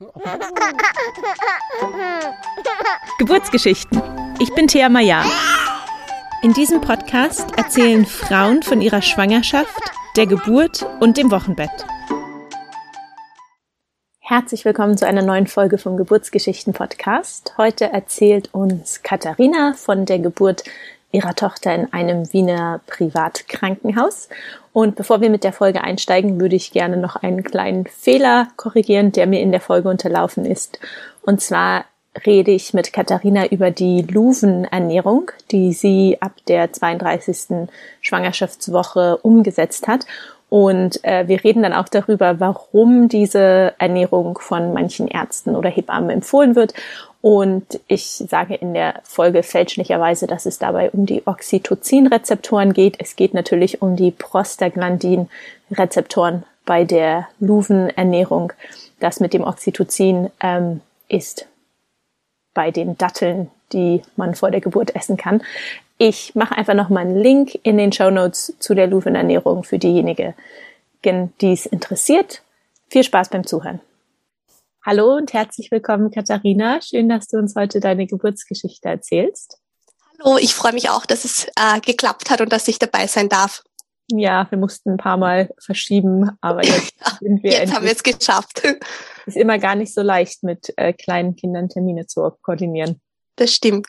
Geburtsgeschichten. 3.18 4.00
Ich 4.38 4.54
bin 4.54 4.66
Thea 4.66 4.88
Maya. 4.88 5.22
In 6.42 6.54
diesem 6.54 6.80
Podcast 6.80 7.46
erzählen 7.58 8.06
Frauen 8.06 8.62
von 8.62 8.80
ihrer 8.80 9.02
Schwangerschaft, 9.02 9.78
der 10.16 10.26
Geburt 10.26 10.86
und 11.00 11.18
dem 11.18 11.30
Wochenbett. 11.30 11.84
Herzlich 14.20 14.64
willkommen 14.64 14.96
zu 14.96 15.06
einer 15.06 15.20
neuen 15.20 15.46
Folge 15.46 15.76
vom 15.76 15.98
Geburtsgeschichten 15.98 16.72
Podcast. 16.72 17.52
Heute 17.58 17.92
erzählt 17.92 18.54
uns 18.54 19.02
Katharina 19.02 19.74
von 19.74 20.06
der 20.06 20.20
Geburt 20.20 20.64
ihrer 21.12 21.34
Tochter 21.34 21.74
in 21.74 21.92
einem 21.92 22.32
Wiener 22.32 22.80
Privatkrankenhaus. 22.86 24.28
Und 24.72 24.94
bevor 24.96 25.20
wir 25.20 25.30
mit 25.30 25.44
der 25.44 25.52
Folge 25.52 25.82
einsteigen, 25.82 26.40
würde 26.40 26.56
ich 26.56 26.72
gerne 26.72 26.96
noch 26.96 27.16
einen 27.16 27.42
kleinen 27.42 27.86
Fehler 27.86 28.48
korrigieren, 28.56 29.12
der 29.12 29.26
mir 29.26 29.40
in 29.40 29.50
der 29.50 29.60
Folge 29.60 29.88
unterlaufen 29.88 30.44
ist. 30.44 30.78
Und 31.22 31.40
zwar 31.40 31.84
rede 32.26 32.50
ich 32.50 32.74
mit 32.74 32.92
Katharina 32.92 33.46
über 33.46 33.70
die 33.70 34.02
Luvenernährung, 34.02 35.30
die 35.50 35.72
sie 35.72 36.18
ab 36.20 36.32
der 36.48 36.72
32. 36.72 37.68
Schwangerschaftswoche 38.00 39.18
umgesetzt 39.18 39.86
hat. 39.86 40.06
Und 40.50 41.02
äh, 41.04 41.28
wir 41.28 41.42
reden 41.42 41.62
dann 41.62 41.72
auch 41.72 41.88
darüber, 41.88 42.40
warum 42.40 43.08
diese 43.08 43.72
Ernährung 43.78 44.38
von 44.38 44.74
manchen 44.74 45.08
Ärzten 45.08 45.56
oder 45.56 45.70
Hebammen 45.70 46.10
empfohlen 46.10 46.56
wird 46.56 46.74
und 47.22 47.80
ich 47.86 48.06
sage 48.06 48.54
in 48.54 48.72
der 48.72 49.02
Folge 49.04 49.42
fälschlicherweise, 49.42 50.26
dass 50.26 50.46
es 50.46 50.58
dabei 50.58 50.90
um 50.90 51.04
die 51.04 51.26
Oxytocin-Rezeptoren 51.26 52.72
geht. 52.72 52.96
Es 52.98 53.14
geht 53.14 53.34
natürlich 53.34 53.82
um 53.82 53.94
die 53.94 54.10
Prostaglandin-Rezeptoren 54.10 56.44
bei 56.64 56.84
der 56.84 57.28
Luvenernährung. 57.38 58.54
Das 59.00 59.20
mit 59.20 59.34
dem 59.34 59.44
Oxytocin 59.44 60.30
ähm, 60.40 60.80
ist 61.08 61.46
bei 62.54 62.70
den 62.70 62.96
Datteln, 62.96 63.50
die 63.74 64.00
man 64.16 64.34
vor 64.34 64.50
der 64.50 64.62
Geburt 64.62 64.96
essen 64.96 65.18
kann. 65.18 65.42
Ich 66.02 66.34
mache 66.34 66.56
einfach 66.56 66.72
noch 66.72 66.88
mal 66.88 67.00
einen 67.00 67.18
Link 67.18 67.58
in 67.62 67.76
den 67.76 67.92
Show 67.92 68.08
Notes 68.08 68.54
zu 68.58 68.74
der 68.74 68.86
Luvenernährung 68.86 69.64
für 69.64 69.78
diejenigen, 69.78 70.32
die 71.04 71.52
es 71.52 71.66
interessiert. 71.66 72.42
Viel 72.88 73.04
Spaß 73.04 73.28
beim 73.28 73.46
Zuhören. 73.46 73.82
Hallo 74.82 75.14
und 75.14 75.34
herzlich 75.34 75.70
willkommen, 75.70 76.10
Katharina. 76.10 76.80
Schön, 76.80 77.10
dass 77.10 77.28
du 77.28 77.36
uns 77.36 77.54
heute 77.54 77.80
deine 77.80 78.06
Geburtsgeschichte 78.06 78.88
erzählst. 78.88 79.58
Hallo, 80.18 80.38
ich 80.38 80.54
freue 80.54 80.72
mich 80.72 80.88
auch, 80.88 81.04
dass 81.04 81.26
es 81.26 81.44
äh, 81.48 81.80
geklappt 81.84 82.30
hat 82.30 82.40
und 82.40 82.50
dass 82.50 82.66
ich 82.66 82.78
dabei 82.78 83.06
sein 83.06 83.28
darf. 83.28 83.62
Ja, 84.10 84.46
wir 84.48 84.56
mussten 84.56 84.92
ein 84.92 84.96
paar 84.96 85.18
Mal 85.18 85.50
verschieben, 85.62 86.30
aber 86.40 86.64
jetzt 86.64 86.94
sind 87.20 87.42
wir 87.42 87.50
Jetzt 87.50 87.74
haben 87.74 87.84
wir 87.84 87.92
es 87.92 88.02
geschafft. 88.02 88.62
Ist 89.26 89.36
immer 89.36 89.58
gar 89.58 89.74
nicht 89.74 89.92
so 89.92 90.00
leicht, 90.00 90.44
mit 90.44 90.72
äh, 90.78 90.94
kleinen 90.94 91.36
Kindern 91.36 91.68
Termine 91.68 92.06
zu 92.06 92.30
koordinieren. 92.40 93.02
Das 93.36 93.52
stimmt. 93.52 93.86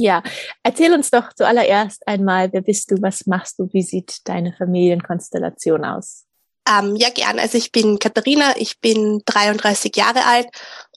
Ja, 0.00 0.22
erzähl 0.62 0.92
uns 0.92 1.10
doch 1.10 1.32
zuallererst 1.32 2.06
einmal, 2.06 2.52
wer 2.52 2.60
bist 2.60 2.92
du, 2.92 3.02
was 3.02 3.26
machst 3.26 3.58
du, 3.58 3.68
wie 3.72 3.82
sieht 3.82 4.20
deine 4.28 4.52
Familienkonstellation 4.52 5.84
aus? 5.84 6.24
Ähm, 6.68 6.94
ja, 6.94 7.10
gern. 7.10 7.40
Also 7.40 7.58
ich 7.58 7.72
bin 7.72 7.98
Katharina, 7.98 8.56
ich 8.56 8.78
bin 8.80 9.22
33 9.26 9.96
Jahre 9.96 10.24
alt 10.24 10.46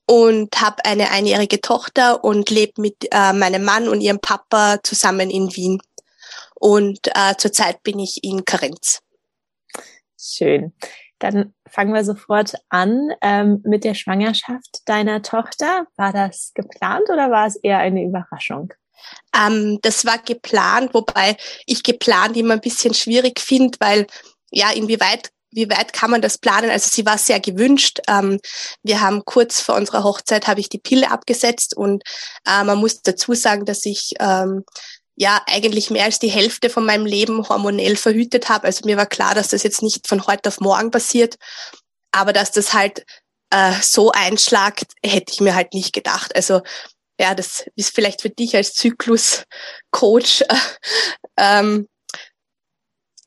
und 0.06 0.62
habe 0.62 0.86
eine 0.86 1.10
einjährige 1.10 1.62
Tochter 1.62 2.24
und 2.24 2.52
lebe 2.52 2.80
mit 2.80 3.08
äh, 3.12 3.34
meinem 3.34 3.64
Mann 3.64 3.88
und 3.88 4.02
ihrem 4.02 4.20
Papa 4.20 4.78
zusammen 4.84 5.32
in 5.32 5.56
Wien. 5.56 5.82
Und 6.54 7.08
äh, 7.08 7.36
zurzeit 7.38 7.82
bin 7.82 7.98
ich 7.98 8.24
in 8.24 8.46
Karenz. 8.46 9.02
Schön. 10.16 10.74
Dann 11.18 11.56
fangen 11.68 11.94
wir 11.94 12.06
sofort 12.06 12.54
an 12.70 13.10
ähm, 13.22 13.62
mit 13.64 13.84
der 13.84 13.96
Schwangerschaft 13.96 14.82
deiner 14.86 15.24
Tochter. 15.24 15.88
War 15.96 16.14
das 16.14 16.52
geplant 16.54 17.10
oder 17.12 17.32
war 17.32 17.48
es 17.48 17.56
eher 17.56 17.80
eine 17.80 18.04
Überraschung? 18.04 18.74
Ähm, 19.36 19.80
das 19.82 20.06
war 20.06 20.18
geplant, 20.20 20.94
wobei 20.94 21.38
ich 21.66 21.84
geplant 21.84 22.38
immer 22.38 22.56
ein 22.56 22.62
bisschen 22.62 22.94
schwierig 22.94 23.40
finde, 23.40 23.78
weil 23.80 24.08
ja, 24.52 24.72
inwieweit 24.72 25.32
wie 25.52 25.70
weit 25.70 25.94
kann 25.94 26.12
man 26.12 26.22
das 26.22 26.38
planen? 26.38 26.72
Also 26.72 26.90
sie 26.92 27.06
war 27.06 27.18
sehr 27.18 27.40
gewünscht. 27.40 28.00
Ähm, 28.08 28.40
wir 28.84 29.02
haben 29.02 29.26
kurz 29.26 29.60
vor 29.60 29.76
unserer 29.76 30.04
Hochzeit 30.04 30.48
habe 30.48 30.60
ich 30.62 30.70
die 30.70 30.80
Pille 30.80 31.12
abgesetzt 31.12 31.76
und 31.76 32.04
äh, 32.48 32.64
man 32.64 32.78
muss 32.78 33.02
dazu 33.02 33.34
sagen, 33.34 33.66
dass 33.66 33.86
ich 33.86 34.14
ähm, 34.20 34.64
ja 35.16 35.42
eigentlich 35.48 35.90
mehr 35.90 36.06
als 36.06 36.20
die 36.20 36.30
Hälfte 36.30 36.70
von 36.70 36.86
meinem 36.86 37.06
Leben 37.06 37.48
hormonell 37.48 37.98
verhütet 37.98 38.50
habe. 38.50 38.66
Also 38.66 38.86
mir 38.86 38.98
war 38.98 39.06
klar, 39.06 39.36
dass 39.36 39.50
das 39.50 39.64
jetzt 39.64 39.82
nicht 39.82 40.08
von 40.08 40.26
heute 40.26 40.50
auf 40.50 40.62
morgen 40.62 40.90
passiert, 40.90 41.36
aber 42.12 42.34
dass 42.34 42.52
das 42.52 42.74
halt 42.74 43.06
äh, 43.50 43.74
so 43.82 44.12
einschlagt, 44.12 44.86
hätte 45.04 45.34
ich 45.34 45.42
mir 45.42 45.54
halt 45.54 45.74
nicht 45.74 45.94
gedacht. 45.94 46.36
Also 46.36 46.62
ja, 47.22 47.36
das 47.36 47.66
ist 47.76 47.94
vielleicht 47.94 48.22
für 48.22 48.32
dich 48.32 48.56
als 48.56 48.74
Zyklus-Coach 48.74 50.42
äh, 50.42 50.56
ähm, 51.38 51.88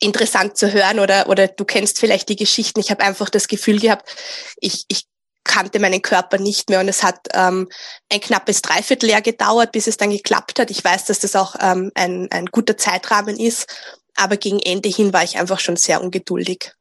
interessant 0.00 0.56
zu 0.56 0.72
hören 0.72 0.98
oder, 0.98 1.28
oder 1.28 1.46
du 1.46 1.64
kennst 1.64 2.00
vielleicht 2.00 2.28
die 2.28 2.36
Geschichten. 2.36 2.80
Ich 2.80 2.90
habe 2.90 3.04
einfach 3.04 3.30
das 3.30 3.46
Gefühl 3.46 3.78
gehabt, 3.78 4.12
ich, 4.56 4.84
ich 4.88 5.04
kannte 5.44 5.78
meinen 5.78 6.02
Körper 6.02 6.38
nicht 6.38 6.70
mehr 6.70 6.80
und 6.80 6.88
es 6.88 7.04
hat 7.04 7.28
ähm, 7.34 7.68
ein 8.12 8.20
knappes 8.20 8.62
Dreivierteljahr 8.62 9.22
gedauert, 9.22 9.70
bis 9.70 9.86
es 9.86 9.96
dann 9.96 10.10
geklappt 10.10 10.58
hat. 10.58 10.70
Ich 10.70 10.82
weiß, 10.82 11.04
dass 11.04 11.20
das 11.20 11.36
auch 11.36 11.54
ähm, 11.60 11.92
ein, 11.94 12.28
ein 12.32 12.46
guter 12.46 12.76
Zeitrahmen 12.76 13.38
ist, 13.38 13.72
aber 14.16 14.36
gegen 14.36 14.58
Ende 14.58 14.88
hin 14.88 15.12
war 15.12 15.22
ich 15.22 15.38
einfach 15.38 15.60
schon 15.60 15.76
sehr 15.76 16.02
ungeduldig. 16.02 16.72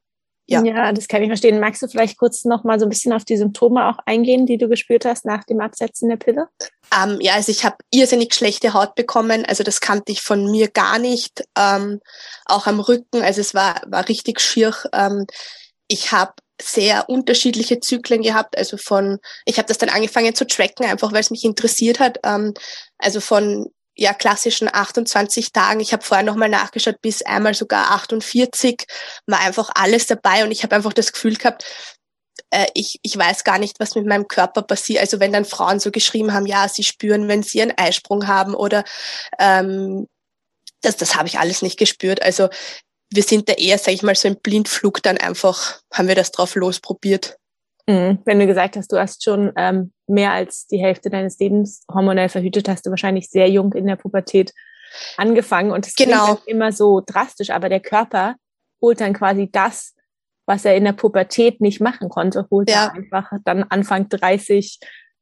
Ja. 0.46 0.62
ja, 0.62 0.92
das 0.92 1.08
kann 1.08 1.22
ich 1.22 1.28
verstehen. 1.28 1.58
Magst 1.58 1.80
du 1.80 1.88
vielleicht 1.88 2.18
kurz 2.18 2.44
noch 2.44 2.64
mal 2.64 2.78
so 2.78 2.84
ein 2.84 2.90
bisschen 2.90 3.12
auf 3.12 3.24
die 3.24 3.36
Symptome 3.36 3.88
auch 3.88 3.98
eingehen, 4.04 4.44
die 4.44 4.58
du 4.58 4.68
gespürt 4.68 5.06
hast 5.06 5.24
nach 5.24 5.44
dem 5.44 5.60
Absetzen 5.60 6.10
der 6.10 6.16
Pille? 6.16 6.48
Ähm, 6.94 7.18
ja, 7.20 7.34
also 7.34 7.50
ich 7.50 7.64
habe 7.64 7.76
irrsinnig 7.90 8.34
schlechte 8.34 8.74
Haut 8.74 8.94
bekommen. 8.94 9.46
Also 9.46 9.64
das 9.64 9.80
kannte 9.80 10.12
ich 10.12 10.20
von 10.20 10.50
mir 10.50 10.68
gar 10.68 10.98
nicht. 10.98 11.44
Ähm, 11.58 12.00
auch 12.44 12.66
am 12.66 12.80
Rücken. 12.80 13.22
Also 13.22 13.40
es 13.40 13.54
war 13.54 13.80
war 13.86 14.06
richtig 14.08 14.40
schier. 14.40 14.74
Ähm, 14.92 15.26
ich 15.88 16.12
habe 16.12 16.32
sehr 16.60 17.08
unterschiedliche 17.08 17.80
Zyklen 17.80 18.22
gehabt. 18.22 18.56
Also 18.56 18.76
von, 18.76 19.18
ich 19.44 19.58
habe 19.58 19.68
das 19.68 19.78
dann 19.78 19.88
angefangen 19.88 20.34
zu 20.34 20.46
tracken, 20.46 20.86
einfach 20.86 21.12
weil 21.12 21.20
es 21.20 21.30
mich 21.30 21.44
interessiert 21.44 22.00
hat. 22.00 22.18
Ähm, 22.24 22.54
also 22.98 23.20
von 23.20 23.72
ja 23.96 24.12
klassischen 24.12 24.68
28 24.72 25.52
Tagen. 25.52 25.80
Ich 25.80 25.92
habe 25.92 26.02
vorher 26.02 26.24
nochmal 26.24 26.48
nachgeschaut, 26.48 27.00
bis 27.00 27.22
einmal 27.22 27.54
sogar 27.54 27.92
48 27.92 28.86
war 29.26 29.40
einfach 29.40 29.70
alles 29.74 30.06
dabei 30.06 30.44
und 30.44 30.50
ich 30.50 30.62
habe 30.62 30.74
einfach 30.76 30.92
das 30.92 31.12
Gefühl 31.12 31.36
gehabt, 31.36 31.64
äh, 32.50 32.66
ich, 32.74 32.98
ich 33.02 33.16
weiß 33.16 33.44
gar 33.44 33.58
nicht, 33.58 33.80
was 33.80 33.94
mit 33.94 34.06
meinem 34.06 34.28
Körper 34.28 34.62
passiert. 34.62 35.00
Also 35.00 35.20
wenn 35.20 35.32
dann 35.32 35.44
Frauen 35.44 35.80
so 35.80 35.90
geschrieben 35.90 36.32
haben, 36.32 36.46
ja, 36.46 36.68
sie 36.68 36.84
spüren, 36.84 37.28
wenn 37.28 37.42
sie 37.42 37.62
einen 37.62 37.76
Eisprung 37.76 38.26
haben 38.26 38.54
oder 38.54 38.84
ähm, 39.38 40.08
das, 40.82 40.96
das 40.96 41.16
habe 41.16 41.28
ich 41.28 41.38
alles 41.38 41.62
nicht 41.62 41.78
gespürt. 41.78 42.22
Also 42.22 42.48
wir 43.10 43.22
sind 43.22 43.48
da 43.48 43.54
eher, 43.54 43.78
sage 43.78 43.92
ich 43.92 44.02
mal, 44.02 44.14
so 44.16 44.28
im 44.28 44.36
Blindflug 44.36 45.02
dann 45.02 45.18
einfach, 45.18 45.80
haben 45.92 46.08
wir 46.08 46.14
das 46.14 46.32
drauf 46.32 46.54
losprobiert. 46.56 47.38
Mhm. 47.86 48.18
Wenn 48.24 48.38
du 48.38 48.46
gesagt 48.46 48.76
hast, 48.76 48.90
du 48.92 48.98
hast 48.98 49.22
schon 49.22 49.52
ähm, 49.56 49.92
mehr 50.06 50.32
als 50.32 50.66
die 50.66 50.78
Hälfte 50.78 51.10
deines 51.10 51.38
Lebens 51.38 51.84
hormonell 51.92 52.28
verhütet, 52.28 52.68
hast 52.68 52.86
du 52.86 52.90
wahrscheinlich 52.90 53.28
sehr 53.28 53.48
jung 53.50 53.72
in 53.74 53.86
der 53.86 53.96
Pubertät 53.96 54.52
angefangen 55.16 55.70
und 55.70 55.86
es 55.86 55.94
genau. 55.94 56.24
klingt 56.24 56.46
immer 56.46 56.72
so 56.72 57.02
drastisch, 57.04 57.50
aber 57.50 57.68
der 57.68 57.80
Körper 57.80 58.36
holt 58.80 59.00
dann 59.00 59.12
quasi 59.12 59.50
das, 59.50 59.94
was 60.46 60.64
er 60.64 60.76
in 60.76 60.84
der 60.84 60.92
Pubertät 60.92 61.60
nicht 61.60 61.80
machen 61.80 62.08
konnte, 62.08 62.46
holt 62.50 62.70
ja. 62.70 62.86
er 62.86 62.94
einfach 62.94 63.30
dann 63.44 63.64
Anfang 63.64 64.08
30 64.08 64.78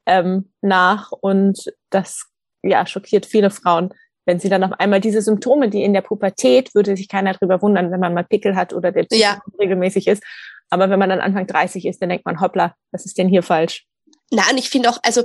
ähm, 0.06 0.52
nach 0.60 1.12
und 1.12 1.72
das 1.90 2.26
ja 2.62 2.86
schockiert 2.86 3.26
viele 3.26 3.50
Frauen, 3.50 3.92
wenn 4.24 4.38
sie 4.38 4.48
dann 4.48 4.64
auf 4.64 4.72
einmal 4.78 5.00
diese 5.00 5.22
Symptome, 5.22 5.68
die 5.68 5.82
in 5.82 5.94
der 5.94 6.00
Pubertät, 6.00 6.74
würde 6.74 6.96
sich 6.96 7.08
keiner 7.08 7.34
drüber 7.34 7.60
wundern, 7.62 7.90
wenn 7.90 8.00
man 8.00 8.14
mal 8.14 8.24
Pickel 8.24 8.54
hat 8.54 8.72
oder 8.72 8.92
der 8.92 9.06
ja. 9.10 9.40
regelmäßig 9.58 10.06
ist, 10.06 10.22
aber 10.72 10.88
wenn 10.88 10.98
man 10.98 11.10
dann 11.10 11.20
Anfang 11.20 11.46
30 11.46 11.84
ist, 11.84 12.00
dann 12.00 12.08
denkt 12.08 12.24
man, 12.24 12.40
hoppla, 12.40 12.74
was 12.92 13.04
ist 13.04 13.18
denn 13.18 13.28
hier 13.28 13.42
falsch? 13.42 13.84
Nein, 14.30 14.56
ich 14.56 14.70
finde 14.70 14.88
auch, 14.88 14.96
also 15.02 15.24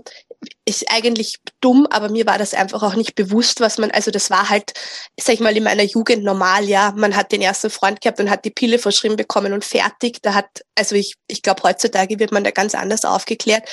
ist 0.66 0.92
eigentlich 0.94 1.38
dumm, 1.62 1.88
aber 1.90 2.10
mir 2.10 2.26
war 2.26 2.38
das 2.38 2.54
einfach 2.54 2.84
auch 2.84 2.96
nicht 2.96 3.16
bewusst, 3.16 3.62
was 3.62 3.78
man, 3.78 3.90
also 3.92 4.12
das 4.12 4.30
war 4.30 4.50
halt, 4.50 4.74
sag 5.18 5.36
ich 5.36 5.40
mal, 5.40 5.56
in 5.56 5.64
meiner 5.64 5.84
Jugend 5.84 6.26
normal, 6.26 6.66
ja. 6.66 6.94
Man 6.98 7.16
hat 7.16 7.32
den 7.32 7.42
ersten 7.42 7.70
Freund 7.70 8.02
gehabt 8.02 8.20
und 8.20 8.30
hat 8.30 8.44
die 8.44 8.52
Pille 8.52 8.78
verschrieben 8.78 9.16
bekommen 9.16 9.54
und 9.54 9.64
fertig. 9.64 10.22
Da 10.22 10.34
hat, 10.34 10.66
also 10.76 10.96
ich, 10.96 11.16
ich 11.30 11.42
glaube, 11.42 11.64
heutzutage 11.64 12.20
wird 12.20 12.34
man 12.34 12.44
da 12.44 12.52
ganz 12.52 12.76
anders 12.76 13.06
aufgeklärt. 13.06 13.64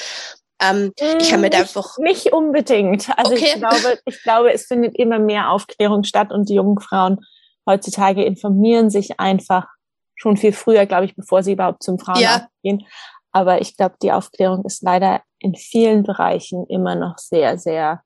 Ähm, 0.62 0.92
mm, 1.00 1.18
ich 1.20 1.32
habe 1.32 1.42
mir 1.42 1.50
da 1.50 1.58
einfach. 1.58 1.98
Nicht 1.98 2.32
unbedingt. 2.32 3.08
Also 3.18 3.32
okay. 3.32 3.46
ich 3.46 3.54
glaube, 3.54 3.98
ich 4.06 4.22
glaube, 4.22 4.52
es 4.52 4.66
findet 4.66 4.96
immer 4.96 5.18
mehr 5.18 5.50
Aufklärung 5.50 6.04
statt 6.04 6.30
und 6.30 6.48
die 6.48 6.54
jungen 6.54 6.78
Frauen 6.78 7.18
heutzutage 7.66 8.24
informieren 8.24 8.90
sich 8.90 9.18
einfach 9.18 9.66
schon 10.16 10.36
viel 10.36 10.52
früher, 10.52 10.86
glaube 10.86 11.06
ich, 11.06 11.16
bevor 11.16 11.42
sie 11.42 11.52
überhaupt 11.52 11.82
zum 11.82 11.98
Frauenarzt 11.98 12.22
ja. 12.22 12.48
gehen. 12.62 12.86
Aber 13.32 13.60
ich 13.60 13.76
glaube, 13.76 13.96
die 14.00 14.12
Aufklärung 14.12 14.64
ist 14.64 14.82
leider 14.82 15.22
in 15.40 15.54
vielen 15.54 16.04
Bereichen 16.04 16.66
immer 16.68 16.94
noch 16.94 17.18
sehr, 17.18 17.58
sehr 17.58 18.02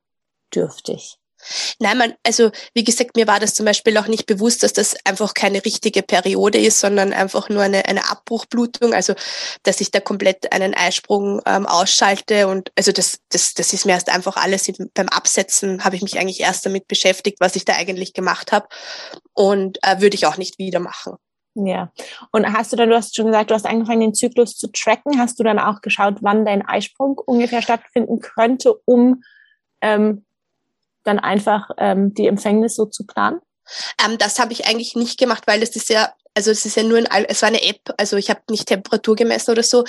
dürftig. 0.53 1.19
Nein, 1.79 1.97
man, 1.97 2.13
also 2.25 2.51
wie 2.73 2.83
gesagt, 2.83 3.15
mir 3.15 3.27
war 3.27 3.39
das 3.39 3.53
zum 3.53 3.65
Beispiel 3.65 3.97
auch 3.97 4.07
nicht 4.07 4.25
bewusst, 4.25 4.63
dass 4.63 4.73
das 4.73 4.95
einfach 5.05 5.33
keine 5.33 5.63
richtige 5.63 6.03
Periode 6.03 6.57
ist, 6.57 6.79
sondern 6.79 7.13
einfach 7.13 7.49
nur 7.49 7.61
eine, 7.61 7.85
eine 7.85 8.09
Abbruchblutung, 8.09 8.93
also 8.93 9.13
dass 9.63 9.79
ich 9.79 9.91
da 9.91 9.99
komplett 9.99 10.51
einen 10.51 10.73
Eisprung 10.73 11.41
ähm, 11.45 11.65
ausschalte 11.65 12.47
und 12.47 12.71
also 12.75 12.91
das, 12.91 13.19
das, 13.29 13.53
das 13.53 13.71
ist 13.71 13.85
mir 13.85 13.93
erst 13.93 14.09
einfach 14.09 14.35
alles 14.35 14.69
beim 14.93 15.09
Absetzen 15.09 15.83
habe 15.83 15.95
ich 15.95 16.01
mich 16.01 16.19
eigentlich 16.19 16.41
erst 16.41 16.65
damit 16.65 16.87
beschäftigt, 16.87 17.39
was 17.39 17.55
ich 17.55 17.65
da 17.65 17.73
eigentlich 17.73 18.13
gemacht 18.13 18.51
habe 18.51 18.67
und 19.33 19.79
äh, 19.83 20.01
würde 20.01 20.15
ich 20.15 20.25
auch 20.25 20.37
nicht 20.37 20.57
wieder 20.57 20.79
machen. 20.79 21.15
Ja. 21.65 21.91
Und 22.31 22.51
hast 22.51 22.71
du 22.71 22.75
dann, 22.75 22.89
du 22.89 22.95
hast 22.95 23.15
schon 23.15 23.27
gesagt, 23.27 23.51
du 23.51 23.55
hast 23.55 23.65
angefangen, 23.65 24.01
den 24.01 24.13
Zyklus 24.13 24.57
zu 24.57 24.71
tracken. 24.71 25.19
Hast 25.19 25.39
du 25.39 25.43
dann 25.43 25.59
auch 25.59 25.81
geschaut, 25.81 26.17
wann 26.21 26.45
dein 26.45 26.65
Eisprung 26.65 27.17
ungefähr 27.17 27.61
stattfinden 27.61 28.19
könnte, 28.19 28.73
um 28.85 29.23
ähm, 29.81 30.25
dann 31.03 31.19
einfach 31.19 31.69
ähm, 31.77 32.13
die 32.13 32.27
Empfängnis 32.27 32.75
so 32.75 32.85
zu 32.85 33.05
planen? 33.05 33.39
Ähm, 34.03 34.17
das 34.17 34.39
habe 34.39 34.53
ich 34.53 34.67
eigentlich 34.67 34.95
nicht 34.95 35.19
gemacht, 35.19 35.43
weil 35.47 35.59
das 35.59 35.75
ist 35.75 35.89
ja, 35.89 36.13
also 36.33 36.51
es 36.51 36.65
ist 36.65 36.75
ja 36.75 36.83
nur 36.83 36.97
ein, 36.97 37.25
es 37.25 37.41
war 37.41 37.49
eine 37.49 37.63
App, 37.63 37.81
also 37.97 38.17
ich 38.17 38.29
habe 38.29 38.41
nicht 38.49 38.67
Temperatur 38.67 39.15
gemessen 39.15 39.51
oder 39.51 39.63
so. 39.63 39.83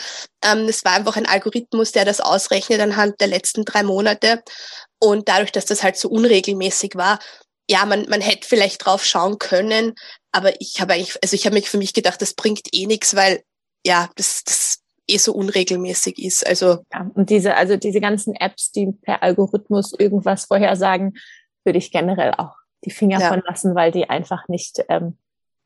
Ähm, 0.45 0.67
es 0.69 0.85
war 0.85 0.93
einfach 0.93 1.17
ein 1.17 1.27
Algorithmus, 1.27 1.93
der 1.93 2.05
das 2.05 2.21
ausrechnet 2.21 2.81
anhand 2.81 3.21
der 3.21 3.29
letzten 3.29 3.65
drei 3.65 3.83
Monate. 3.83 4.43
Und 4.99 5.29
dadurch, 5.29 5.53
dass 5.53 5.65
das 5.65 5.83
halt 5.83 5.97
so 5.97 6.09
unregelmäßig 6.09 6.93
war, 6.95 7.19
ja, 7.69 7.87
man, 7.87 8.09
man 8.09 8.21
hätte 8.21 8.47
vielleicht 8.49 8.85
drauf 8.85 9.05
schauen 9.05 9.39
können, 9.39 9.95
aber 10.33 10.61
ich 10.61 10.81
habe 10.81 10.95
eigentlich, 10.95 11.17
also 11.23 11.35
ich 11.35 11.47
habe 11.47 11.55
mich 11.55 11.69
für 11.69 11.79
mich 11.79 11.93
gedacht, 11.93 12.21
das 12.23 12.35
bringt 12.35 12.69
eh 12.73 12.87
nichts, 12.87 13.15
weil 13.15 13.43
ja, 13.85 14.09
das, 14.17 14.45
das 14.45 14.83
eh 15.09 15.19
so 15.19 15.33
unregelmäßig 15.33 16.19
ist. 16.19 16.47
Also 16.47 16.85
ja, 16.93 17.11
und 17.15 17.31
diese, 17.31 17.57
also 17.57 17.77
diese 17.77 18.01
ganzen 18.01 18.35
Apps, 18.35 18.73
die 18.73 18.93
per 18.93 19.23
Algorithmus 19.23 19.93
irgendwas 19.99 20.45
vorhersagen, 20.45 21.17
würde 21.65 21.79
ich 21.79 21.91
generell 21.91 22.33
auch 22.37 22.55
die 22.85 22.91
Finger 22.91 23.21
ja. 23.21 23.29
von 23.29 23.43
lassen, 23.47 23.75
weil 23.75 23.93
die 23.93 24.09
einfach 24.09 24.49
nicht 24.49 24.83
ähm, 24.89 25.19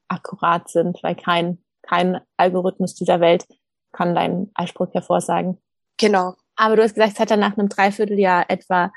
akkurat 0.09 0.69
sind, 0.69 1.03
weil 1.03 1.15
kein 1.15 1.65
kein 1.87 2.21
Algorithmus 2.37 2.95
dieser 2.95 3.21
Welt 3.21 3.47
kann 3.93 4.15
deinen 4.15 4.51
Eisprung 4.55 4.89
hervorsagen. 4.93 5.59
Genau. 5.99 6.35
Aber 6.57 6.77
du 6.77 6.83
hast 6.83 6.95
gesagt, 6.95 7.15
es 7.15 7.21
hat 7.21 7.31
dann 7.31 7.41
nach 7.41 7.57
einem 7.57 7.69
Dreivierteljahr 7.69 8.49
etwa 8.49 8.93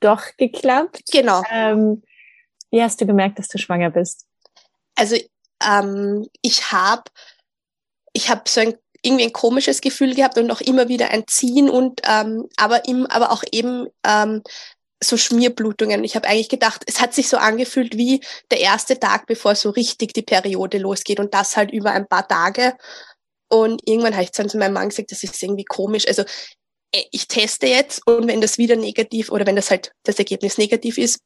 doch 0.00 0.22
geklappt. 0.36 1.02
Genau. 1.10 1.42
Ähm, 1.50 2.02
wie 2.72 2.82
hast 2.82 3.00
du 3.00 3.06
gemerkt, 3.06 3.38
dass 3.38 3.48
du 3.48 3.58
schwanger 3.58 3.90
bist? 3.90 4.26
Also 4.96 5.16
ähm, 5.64 6.26
ich 6.42 6.72
habe 6.72 7.04
ich 8.12 8.28
habe 8.28 8.42
so 8.46 8.60
ein 8.60 8.74
irgendwie 9.02 9.24
ein 9.24 9.32
komisches 9.32 9.80
Gefühl 9.80 10.14
gehabt 10.14 10.38
und 10.38 10.50
auch 10.50 10.60
immer 10.60 10.88
wieder 10.88 11.10
ein 11.10 11.26
Ziehen 11.26 11.68
und 11.68 12.00
ähm, 12.04 12.48
aber 12.56 12.86
im, 12.86 13.06
aber 13.06 13.32
auch 13.32 13.42
eben 13.50 13.88
ähm, 14.06 14.42
so 15.02 15.16
Schmierblutungen. 15.16 16.04
Ich 16.04 16.14
habe 16.14 16.28
eigentlich 16.28 16.48
gedacht, 16.48 16.84
es 16.86 17.00
hat 17.00 17.12
sich 17.12 17.28
so 17.28 17.36
angefühlt 17.36 17.96
wie 17.96 18.20
der 18.52 18.60
erste 18.60 19.00
Tag, 19.00 19.26
bevor 19.26 19.56
so 19.56 19.70
richtig 19.70 20.12
die 20.14 20.22
Periode 20.22 20.78
losgeht 20.78 21.18
und 21.18 21.34
das 21.34 21.56
halt 21.56 21.72
über 21.72 21.90
ein 21.90 22.06
paar 22.06 22.28
Tage. 22.28 22.76
Und 23.48 23.82
irgendwann 23.84 24.14
habe 24.14 24.22
ich 24.22 24.30
dann 24.30 24.48
zu 24.48 24.56
meinem 24.56 24.74
Mann 24.74 24.90
gesagt, 24.90 25.10
das 25.10 25.24
ist 25.24 25.42
irgendwie 25.42 25.64
komisch. 25.64 26.06
Also 26.06 26.22
äh, 26.92 27.02
ich 27.10 27.26
teste 27.26 27.66
jetzt 27.66 28.06
und 28.06 28.28
wenn 28.28 28.40
das 28.40 28.56
wieder 28.58 28.76
negativ 28.76 29.30
oder 29.30 29.46
wenn 29.46 29.56
das 29.56 29.70
halt 29.70 29.92
das 30.04 30.18
Ergebnis 30.18 30.58
negativ 30.58 30.96
ist, 30.96 31.18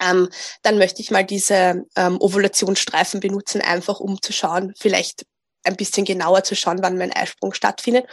ähm, 0.00 0.28
dann 0.62 0.78
möchte 0.78 1.02
ich 1.02 1.10
mal 1.10 1.24
diese 1.24 1.84
ähm, 1.96 2.20
Ovulationsstreifen 2.20 3.20
benutzen, 3.20 3.60
einfach 3.60 4.00
um 4.00 4.20
zu 4.20 4.32
schauen, 4.32 4.74
vielleicht 4.78 5.26
ein 5.64 5.76
bisschen 5.76 6.04
genauer 6.04 6.44
zu 6.44 6.56
schauen, 6.56 6.82
wann 6.82 6.98
mein 6.98 7.12
Eisprung 7.12 7.52
stattfindet. 7.52 8.06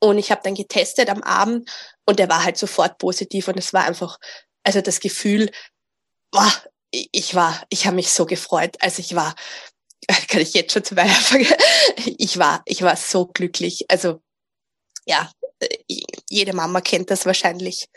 Und 0.00 0.18
ich 0.18 0.30
habe 0.30 0.40
dann 0.44 0.54
getestet 0.54 1.10
am 1.10 1.22
Abend 1.22 1.70
und 2.06 2.18
der 2.18 2.28
war 2.28 2.44
halt 2.44 2.56
sofort 2.56 2.98
positiv 2.98 3.48
und 3.48 3.58
es 3.58 3.72
war 3.72 3.84
einfach, 3.84 4.18
also 4.64 4.80
das 4.80 5.00
Gefühl, 5.00 5.50
boah, 6.30 6.52
ich 6.90 7.34
war, 7.34 7.62
ich 7.68 7.86
habe 7.86 7.96
mich 7.96 8.10
so 8.10 8.24
gefreut. 8.24 8.76
Also 8.80 9.00
ich 9.00 9.14
war, 9.14 9.34
kann 10.28 10.40
ich 10.40 10.54
jetzt 10.54 10.72
schon 10.72 10.84
zu 10.84 10.94
meiner 10.94 11.10
Frage, 11.10 11.46
ich 12.18 12.38
war, 12.38 12.62
ich 12.64 12.82
war 12.82 12.96
so 12.96 13.26
glücklich. 13.26 13.84
Also 13.88 14.22
ja, 15.06 15.30
jede 16.30 16.52
Mama 16.52 16.80
kennt 16.80 17.10
das 17.10 17.26
wahrscheinlich. 17.26 17.88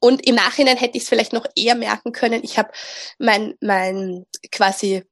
Und 0.00 0.26
im 0.26 0.34
Nachhinein 0.34 0.76
hätte 0.76 0.96
ich 0.96 1.04
es 1.04 1.08
vielleicht 1.08 1.32
noch 1.32 1.46
eher 1.56 1.74
merken 1.74 2.12
können. 2.12 2.42
Ich 2.44 2.58
habe 2.58 2.70
mein, 3.18 3.54
mein 3.60 4.26
quasi 4.50 5.04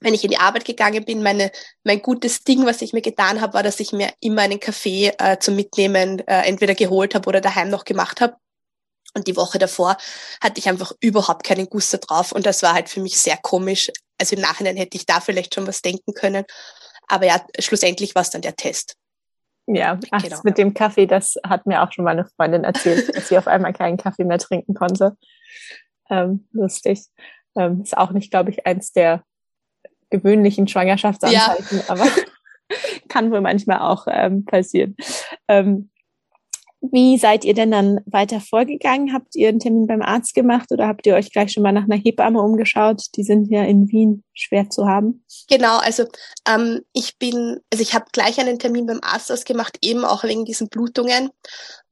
wenn 0.00 0.14
ich 0.14 0.24
in 0.24 0.30
die 0.30 0.38
Arbeit 0.38 0.64
gegangen 0.64 1.04
bin, 1.04 1.22
meine, 1.22 1.50
mein 1.84 2.02
gutes 2.02 2.44
Ding, 2.44 2.66
was 2.66 2.82
ich 2.82 2.92
mir 2.92 3.02
getan 3.02 3.40
habe, 3.40 3.54
war, 3.54 3.62
dass 3.62 3.80
ich 3.80 3.92
mir 3.92 4.12
immer 4.20 4.42
einen 4.42 4.60
Kaffee 4.60 5.12
äh, 5.18 5.38
zum 5.38 5.54
Mitnehmen 5.54 6.20
äh, 6.26 6.42
entweder 6.42 6.74
geholt 6.74 7.14
habe 7.14 7.28
oder 7.28 7.40
daheim 7.40 7.70
noch 7.70 7.84
gemacht 7.84 8.20
habe. 8.20 8.36
Und 9.14 9.26
die 9.26 9.36
Woche 9.36 9.58
davor 9.58 9.96
hatte 10.42 10.58
ich 10.58 10.68
einfach 10.68 10.92
überhaupt 11.00 11.44
keinen 11.44 11.68
Guster 11.68 11.98
drauf. 11.98 12.32
Und 12.32 12.46
das 12.46 12.62
war 12.62 12.74
halt 12.74 12.88
für 12.88 13.00
mich 13.00 13.18
sehr 13.18 13.36
komisch. 13.36 13.90
Also 14.18 14.36
im 14.36 14.42
Nachhinein 14.42 14.76
hätte 14.76 14.96
ich 14.96 15.06
da 15.06 15.20
vielleicht 15.20 15.54
schon 15.54 15.66
was 15.66 15.82
denken 15.82 16.14
können. 16.14 16.44
Aber 17.08 17.26
ja, 17.26 17.44
schlussendlich 17.58 18.14
war 18.14 18.22
es 18.22 18.30
dann 18.30 18.42
der 18.42 18.56
Test. 18.56 18.96
Ja, 19.66 19.98
ach, 20.10 20.22
genau. 20.22 20.40
mit 20.42 20.58
dem 20.58 20.74
Kaffee, 20.74 21.06
das 21.06 21.36
hat 21.46 21.66
mir 21.66 21.82
auch 21.82 21.92
schon 21.92 22.04
meine 22.04 22.26
Freundin 22.36 22.64
erzählt, 22.64 23.08
dass 23.16 23.28
sie 23.28 23.38
auf 23.38 23.46
einmal 23.46 23.72
keinen 23.72 23.96
Kaffee 23.96 24.24
mehr 24.24 24.38
trinken 24.38 24.74
konnte. 24.74 25.16
Ähm, 26.10 26.48
lustig. 26.52 27.04
Ähm, 27.56 27.82
ist 27.82 27.96
auch 27.96 28.10
nicht, 28.10 28.30
glaube 28.30 28.50
ich, 28.50 28.66
eins 28.66 28.92
der 28.92 29.22
gewöhnlichen 30.10 30.68
Schwangerschaftsanzeichen, 30.68 31.78
ja. 31.78 31.84
aber 31.88 32.06
kann 33.08 33.30
wohl 33.30 33.40
manchmal 33.40 33.78
auch 33.78 34.06
ähm, 34.08 34.44
passieren. 34.44 34.96
Ähm, 35.48 35.90
wie 36.90 37.16
seid 37.16 37.44
ihr 37.44 37.54
denn 37.54 37.70
dann 37.70 38.00
weiter 38.06 38.40
vorgegangen? 38.40 39.12
Habt 39.12 39.36
ihr 39.36 39.48
einen 39.48 39.60
Termin 39.60 39.86
beim 39.86 40.02
Arzt 40.02 40.34
gemacht 40.34 40.72
oder 40.72 40.88
habt 40.88 41.06
ihr 41.06 41.14
euch 41.14 41.30
gleich 41.30 41.52
schon 41.52 41.62
mal 41.62 41.70
nach 41.70 41.84
einer 41.84 41.96
Hebamme 41.96 42.42
umgeschaut? 42.42 43.04
Die 43.16 43.22
sind 43.22 43.50
ja 43.52 43.62
in 43.62 43.88
Wien 43.88 44.24
schwer 44.34 44.68
zu 44.68 44.88
haben. 44.88 45.24
Genau, 45.48 45.78
also 45.78 46.06
ähm, 46.48 46.80
ich 46.92 47.18
bin, 47.18 47.60
also 47.72 47.82
ich 47.82 47.94
habe 47.94 48.06
gleich 48.12 48.40
einen 48.40 48.58
Termin 48.58 48.86
beim 48.86 48.98
Arzt 49.00 49.30
ausgemacht, 49.30 49.78
eben 49.80 50.04
auch 50.04 50.24
wegen 50.24 50.44
diesen 50.44 50.68
Blutungen. 50.68 51.30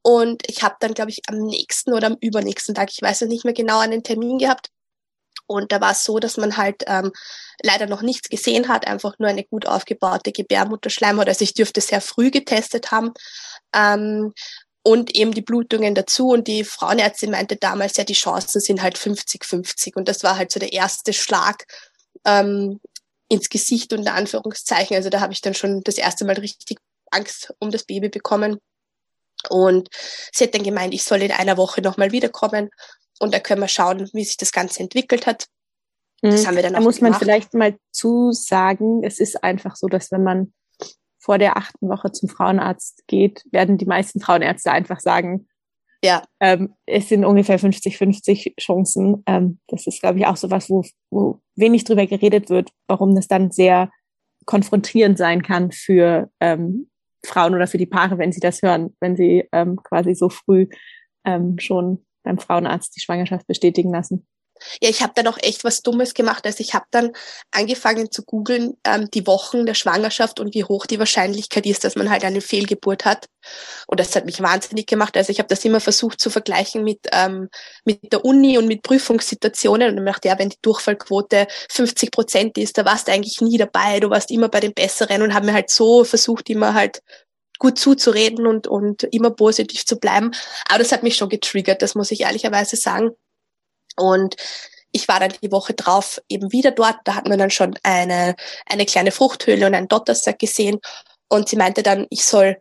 Und 0.01 0.43
ich 0.49 0.61
habe 0.61 0.75
dann, 0.81 0.93
glaube 0.93 1.11
ich, 1.11 1.21
am 1.27 1.37
nächsten 1.37 1.93
oder 1.93 2.07
am 2.07 2.17
übernächsten 2.19 2.75
Tag, 2.75 2.89
ich 2.91 3.01
weiß 3.01 3.21
es 3.21 3.29
nicht 3.29 3.45
mehr 3.45 3.53
genau, 3.53 3.79
einen 3.79 4.03
Termin 4.03 4.39
gehabt. 4.39 4.71
Und 5.47 5.71
da 5.71 5.79
war 5.79 5.91
es 5.91 6.03
so, 6.03 6.19
dass 6.19 6.35
man 6.35 6.57
halt 6.57 6.83
ähm, 6.87 7.11
leider 7.63 7.85
noch 7.85 8.01
nichts 8.01 8.29
gesehen 8.29 8.67
hat, 8.67 8.87
einfach 8.87 9.19
nur 9.19 9.29
eine 9.29 9.43
gut 9.43 9.65
aufgebaute 9.67 10.31
Gebärmutterschleimhaut. 10.31 11.27
Also 11.27 11.43
ich 11.43 11.53
dürfte 11.53 11.79
sehr 11.81 12.01
früh 12.01 12.29
getestet 12.29 12.91
haben. 12.91 13.11
Ähm, 13.73 14.33
und 14.83 15.15
eben 15.15 15.33
die 15.33 15.41
Blutungen 15.41 15.95
dazu. 15.95 16.29
Und 16.29 16.47
die 16.47 16.63
Frauenärztin 16.63 17.31
meinte 17.31 17.55
damals, 17.55 17.97
ja, 17.97 18.03
die 18.03 18.13
Chancen 18.13 18.61
sind 18.61 18.81
halt 18.81 18.97
50-50. 18.97 19.95
Und 19.95 20.07
das 20.07 20.23
war 20.23 20.37
halt 20.37 20.51
so 20.51 20.59
der 20.59 20.73
erste 20.73 21.13
Schlag 21.13 21.65
ähm, 22.25 22.79
ins 23.29 23.49
Gesicht 23.49 23.93
unter 23.93 24.13
Anführungszeichen. 24.13 24.95
Also 24.95 25.09
da 25.09 25.19
habe 25.19 25.33
ich 25.33 25.41
dann 25.41 25.53
schon 25.53 25.81
das 25.83 25.97
erste 25.97 26.25
Mal 26.25 26.35
richtig 26.35 26.79
Angst 27.11 27.53
um 27.59 27.71
das 27.71 27.83
Baby 27.83 28.09
bekommen. 28.09 28.57
Und 29.49 29.89
sie 30.31 30.45
hat 30.45 30.55
dann 30.55 30.63
gemeint, 30.63 30.93
ich 30.93 31.03
soll 31.03 31.21
in 31.21 31.31
einer 31.31 31.57
Woche 31.57 31.81
nochmal 31.81 32.11
wiederkommen 32.11 32.69
und 33.19 33.33
da 33.33 33.39
können 33.39 33.61
wir 33.61 33.67
schauen, 33.67 34.09
wie 34.13 34.23
sich 34.23 34.37
das 34.37 34.51
Ganze 34.51 34.81
entwickelt 34.81 35.25
hat. 35.25 35.45
Das 36.21 36.41
mhm. 36.41 36.47
haben 36.47 36.55
wir 36.55 36.63
dann 36.63 36.73
da 36.73 36.79
auch 36.79 36.83
muss 36.83 36.97
gemacht. 36.97 37.13
man 37.13 37.19
vielleicht 37.19 37.53
mal 37.53 37.75
zusagen, 37.91 39.03
es 39.03 39.19
ist 39.19 39.43
einfach 39.43 39.75
so, 39.75 39.87
dass 39.87 40.11
wenn 40.11 40.23
man 40.23 40.53
vor 41.21 41.37
der 41.37 41.55
achten 41.55 41.87
Woche 41.87 42.11
zum 42.11 42.29
Frauenarzt 42.29 43.03
geht, 43.07 43.43
werden 43.51 43.77
die 43.77 43.85
meisten 43.85 44.19
Frauenärzte 44.19 44.71
einfach 44.71 44.99
sagen, 44.99 45.47
ja. 46.03 46.23
Ähm, 46.39 46.73
es 46.87 47.09
sind 47.09 47.25
ungefähr 47.25 47.59
50-50 47.59 48.59
Chancen. 48.59 49.21
Ähm, 49.27 49.59
das 49.67 49.85
ist, 49.85 50.01
glaube 50.01 50.17
ich, 50.17 50.25
auch 50.25 50.35
so 50.35 50.49
was, 50.49 50.67
wo, 50.69 50.83
wo 51.11 51.41
wenig 51.55 51.83
drüber 51.83 52.07
geredet 52.07 52.49
wird, 52.49 52.71
warum 52.87 53.13
das 53.15 53.27
dann 53.27 53.51
sehr 53.51 53.91
konfrontierend 54.45 55.17
sein 55.17 55.43
kann 55.43 55.71
für 55.71 56.31
ähm, 56.39 56.89
Frauen 57.23 57.53
oder 57.53 57.67
für 57.67 57.77
die 57.77 57.85
Paare, 57.85 58.17
wenn 58.17 58.31
sie 58.31 58.39
das 58.39 58.63
hören, 58.63 58.95
wenn 58.99 59.15
sie 59.15 59.47
ähm, 59.51 59.75
quasi 59.83 60.15
so 60.15 60.29
früh 60.29 60.67
ähm, 61.23 61.59
schon 61.59 62.03
beim 62.23 62.39
Frauenarzt 62.39 62.95
die 62.95 63.01
Schwangerschaft 63.01 63.45
bestätigen 63.45 63.91
lassen. 63.91 64.25
Ja, 64.81 64.89
ich 64.89 65.01
habe 65.01 65.13
dann 65.15 65.27
auch 65.27 65.37
echt 65.41 65.63
was 65.63 65.81
Dummes 65.81 66.13
gemacht. 66.13 66.45
Also 66.45 66.61
ich 66.61 66.73
habe 66.73 66.85
dann 66.91 67.11
angefangen 67.51 68.11
zu 68.11 68.23
googeln 68.23 68.77
ähm, 68.85 69.09
die 69.11 69.27
Wochen 69.27 69.65
der 69.65 69.73
Schwangerschaft 69.73 70.39
und 70.39 70.53
wie 70.53 70.63
hoch 70.63 70.85
die 70.85 70.99
Wahrscheinlichkeit 70.99 71.65
ist, 71.65 71.83
dass 71.83 71.95
man 71.95 72.09
halt 72.09 72.23
eine 72.23 72.41
Fehlgeburt 72.41 73.05
hat. 73.05 73.27
Und 73.87 73.99
das 73.99 74.15
hat 74.15 74.25
mich 74.25 74.41
wahnsinnig 74.41 74.87
gemacht. 74.87 75.17
Also 75.17 75.31
ich 75.31 75.39
habe 75.39 75.49
das 75.49 75.65
immer 75.65 75.79
versucht 75.79 76.19
zu 76.19 76.29
vergleichen 76.29 76.83
mit 76.83 76.99
ähm, 77.11 77.49
mit 77.85 78.11
der 78.11 78.23
Uni 78.23 78.57
und 78.57 78.67
mit 78.67 78.83
Prüfungssituationen. 78.83 79.97
Und 79.97 80.05
ich 80.05 80.13
dachte, 80.13 80.27
ja, 80.27 80.39
wenn 80.39 80.49
die 80.49 80.61
Durchfallquote 80.61 81.47
50 81.69 82.11
Prozent 82.11 82.57
ist, 82.57 82.77
da 82.77 82.85
warst 82.85 83.07
du 83.07 83.11
eigentlich 83.11 83.41
nie 83.41 83.57
dabei. 83.57 83.99
Du 83.99 84.09
warst 84.09 84.31
immer 84.31 84.49
bei 84.49 84.59
den 84.59 84.73
Besseren 84.73 85.21
und 85.21 85.33
habe 85.33 85.47
mir 85.47 85.53
halt 85.53 85.69
so 85.69 86.03
versucht, 86.03 86.49
immer 86.49 86.73
halt 86.73 87.01
gut 87.61 87.77
zuzureden 87.77 88.47
und, 88.47 88.67
und 88.67 89.03
immer 89.11 89.29
positiv 89.29 89.85
zu 89.85 89.99
bleiben. 89.99 90.31
Aber 90.67 90.79
das 90.79 90.91
hat 90.91 91.03
mich 91.03 91.15
schon 91.15 91.29
getriggert, 91.29 91.83
das 91.83 91.93
muss 91.93 92.09
ich 92.09 92.21
ehrlicherweise 92.21 92.75
sagen. 92.75 93.11
Und 94.01 94.35
ich 94.91 95.07
war 95.07 95.19
dann 95.19 95.33
die 95.41 95.51
Woche 95.51 95.73
drauf 95.73 96.21
eben 96.27 96.51
wieder 96.51 96.71
dort. 96.71 96.97
Da 97.05 97.15
hat 97.15 97.27
man 97.27 97.39
dann 97.39 97.51
schon 97.51 97.75
eine, 97.83 98.35
eine 98.65 98.85
kleine 98.85 99.11
Fruchthöhle 99.11 99.65
und 99.65 99.75
einen 99.75 99.87
Dottersack 99.87 100.39
gesehen. 100.39 100.79
Und 101.29 101.47
sie 101.47 101.55
meinte 101.55 101.83
dann, 101.83 102.07
ich 102.09 102.25
soll 102.25 102.57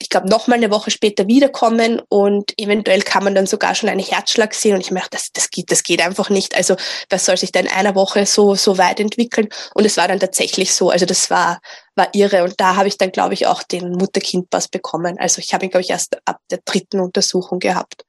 ich 0.00 0.08
glaube, 0.08 0.28
noch 0.28 0.46
mal 0.46 0.54
eine 0.54 0.70
Woche 0.70 0.92
später 0.92 1.26
wiederkommen 1.26 2.00
und 2.08 2.54
eventuell 2.56 3.02
kann 3.02 3.24
man 3.24 3.34
dann 3.34 3.46
sogar 3.46 3.74
schon 3.74 3.88
einen 3.88 4.04
Herzschlag 4.04 4.54
sehen. 4.54 4.74
Und 4.74 4.80
ich 4.80 4.92
merke, 4.92 5.08
das, 5.10 5.32
das, 5.32 5.50
geht, 5.50 5.72
das 5.72 5.82
geht 5.82 6.00
einfach 6.00 6.30
nicht. 6.30 6.56
Also 6.56 6.76
was 7.10 7.24
soll 7.24 7.36
sich 7.36 7.50
da 7.50 7.60
in 7.60 7.68
einer 7.68 7.96
Woche 7.96 8.24
so, 8.24 8.54
so 8.54 8.78
weit 8.78 9.00
entwickeln? 9.00 9.48
Und 9.74 9.84
es 9.84 9.96
war 9.96 10.06
dann 10.06 10.20
tatsächlich 10.20 10.72
so. 10.72 10.90
Also 10.90 11.04
das 11.04 11.30
war, 11.30 11.60
war 11.96 12.08
irre. 12.14 12.44
Und 12.44 12.60
da 12.60 12.76
habe 12.76 12.86
ich 12.86 12.96
dann, 12.96 13.10
glaube 13.10 13.34
ich, 13.34 13.48
auch 13.48 13.64
den 13.64 13.90
Mutter-Kind-Pass 13.90 14.68
bekommen. 14.68 15.18
Also 15.18 15.40
ich 15.40 15.52
habe 15.52 15.64
ihn, 15.64 15.70
glaube 15.70 15.82
ich, 15.82 15.90
erst 15.90 16.16
ab 16.24 16.38
der 16.50 16.60
dritten 16.64 17.00
Untersuchung 17.00 17.58
gehabt. 17.58 18.04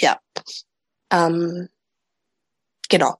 Ja. 0.00 0.18
Ähm, 1.10 1.68
genau. 2.88 3.16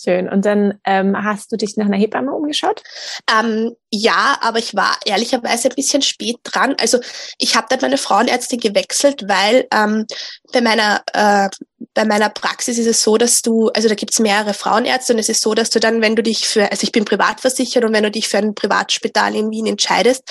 Schön. 0.00 0.28
Und 0.28 0.44
dann 0.44 0.78
ähm, 0.84 1.16
hast 1.24 1.50
du 1.50 1.56
dich 1.56 1.76
nach 1.76 1.86
einer 1.86 1.96
Hebamme 1.96 2.32
umgeschaut? 2.32 2.82
Ähm, 3.28 3.74
ja, 3.90 4.38
aber 4.40 4.58
ich 4.58 4.76
war 4.76 4.96
ehrlicherweise 5.04 5.68
ein 5.68 5.74
bisschen 5.74 6.02
spät 6.02 6.36
dran. 6.44 6.76
Also 6.80 7.00
ich 7.38 7.56
habe 7.56 7.66
dann 7.68 7.80
meine 7.80 7.98
Frauenärztin 7.98 8.60
gewechselt, 8.60 9.24
weil 9.26 9.66
ähm, 9.72 10.06
bei 10.52 10.60
meiner 10.60 11.02
äh, 11.12 11.48
bei 11.94 12.04
meiner 12.04 12.28
Praxis 12.28 12.78
ist 12.78 12.86
es 12.86 13.02
so, 13.02 13.18
dass 13.18 13.42
du, 13.42 13.70
also 13.70 13.88
da 13.88 13.94
gibt's 13.96 14.20
mehrere 14.20 14.54
Frauenärzte 14.54 15.12
und 15.12 15.18
es 15.18 15.28
ist 15.28 15.42
so, 15.42 15.54
dass 15.54 15.70
du 15.70 15.80
dann, 15.80 16.00
wenn 16.00 16.14
du 16.14 16.22
dich 16.22 16.46
für, 16.46 16.70
also 16.70 16.84
ich 16.84 16.92
bin 16.92 17.04
privatversichert 17.04 17.84
und 17.84 17.92
wenn 17.92 18.04
du 18.04 18.10
dich 18.10 18.28
für 18.28 18.38
ein 18.38 18.54
Privatspital 18.54 19.34
in 19.34 19.50
Wien 19.50 19.66
entscheidest, 19.66 20.22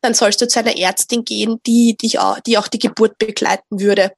dann 0.00 0.14
sollst 0.14 0.40
du 0.40 0.46
zu 0.46 0.60
einer 0.60 0.76
Ärztin 0.76 1.24
gehen, 1.24 1.60
die 1.66 1.96
dich 1.96 2.20
auch, 2.20 2.38
die 2.40 2.56
auch 2.58 2.68
die 2.68 2.78
Geburt 2.78 3.18
begleiten 3.18 3.80
würde. 3.80 4.12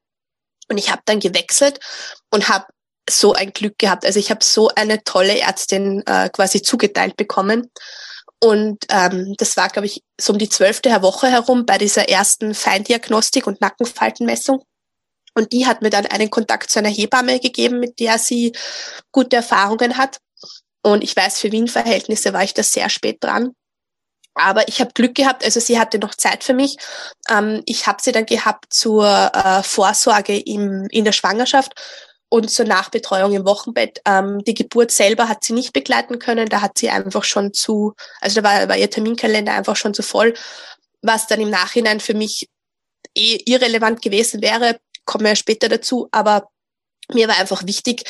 Und 0.71 0.79
ich 0.79 0.91
habe 0.91 1.03
dann 1.05 1.21
gewechselt 1.21 1.81
und 2.31 2.49
habe 2.49 2.67
so 3.09 3.33
ein 3.33 3.53
Glück 3.53 3.79
gehabt. 3.79 4.07
Also 4.07 4.21
ich 4.21 4.31
habe 4.31 4.45
so 4.45 4.69
eine 4.69 5.03
tolle 5.03 5.41
Ärztin 5.41 6.03
äh, 6.07 6.29
quasi 6.31 6.63
zugeteilt 6.63 7.17
bekommen. 7.17 7.71
Und 8.43 8.87
ähm, 8.89 9.35
das 9.37 9.57
war, 9.57 9.69
glaube 9.69 9.87
ich, 9.87 10.03
so 10.19 10.33
um 10.33 10.39
die 10.39 10.49
zwölfte 10.49 10.91
Woche 11.03 11.29
herum 11.29 11.67
bei 11.67 11.77
dieser 11.77 12.09
ersten 12.09 12.55
Feindiagnostik 12.55 13.47
und 13.47 13.61
Nackenfaltenmessung. 13.61 14.63
Und 15.35 15.53
die 15.53 15.67
hat 15.67 15.83
mir 15.83 15.91
dann 15.91 16.07
einen 16.07 16.31
Kontakt 16.31 16.71
zu 16.71 16.79
einer 16.79 16.89
Hebamme 16.89 17.41
gegeben, 17.41 17.81
mit 17.81 17.99
der 17.99 18.19
sie 18.19 18.53
gute 19.13 19.37
Erfahrungen 19.37 19.97
hat. 19.97 20.19
Und 20.83 21.03
ich 21.03 21.15
weiß, 21.15 21.41
für 21.41 21.53
Wien-Verhältnisse 21.53 22.33
war 22.33 22.43
ich 22.43 22.55
da 22.55 22.63
sehr 22.63 22.89
spät 22.89 23.19
dran. 23.21 23.55
Aber 24.35 24.69
ich 24.69 24.81
habe 24.81 24.93
Glück 24.95 25.15
gehabt, 25.15 25.45
also 25.45 25.61
sie 25.61 25.79
hatte 25.79 25.99
noch 25.99 26.15
Zeit 26.15 26.45
für 26.45 26.55
mich. 26.55 26.77
Ähm, 27.29 27.63
ich 27.67 27.87
habe 27.87 28.01
sie 28.01 28.13
dann 28.13 28.27
gehabt 28.27 28.73
zur 28.73 29.07
äh, 29.07 29.63
Vorsorge 29.63 30.39
im, 30.39 30.87
in 30.91 31.05
der 31.05 31.13
Schwangerschaft 31.13 31.73
und 32.29 32.51
zur 32.51 32.65
Nachbetreuung 32.65 33.33
im 33.33 33.45
Wochenbett. 33.45 34.01
Ähm, 34.07 34.39
die 34.45 34.55
Geburt 34.55 34.93
selber 34.93 35.29
hat 35.29 35.45
sie 35.45 35.53
nicht 35.53 35.73
begleiten 35.73 36.19
können, 36.19 36.49
da 36.49 36.63
hat 36.63 36.79
sie 36.79 36.91
einfach 36.91 37.25
schon 37.25 37.53
zu, 37.53 37.95
also 38.21 38.41
da 38.41 38.49
war, 38.49 38.69
war 38.69 38.77
ihr 38.77 38.89
Terminkalender 38.91 39.53
einfach 39.53 39.77
schon 39.77 39.95
zu 39.95 40.03
voll, 40.03 40.35
was 41.03 41.27
dann 41.27 41.41
im 41.41 41.51
Nachhinein 41.51 42.01
für 42.01 42.15
mich 42.15 42.49
eh 43.17 43.41
irrelevant 43.45 44.01
gewesen 44.01 44.43
wäre, 44.43 44.79
kommen 45.05 45.25
wir 45.25 45.31
ja 45.31 45.37
später 45.37 45.69
dazu, 45.69 46.09
aber 46.13 46.49
mir 47.15 47.29
war 47.29 47.39
einfach 47.39 47.67
wichtig, 47.67 48.05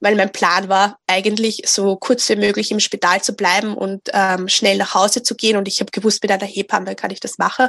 weil 0.00 0.14
mein 0.16 0.32
Plan 0.32 0.68
war, 0.68 0.98
eigentlich 1.06 1.62
so 1.66 1.96
kurz 1.96 2.28
wie 2.28 2.36
möglich 2.36 2.70
im 2.70 2.80
Spital 2.80 3.22
zu 3.22 3.34
bleiben 3.34 3.74
und 3.76 4.02
ähm, 4.12 4.48
schnell 4.48 4.76
nach 4.78 4.94
Hause 4.94 5.22
zu 5.22 5.34
gehen. 5.34 5.56
Und 5.56 5.68
ich 5.68 5.80
habe 5.80 5.90
gewusst, 5.90 6.22
mit 6.22 6.32
einer 6.32 6.46
Hebamme 6.46 6.94
kann 6.94 7.10
ich 7.10 7.20
das 7.20 7.38
machen. 7.38 7.68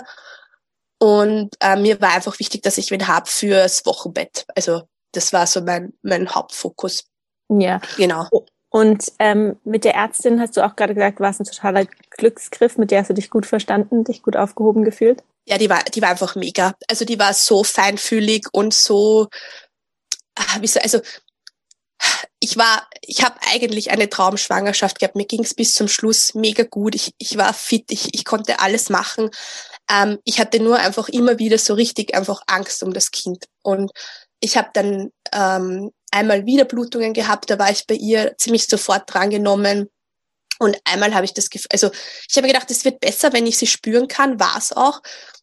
Und 0.99 1.55
äh, 1.59 1.75
mir 1.75 1.99
war 2.01 2.13
einfach 2.13 2.39
wichtig, 2.39 2.63
dass 2.63 2.77
ich 2.77 2.91
wen 2.91 3.07
hab 3.07 3.27
fürs 3.27 3.85
Wochenbett. 3.85 4.45
Also 4.55 4.83
das 5.11 5.33
war 5.33 5.47
so 5.47 5.61
mein, 5.61 5.93
mein 6.01 6.33
Hauptfokus. 6.33 7.05
Ja. 7.49 7.81
Genau. 7.97 8.27
Und 8.69 9.11
ähm, 9.19 9.57
mit 9.63 9.85
der 9.85 9.95
Ärztin 9.95 10.41
hast 10.41 10.57
du 10.57 10.65
auch 10.65 10.75
gerade 10.75 10.93
gesagt, 10.93 11.19
war 11.19 11.29
es 11.29 11.39
ein 11.39 11.45
totaler 11.45 11.85
Glücksgriff, 12.09 12.77
mit 12.77 12.91
der 12.91 12.99
hast 12.99 13.09
du 13.09 13.13
dich 13.13 13.29
gut 13.29 13.45
verstanden, 13.45 14.03
dich 14.03 14.21
gut 14.21 14.35
aufgehoben 14.35 14.83
gefühlt? 14.83 15.23
Ja, 15.47 15.57
die 15.57 15.69
war, 15.69 15.83
die 15.83 16.01
war 16.01 16.09
einfach 16.09 16.35
mega. 16.35 16.73
Also 16.89 17.05
die 17.05 17.19
war 17.19 17.33
so 17.33 17.63
feinfühlig 17.63 18.47
und 18.51 18.73
so, 18.73 19.27
wie 20.59 20.67
so, 20.67 20.79
also 20.79 20.99
ich 22.39 22.57
war, 22.57 22.87
ich 23.01 23.23
habe 23.23 23.35
eigentlich 23.51 23.91
eine 23.91 24.09
Traumschwangerschaft 24.09 24.99
gehabt. 24.99 25.15
Mir 25.15 25.25
ging 25.25 25.43
es 25.43 25.53
bis 25.53 25.73
zum 25.73 25.87
Schluss 25.87 26.35
mega 26.35 26.63
gut. 26.63 26.95
Ich, 26.95 27.13
ich 27.17 27.37
war 27.37 27.53
fit, 27.53 27.85
ich, 27.89 28.13
ich 28.13 28.25
konnte 28.25 28.59
alles 28.59 28.89
machen. 28.89 29.29
Ähm, 29.89 30.19
ich 30.25 30.39
hatte 30.39 30.59
nur 30.59 30.77
einfach 30.77 31.09
immer 31.09 31.39
wieder 31.39 31.57
so 31.57 31.73
richtig 31.73 32.15
einfach 32.15 32.41
Angst 32.47 32.83
um 32.83 32.93
das 32.93 33.11
Kind. 33.11 33.45
Und 33.63 33.91
ich 34.41 34.57
habe 34.57 34.69
dann 34.73 35.09
ähm, 35.31 35.91
einmal 36.11 36.45
wieder 36.45 36.65
Blutungen 36.65 37.13
gehabt, 37.13 37.49
da 37.49 37.59
war 37.59 37.71
ich 37.71 37.87
bei 37.87 37.95
ihr 37.95 38.35
ziemlich 38.37 38.67
sofort 38.67 39.11
drangenommen. 39.11 39.89
Und 40.59 40.77
einmal 40.85 41.13
habe 41.13 41.25
ich 41.25 41.33
das 41.33 41.49
Gefühl, 41.49 41.67
also 41.71 41.91
ich 42.29 42.37
habe 42.37 42.47
gedacht, 42.47 42.71
es 42.71 42.85
wird 42.85 42.99
besser, 42.99 43.33
wenn 43.33 43.47
ich 43.47 43.57
sie 43.57 43.67
spüren 43.67 44.07
kann, 44.07 44.39
war 44.39 44.57
es 44.57 44.71
auch. 44.71 45.01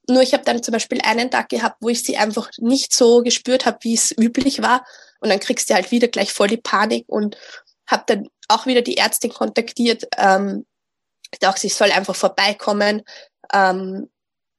Nur 0.09 0.23
ich 0.23 0.33
habe 0.33 0.45
dann 0.45 0.63
zum 0.63 0.73
Beispiel 0.73 1.01
einen 1.03 1.31
Tag 1.31 1.49
gehabt, 1.51 1.77
wo 1.81 1.89
ich 1.89 2.03
sie 2.03 2.17
einfach 2.17 2.51
nicht 2.59 2.93
so 2.93 3.23
gespürt 3.23 3.67
habe, 3.67 3.79
wie 3.83 3.95
es 3.95 4.11
üblich 4.11 4.63
war. 4.63 4.85
Und 5.21 5.29
dann 5.29 5.41
kriegst 5.41 5.71
du 5.71 5.75
halt 5.75 5.91
wieder 5.91 6.09
gleich 6.09 6.33
voll 6.33 6.49
die 6.49 6.57
Panik 6.57 7.05
und 7.07 7.37
habe 7.87 8.05
dann 8.07 8.29
auch 8.49 8.67
wieder 8.67 8.83
die 8.83 8.97
Ärztin 8.97 9.33
kontaktiert. 9.33 10.05
Ähm, 10.17 10.67
auch 11.45 11.57
sie 11.57 11.69
soll 11.69 11.93
einfach 11.93 12.17
vorbeikommen. 12.17 13.03
Ähm, 13.53 14.11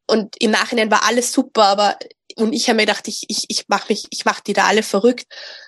und 0.07 0.35
im 0.41 0.51
Nachhinein 0.51 0.91
war 0.91 1.05
alles 1.05 1.31
super, 1.31 1.63
aber 1.63 1.97
und 2.35 2.53
ich 2.53 2.67
habe 2.67 2.77
mir 2.77 2.85
gedacht, 2.85 3.07
ich, 3.07 3.25
ich, 3.27 3.45
ich 3.47 3.67
mache 3.67 3.87
mich, 3.89 4.05
ich 4.09 4.25
mache 4.25 4.41
die 4.45 4.53
da 4.53 4.65
alle 4.65 4.83
verrückt. 4.83 5.25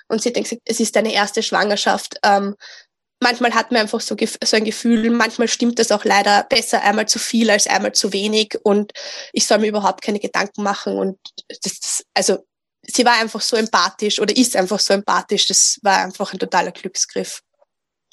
Und 0.07 0.21
sie 0.21 0.29
hat 0.29 0.35
dann 0.35 0.43
gesagt, 0.43 0.63
es 0.65 0.79
ist 0.79 0.95
deine 0.95 1.13
erste 1.13 1.43
Schwangerschaft. 1.43 2.17
Ähm, 2.23 2.55
manchmal 3.21 3.53
hat 3.53 3.71
man 3.71 3.81
einfach 3.81 4.01
so, 4.01 4.15
so 4.19 4.57
ein 4.57 4.65
Gefühl, 4.65 5.09
manchmal 5.09 5.47
stimmt 5.47 5.79
das 5.79 5.91
auch 5.91 6.05
leider 6.05 6.43
besser 6.43 6.83
einmal 6.83 7.07
zu 7.07 7.19
viel 7.19 7.49
als 7.49 7.67
einmal 7.67 7.93
zu 7.93 8.13
wenig 8.13 8.59
und 8.63 8.91
ich 9.33 9.47
soll 9.47 9.59
mir 9.59 9.67
überhaupt 9.67 10.01
keine 10.01 10.19
Gedanken 10.19 10.63
machen. 10.63 10.97
Und 10.97 11.17
das, 11.47 11.79
das 11.79 12.05
also 12.13 12.45
sie 12.81 13.05
war 13.05 13.19
einfach 13.19 13.41
so 13.41 13.55
empathisch 13.55 14.19
oder 14.19 14.35
ist 14.35 14.55
einfach 14.55 14.79
so 14.79 14.93
empathisch. 14.93 15.47
Das 15.47 15.79
war 15.81 15.99
einfach 16.03 16.33
ein 16.33 16.39
totaler 16.39 16.71
Glücksgriff. 16.71 17.41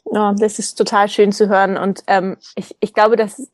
Oh, 0.05 0.33
das 0.37 0.59
ist 0.59 0.75
total 0.75 1.09
schön 1.09 1.33
zu 1.33 1.49
hören. 1.49 1.77
Und 1.77 2.03
ähm, 2.07 2.37
ich, 2.55 2.75
ich 2.81 2.93
glaube, 2.93 3.17
dass 3.17 3.49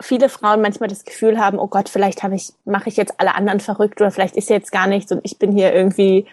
viele 0.00 0.28
Frauen 0.28 0.62
manchmal 0.62 0.88
das 0.88 1.04
Gefühl 1.04 1.38
haben, 1.38 1.58
oh 1.58 1.68
Gott, 1.68 1.88
vielleicht 1.88 2.22
habe 2.22 2.34
ich, 2.34 2.52
mache 2.64 2.88
ich 2.88 2.96
jetzt 2.96 3.20
alle 3.20 3.34
anderen 3.34 3.60
verrückt 3.60 4.00
oder 4.00 4.10
vielleicht 4.10 4.36
ist 4.36 4.48
jetzt 4.48 4.72
gar 4.72 4.86
nichts 4.86 5.12
und 5.12 5.20
ich 5.24 5.38
bin 5.38 5.52
hier 5.52 5.74
irgendwie 5.74 6.26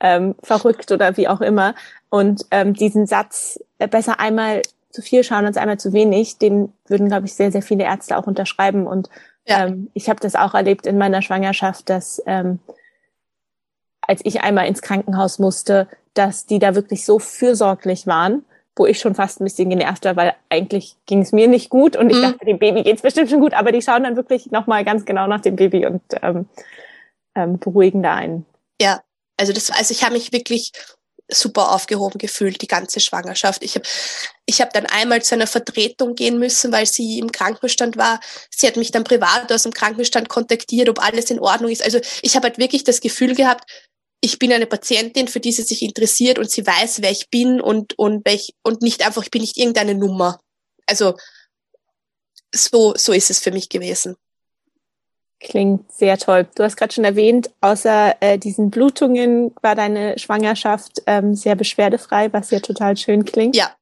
ähm, 0.00 0.34
verrückt 0.42 0.90
oder 0.90 1.16
wie 1.16 1.28
auch 1.28 1.40
immer. 1.40 1.74
Und 2.08 2.46
ähm, 2.50 2.74
diesen 2.74 3.06
Satz, 3.06 3.60
besser 3.86 4.20
einmal 4.20 4.62
zu 4.90 5.02
viel 5.02 5.22
schauen 5.22 5.46
als 5.46 5.56
einmal 5.56 5.78
zu 5.78 5.92
wenig, 5.92 6.38
den 6.38 6.72
würden, 6.86 7.08
glaube 7.08 7.26
ich, 7.26 7.34
sehr, 7.34 7.52
sehr 7.52 7.62
viele 7.62 7.84
Ärzte 7.84 8.16
auch 8.16 8.26
unterschreiben. 8.26 8.86
Und 8.86 9.08
ja. 9.46 9.66
ähm, 9.66 9.90
ich 9.94 10.08
habe 10.08 10.20
das 10.20 10.34
auch 10.34 10.54
erlebt 10.54 10.86
in 10.86 10.98
meiner 10.98 11.22
Schwangerschaft, 11.22 11.88
dass 11.88 12.22
ähm, 12.26 12.58
als 14.00 14.20
ich 14.24 14.42
einmal 14.42 14.66
ins 14.66 14.82
Krankenhaus 14.82 15.38
musste, 15.38 15.86
dass 16.14 16.46
die 16.46 16.58
da 16.58 16.74
wirklich 16.74 17.04
so 17.04 17.18
fürsorglich 17.18 18.06
waren 18.06 18.44
wo 18.80 18.86
ich 18.86 18.98
schon 18.98 19.14
fast 19.14 19.40
ein 19.40 19.44
bisschen 19.44 19.68
genervt 19.68 20.06
war, 20.06 20.16
weil 20.16 20.34
eigentlich 20.48 20.96
ging 21.04 21.20
es 21.20 21.32
mir 21.32 21.48
nicht 21.48 21.68
gut 21.68 21.96
und 21.96 22.08
ich 22.08 22.16
mhm. 22.16 22.22
dachte, 22.22 22.46
dem 22.46 22.58
Baby 22.58 22.82
geht's 22.82 23.02
bestimmt 23.02 23.28
schon 23.28 23.40
gut, 23.40 23.52
aber 23.52 23.72
die 23.72 23.82
schauen 23.82 24.04
dann 24.04 24.16
wirklich 24.16 24.50
nochmal 24.52 24.86
ganz 24.86 25.04
genau 25.04 25.26
nach 25.26 25.42
dem 25.42 25.56
Baby 25.56 25.84
und 25.84 26.00
ähm, 26.22 26.48
ähm, 27.34 27.58
beruhigen 27.58 28.02
da 28.02 28.14
einen. 28.14 28.46
Ja, 28.80 29.02
also 29.36 29.52
das, 29.52 29.70
also 29.70 29.92
ich 29.92 30.02
habe 30.02 30.14
mich 30.14 30.32
wirklich 30.32 30.72
super 31.32 31.72
aufgehoben 31.72 32.18
gefühlt, 32.18 32.60
die 32.62 32.66
ganze 32.66 33.00
Schwangerschaft. 33.00 33.62
Ich 33.62 33.74
habe 33.74 33.86
ich 34.46 34.60
hab 34.60 34.72
dann 34.72 34.86
einmal 34.86 35.22
zu 35.22 35.34
einer 35.34 35.46
Vertretung 35.46 36.14
gehen 36.14 36.38
müssen, 36.38 36.72
weil 36.72 36.86
sie 36.86 37.18
im 37.18 37.32
Krankenstand 37.32 37.96
war. 37.96 38.20
Sie 38.50 38.66
hat 38.66 38.76
mich 38.76 38.90
dann 38.90 39.04
privat 39.04 39.52
aus 39.52 39.62
dem 39.62 39.72
Krankenstand 39.72 40.28
kontaktiert, 40.28 40.88
ob 40.88 41.02
alles 41.02 41.30
in 41.30 41.40
Ordnung 41.40 41.70
ist. 41.70 41.82
Also 41.82 42.00
ich 42.22 42.36
habe 42.36 42.48
halt 42.48 42.58
wirklich 42.58 42.84
das 42.84 43.00
Gefühl 43.00 43.34
gehabt, 43.34 43.64
ich 44.20 44.38
bin 44.38 44.52
eine 44.52 44.66
Patientin, 44.66 45.28
für 45.28 45.40
die 45.40 45.52
sie 45.52 45.62
sich 45.62 45.82
interessiert 45.82 46.38
und 46.38 46.50
sie 46.50 46.66
weiß, 46.66 47.00
wer 47.00 47.10
ich 47.10 47.30
bin 47.30 47.60
und, 47.60 47.98
und, 47.98 48.24
welch, 48.26 48.54
und 48.62 48.82
nicht 48.82 49.04
einfach, 49.06 49.22
ich 49.22 49.30
bin 49.30 49.40
nicht 49.40 49.56
irgendeine 49.56 49.94
Nummer. 49.94 50.40
Also 50.86 51.14
so, 52.54 52.94
so 52.96 53.12
ist 53.12 53.30
es 53.30 53.38
für 53.38 53.52
mich 53.52 53.68
gewesen. 53.68 54.16
Klingt 55.40 55.90
sehr 55.90 56.18
toll. 56.18 56.46
Du 56.54 56.62
hast 56.62 56.76
gerade 56.76 56.92
schon 56.92 57.04
erwähnt, 57.04 57.50
außer 57.62 58.16
äh, 58.20 58.38
diesen 58.38 58.70
Blutungen 58.70 59.54
war 59.62 59.74
deine 59.74 60.18
Schwangerschaft 60.18 61.02
ähm, 61.06 61.34
sehr 61.34 61.54
beschwerdefrei, 61.54 62.30
was 62.32 62.50
ja 62.50 62.60
total 62.60 62.98
schön 62.98 63.24
klingt. 63.24 63.56
Ja. 63.56 63.74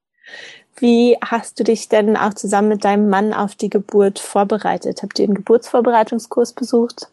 Wie 0.76 1.16
hast 1.20 1.58
du 1.58 1.64
dich 1.64 1.88
denn 1.88 2.16
auch 2.16 2.34
zusammen 2.34 2.68
mit 2.68 2.84
deinem 2.84 3.08
Mann 3.08 3.34
auf 3.34 3.56
die 3.56 3.70
Geburt 3.70 4.20
vorbereitet? 4.20 5.02
Habt 5.02 5.18
ihr 5.18 5.24
einen 5.24 5.34
Geburtsvorbereitungskurs 5.34 6.52
besucht? 6.52 7.08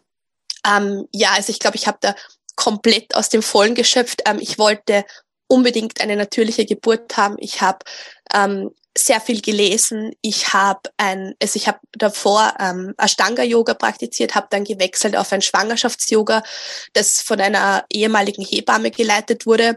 Ähm, 0.64 1.08
ja, 1.12 1.30
also 1.34 1.50
ich 1.50 1.58
glaube, 1.58 1.76
ich 1.76 1.88
habe 1.88 1.98
da 2.00 2.14
komplett 2.54 3.16
aus 3.16 3.28
dem 3.28 3.42
Vollen 3.42 3.74
geschöpft. 3.74 4.22
Ähm, 4.26 4.38
ich 4.40 4.60
wollte 4.60 5.04
unbedingt 5.48 6.00
eine 6.00 6.14
natürliche 6.14 6.66
Geburt 6.66 7.16
haben. 7.16 7.34
Ich 7.38 7.60
habe 7.60 7.78
ähm, 8.32 8.70
sehr 8.96 9.20
viel 9.20 9.40
gelesen. 9.40 10.12
Ich 10.22 10.52
habe 10.52 10.80
ein, 10.96 11.34
also 11.40 11.56
ich 11.56 11.68
habe 11.68 11.78
davor 11.92 12.54
ähm, 12.58 12.94
Ashtanga 12.98 13.42
Yoga 13.42 13.74
praktiziert, 13.74 14.34
habe 14.34 14.48
dann 14.50 14.64
gewechselt 14.64 15.16
auf 15.16 15.32
ein 15.32 15.42
Schwangerschafts-Yoga, 15.42 16.42
das 16.92 17.20
von 17.20 17.40
einer 17.40 17.84
ehemaligen 17.90 18.44
Hebamme 18.44 18.90
geleitet 18.90 19.46
wurde. 19.46 19.76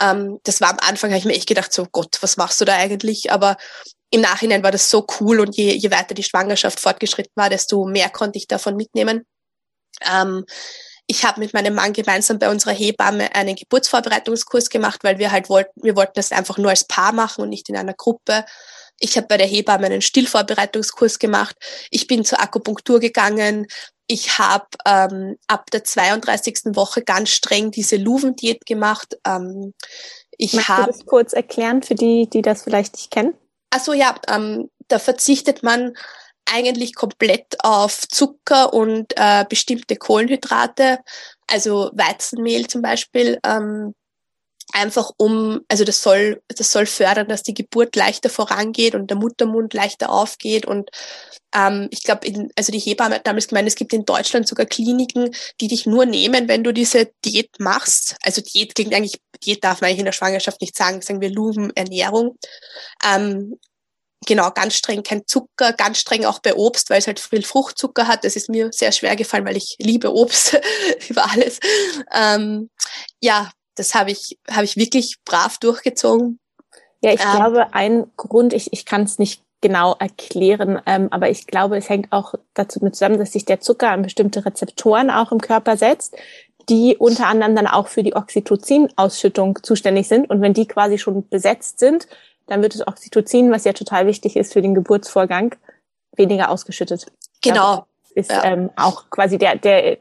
Ähm, 0.00 0.38
das 0.44 0.60
war 0.60 0.70
am 0.70 0.78
Anfang, 0.80 1.10
habe 1.10 1.18
ich 1.18 1.24
mir 1.24 1.34
echt 1.34 1.48
gedacht, 1.48 1.72
so 1.72 1.86
Gott, 1.90 2.18
was 2.20 2.36
machst 2.36 2.60
du 2.60 2.64
da 2.64 2.74
eigentlich? 2.76 3.32
Aber 3.32 3.56
im 4.10 4.20
Nachhinein 4.20 4.62
war 4.62 4.72
das 4.72 4.90
so 4.90 5.06
cool 5.20 5.40
und 5.40 5.56
je, 5.56 5.72
je 5.72 5.90
weiter 5.90 6.14
die 6.14 6.22
Schwangerschaft 6.22 6.80
fortgeschritten 6.80 7.32
war, 7.36 7.48
desto 7.48 7.86
mehr 7.86 8.10
konnte 8.10 8.38
ich 8.38 8.48
davon 8.48 8.76
mitnehmen. 8.76 9.24
Ähm, 10.02 10.44
ich 11.10 11.24
habe 11.24 11.40
mit 11.40 11.54
meinem 11.54 11.74
Mann 11.74 11.92
gemeinsam 11.92 12.38
bei 12.38 12.48
unserer 12.48 12.72
Hebamme 12.72 13.34
einen 13.34 13.56
Geburtsvorbereitungskurs 13.56 14.70
gemacht, 14.70 15.00
weil 15.02 15.18
wir 15.18 15.32
halt 15.32 15.48
wollten, 15.48 15.82
wir 15.82 15.96
wollten 15.96 16.12
das 16.14 16.30
einfach 16.30 16.56
nur 16.56 16.70
als 16.70 16.84
Paar 16.84 17.10
machen 17.10 17.42
und 17.42 17.48
nicht 17.48 17.68
in 17.68 17.76
einer 17.76 17.94
Gruppe. 17.94 18.44
Ich 19.00 19.16
habe 19.16 19.26
bei 19.26 19.36
der 19.36 19.48
Hebamme 19.48 19.86
einen 19.86 20.02
Stillvorbereitungskurs 20.02 21.18
gemacht. 21.18 21.56
Ich 21.90 22.06
bin 22.06 22.24
zur 22.24 22.40
Akupunktur 22.40 23.00
gegangen. 23.00 23.66
Ich 24.06 24.38
habe 24.38 24.68
ähm, 24.86 25.36
ab 25.48 25.68
der 25.72 25.82
32. 25.82 26.76
Woche 26.76 27.02
ganz 27.02 27.30
streng 27.30 27.72
diese 27.72 27.96
Luvendiät 27.96 28.64
gemacht. 28.64 29.18
Ähm, 29.26 29.74
ich 30.38 30.52
Magst 30.52 30.68
hab, 30.68 30.86
du 30.86 30.92
das 30.92 31.06
kurz 31.06 31.32
erklären 31.32 31.82
für 31.82 31.96
die, 31.96 32.30
die 32.30 32.42
das 32.42 32.62
vielleicht 32.62 32.94
nicht 32.94 33.10
kennen? 33.10 33.34
Also 33.70 33.94
ja, 33.94 34.14
ähm, 34.28 34.70
da 34.86 35.00
verzichtet 35.00 35.64
man 35.64 35.96
eigentlich 36.52 36.94
komplett 36.94 37.56
auf 37.60 38.06
Zucker 38.08 38.72
und 38.72 39.12
äh, 39.16 39.44
bestimmte 39.48 39.96
Kohlenhydrate, 39.96 40.98
also 41.46 41.90
Weizenmehl 41.94 42.66
zum 42.66 42.82
Beispiel. 42.82 43.38
Ähm, 43.44 43.94
einfach 44.72 45.10
um, 45.16 45.60
also 45.68 45.84
das 45.84 46.02
soll, 46.02 46.42
das 46.48 46.70
soll 46.70 46.86
fördern, 46.86 47.28
dass 47.28 47.42
die 47.42 47.54
Geburt 47.54 47.96
leichter 47.96 48.30
vorangeht 48.30 48.94
und 48.94 49.10
der 49.10 49.16
Muttermund 49.16 49.74
leichter 49.74 50.10
aufgeht. 50.10 50.66
Und 50.66 50.90
ähm, 51.54 51.88
ich 51.90 52.02
glaube, 52.02 52.50
also 52.56 52.72
die 52.72 52.78
Hebamme 52.78 53.16
hat 53.16 53.26
damals 53.26 53.48
gemeint, 53.48 53.68
es 53.68 53.74
gibt 53.74 53.92
in 53.92 54.04
Deutschland 54.04 54.46
sogar 54.46 54.66
Kliniken, 54.66 55.34
die 55.60 55.68
dich 55.68 55.86
nur 55.86 56.06
nehmen, 56.06 56.48
wenn 56.48 56.64
du 56.64 56.72
diese 56.72 57.10
Diät 57.24 57.50
machst. 57.58 58.16
Also 58.22 58.40
Diät 58.40 58.74
klingt 58.74 58.94
eigentlich, 58.94 59.20
Diät 59.44 59.64
darf 59.64 59.80
man 59.80 59.88
eigentlich 59.88 60.00
in 60.00 60.04
der 60.06 60.12
Schwangerschaft 60.12 60.60
nicht 60.60 60.76
sagen, 60.76 61.02
sagen 61.02 61.20
wir 61.20 61.30
Luvenernährung. 61.30 62.36
Ähm, 63.04 63.58
genau, 64.26 64.50
ganz 64.50 64.74
streng 64.74 65.02
kein 65.02 65.26
Zucker, 65.26 65.72
ganz 65.72 65.98
streng 65.98 66.24
auch 66.24 66.40
bei 66.40 66.54
Obst, 66.54 66.90
weil 66.90 66.98
es 66.98 67.06
halt 67.06 67.20
viel 67.20 67.42
Fruchtzucker 67.42 68.06
hat. 68.06 68.24
Das 68.24 68.36
ist 68.36 68.48
mir 68.48 68.70
sehr 68.72 68.92
schwer 68.92 69.16
gefallen, 69.16 69.44
weil 69.44 69.56
ich 69.56 69.76
liebe 69.78 70.14
Obst 70.14 70.60
über 71.08 71.30
alles. 71.30 71.60
Ähm, 72.12 72.70
ja, 73.20 73.50
das 73.76 73.94
habe 73.94 74.10
ich, 74.10 74.38
habe 74.50 74.64
ich 74.64 74.76
wirklich 74.76 75.16
brav 75.24 75.58
durchgezogen. 75.58 76.38
Ja, 77.02 77.12
ich 77.12 77.20
ähm, 77.20 77.36
glaube, 77.36 77.72
ein 77.72 78.10
Grund, 78.16 78.52
ich, 78.52 78.72
ich 78.72 78.84
kann 78.84 79.02
es 79.02 79.18
nicht 79.18 79.42
genau 79.62 79.94
erklären, 79.98 80.80
ähm, 80.86 81.08
aber 81.10 81.30
ich 81.30 81.46
glaube, 81.46 81.76
es 81.76 81.88
hängt 81.88 82.12
auch 82.12 82.34
dazu 82.54 82.80
mit 82.82 82.94
zusammen, 82.94 83.18
dass 83.18 83.32
sich 83.32 83.44
der 83.44 83.60
Zucker 83.60 83.90
an 83.90 84.02
bestimmte 84.02 84.44
Rezeptoren 84.44 85.10
auch 85.10 85.32
im 85.32 85.40
Körper 85.40 85.76
setzt, 85.76 86.16
die 86.68 86.96
unter 86.96 87.26
anderem 87.26 87.56
dann 87.56 87.66
auch 87.66 87.88
für 87.88 88.02
die 88.02 88.14
Oxytocin-Ausschüttung 88.14 89.58
zuständig 89.62 90.08
sind. 90.08 90.30
Und 90.30 90.40
wenn 90.40 90.54
die 90.54 90.66
quasi 90.66 90.98
schon 90.98 91.28
besetzt 91.28 91.78
sind, 91.78 92.06
dann 92.50 92.62
wird 92.62 92.74
das 92.74 92.86
Oxytocin, 92.86 93.52
was 93.52 93.64
ja 93.64 93.72
total 93.72 94.06
wichtig 94.06 94.36
ist 94.36 94.52
für 94.52 94.60
den 94.60 94.74
Geburtsvorgang, 94.74 95.54
weniger 96.16 96.50
ausgeschüttet. 96.50 97.06
Genau. 97.42 97.86
Das 98.02 98.10
ist 98.12 98.30
ja. 98.30 98.42
ähm, 98.44 98.70
auch 98.74 99.08
quasi 99.08 99.38
der, 99.38 99.56
der 99.56 99.98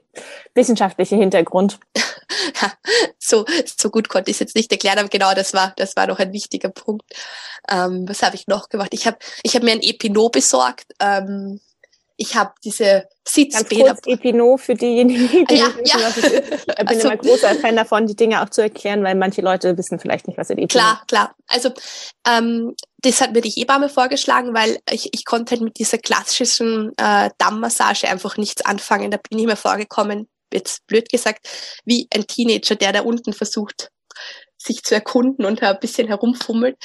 wissenschaftliche 0.55 1.15
Hintergrund. 1.15 1.79
ja, 2.61 2.71
so, 3.19 3.45
so 3.77 3.91
gut 3.91 4.09
konnte 4.09 4.31
ich 4.31 4.35
es 4.35 4.39
jetzt 4.39 4.55
nicht 4.55 4.71
erklären, 4.71 4.97
aber 4.97 5.09
genau 5.09 5.35
das 5.35 5.53
war, 5.53 5.73
das 5.75 5.95
war 5.95 6.07
noch 6.07 6.17
ein 6.17 6.33
wichtiger 6.33 6.69
Punkt. 6.69 7.05
Ähm, 7.69 8.09
was 8.09 8.23
habe 8.23 8.35
ich 8.35 8.47
noch 8.47 8.69
gemacht? 8.69 8.93
Ich 8.93 9.05
habe 9.05 9.17
ich 9.43 9.55
hab 9.55 9.61
mir 9.61 9.73
ein 9.73 9.83
Epinot 9.83 10.31
besorgt. 10.31 10.87
Ähm, 10.99 11.59
ich 12.19 12.35
habe 12.35 12.51
diese 12.63 13.07
Sitzbäder. 13.25 13.85
Ganz 13.85 14.01
kurz 14.01 14.13
Epinot 14.19 14.59
für 14.59 14.75
diejenigen, 14.75 15.45
die 15.47 15.55
ja, 15.55 15.67
nicht 15.67 15.77
wissen, 15.79 15.99
ja. 15.99 16.05
was 16.05 16.17
es 16.17 16.23
ist. 16.25 16.51
Ich 16.51 16.75
bin 16.75 16.87
also, 16.87 17.07
immer 17.07 17.17
großer 17.17 17.55
Fan 17.55 17.75
davon, 17.77 18.07
die 18.07 18.15
Dinge 18.15 18.43
auch 18.43 18.49
zu 18.49 18.61
erklären, 18.61 19.03
weil 19.03 19.15
manche 19.15 19.41
Leute 19.41 19.77
wissen 19.77 19.99
vielleicht 19.99 20.27
nicht, 20.27 20.37
was 20.37 20.49
ein 20.49 20.57
Epinot 20.57 20.75
ist. 20.75 20.79
Klar, 20.79 21.03
klar. 21.07 21.35
Also 21.47 21.71
ähm, 22.27 22.75
das 22.97 23.21
hat 23.21 23.31
mir 23.31 23.41
die 23.41 23.49
Hebamme 23.49 23.87
vorgeschlagen, 23.87 24.53
weil 24.53 24.79
ich, 24.91 25.13
ich 25.13 25.23
konnte 25.23 25.51
halt 25.51 25.61
mit 25.61 25.79
dieser 25.79 25.97
klassischen 25.97 26.91
äh, 26.97 27.29
Dammmassage 27.37 28.09
einfach 28.09 28.35
nichts 28.35 28.65
anfangen. 28.65 29.11
Da 29.11 29.17
bin 29.17 29.39
ich 29.39 29.45
mir 29.45 29.55
vorgekommen, 29.55 30.27
jetzt 30.53 30.85
blöd 30.87 31.07
gesagt, 31.09 31.47
wie 31.85 32.09
ein 32.13 32.27
Teenager, 32.27 32.75
der 32.75 32.91
da 32.91 33.01
unten 33.01 33.31
versucht, 33.31 33.91
sich 34.57 34.83
zu 34.83 34.93
erkunden 34.93 35.45
und 35.45 35.63
ein 35.63 35.79
bisschen 35.79 36.07
herumfummelt. 36.07 36.75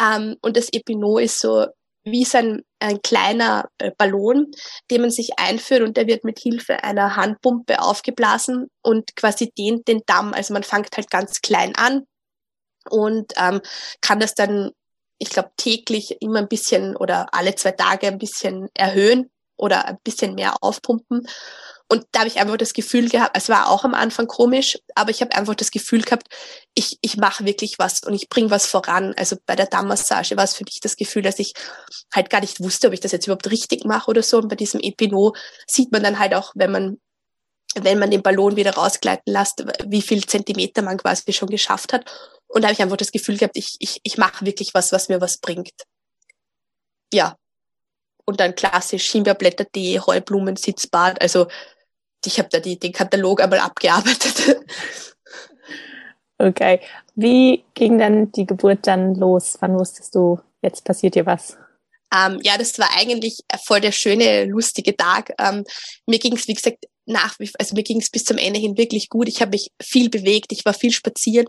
Ähm, 0.00 0.36
und 0.40 0.56
das 0.56 0.72
Epinot 0.72 1.20
ist 1.20 1.38
so 1.38 1.66
wie 2.04 2.24
so 2.24 2.38
ein, 2.38 2.62
ein 2.78 3.02
kleiner 3.02 3.68
äh, 3.78 3.90
Ballon, 3.96 4.50
den 4.90 5.02
man 5.02 5.10
sich 5.10 5.38
einführt 5.38 5.82
und 5.82 5.96
der 5.96 6.06
wird 6.06 6.24
mit 6.24 6.38
Hilfe 6.38 6.82
einer 6.82 7.16
Handpumpe 7.16 7.80
aufgeblasen 7.80 8.68
und 8.82 9.14
quasi 9.16 9.50
dehnt 9.50 9.88
den 9.88 10.02
Damm. 10.06 10.32
Also 10.32 10.54
man 10.54 10.62
fängt 10.62 10.96
halt 10.96 11.10
ganz 11.10 11.40
klein 11.40 11.74
an 11.76 12.06
und 12.88 13.32
ähm, 13.36 13.60
kann 14.00 14.20
das 14.20 14.34
dann, 14.34 14.70
ich 15.18 15.30
glaube, 15.30 15.50
täglich 15.56 16.16
immer 16.20 16.38
ein 16.38 16.48
bisschen 16.48 16.96
oder 16.96 17.34
alle 17.34 17.54
zwei 17.54 17.72
Tage 17.72 18.06
ein 18.06 18.18
bisschen 18.18 18.68
erhöhen 18.74 19.30
oder 19.56 19.86
ein 19.86 19.98
bisschen 20.02 20.34
mehr 20.34 20.54
aufpumpen. 20.62 21.26
Und 21.92 22.06
da 22.12 22.20
habe 22.20 22.28
ich 22.28 22.38
einfach 22.38 22.56
das 22.56 22.72
Gefühl 22.72 23.08
gehabt, 23.08 23.36
es 23.36 23.48
war 23.48 23.68
auch 23.68 23.82
am 23.82 23.94
Anfang 23.94 24.28
komisch, 24.28 24.78
aber 24.94 25.10
ich 25.10 25.22
habe 25.22 25.34
einfach 25.34 25.56
das 25.56 25.72
Gefühl 25.72 26.02
gehabt, 26.02 26.28
ich, 26.74 26.98
ich 27.00 27.16
mache 27.16 27.44
wirklich 27.44 27.80
was 27.80 28.04
und 28.04 28.14
ich 28.14 28.28
bringe 28.28 28.50
was 28.50 28.66
voran. 28.66 29.12
Also 29.16 29.36
bei 29.44 29.56
der 29.56 29.66
Dammmassage 29.66 30.36
war 30.36 30.44
es 30.44 30.54
für 30.54 30.62
mich 30.62 30.78
das 30.78 30.94
Gefühl, 30.94 31.22
dass 31.22 31.40
ich 31.40 31.52
halt 32.14 32.30
gar 32.30 32.42
nicht 32.42 32.60
wusste, 32.60 32.86
ob 32.86 32.92
ich 32.92 33.00
das 33.00 33.10
jetzt 33.10 33.26
überhaupt 33.26 33.50
richtig 33.50 33.84
mache 33.84 34.08
oder 34.08 34.22
so. 34.22 34.38
Und 34.38 34.46
bei 34.46 34.54
diesem 34.54 34.78
Epinot 34.80 35.36
sieht 35.66 35.90
man 35.90 36.04
dann 36.04 36.20
halt 36.20 36.32
auch, 36.32 36.52
wenn 36.54 36.70
man 36.70 37.00
wenn 37.74 37.98
man 37.98 38.10
den 38.10 38.22
Ballon 38.22 38.56
wieder 38.56 38.74
rausgleiten 38.74 39.32
lässt, 39.32 39.64
wie 39.86 40.02
viel 40.02 40.24
Zentimeter 40.26 40.82
man 40.82 40.98
quasi 40.98 41.32
schon 41.32 41.48
geschafft 41.48 41.92
hat. 41.92 42.04
Und 42.46 42.62
da 42.62 42.68
habe 42.68 42.74
ich 42.74 42.82
einfach 42.82 42.96
das 42.96 43.12
Gefühl 43.12 43.36
gehabt, 43.36 43.56
ich, 43.56 43.76
ich, 43.78 44.00
ich 44.02 44.16
mache 44.16 44.44
wirklich 44.44 44.74
was, 44.74 44.92
was 44.92 45.08
mir 45.08 45.20
was 45.20 45.38
bringt. 45.38 45.74
Ja. 47.12 47.36
Und 48.24 48.40
dann 48.40 48.54
klassisch 48.54 49.10
Himbeerblättertee, 49.10 50.00
Heublumen, 50.00 50.56
Sitzbad. 50.56 51.20
Also 51.20 51.46
ich 52.26 52.38
habe 52.38 52.48
da 52.50 52.60
die, 52.60 52.78
den 52.78 52.92
Katalog 52.92 53.40
einmal 53.40 53.60
abgearbeitet. 53.60 54.60
Okay. 56.42 56.80
Wie 57.14 57.64
ging 57.74 57.98
dann 57.98 58.32
die 58.32 58.46
Geburt 58.46 58.86
dann 58.86 59.14
los? 59.14 59.58
Wann 59.60 59.74
wusstest 59.74 60.14
du, 60.14 60.40
jetzt 60.62 60.86
passiert 60.86 61.14
dir 61.14 61.26
was? 61.26 61.58
Ähm, 62.14 62.40
ja, 62.42 62.56
das 62.56 62.78
war 62.78 62.88
eigentlich 62.96 63.40
voll 63.62 63.80
der 63.80 63.92
schöne, 63.92 64.46
lustige 64.46 64.96
Tag. 64.96 65.34
Ähm, 65.38 65.64
mir 66.06 66.18
ging 66.18 66.32
es, 66.32 66.48
wie 66.48 66.54
gesagt, 66.54 66.86
nach, 67.10 67.36
also 67.58 67.74
mir 67.74 67.82
ging 67.82 68.00
es 68.00 68.10
bis 68.10 68.24
zum 68.24 68.38
Ende 68.38 68.58
hin 68.58 68.76
wirklich 68.76 69.08
gut. 69.08 69.28
Ich 69.28 69.40
habe 69.40 69.52
mich 69.52 69.70
viel 69.80 70.08
bewegt, 70.08 70.52
ich 70.52 70.64
war 70.64 70.74
viel 70.74 70.92
spazieren 70.92 71.46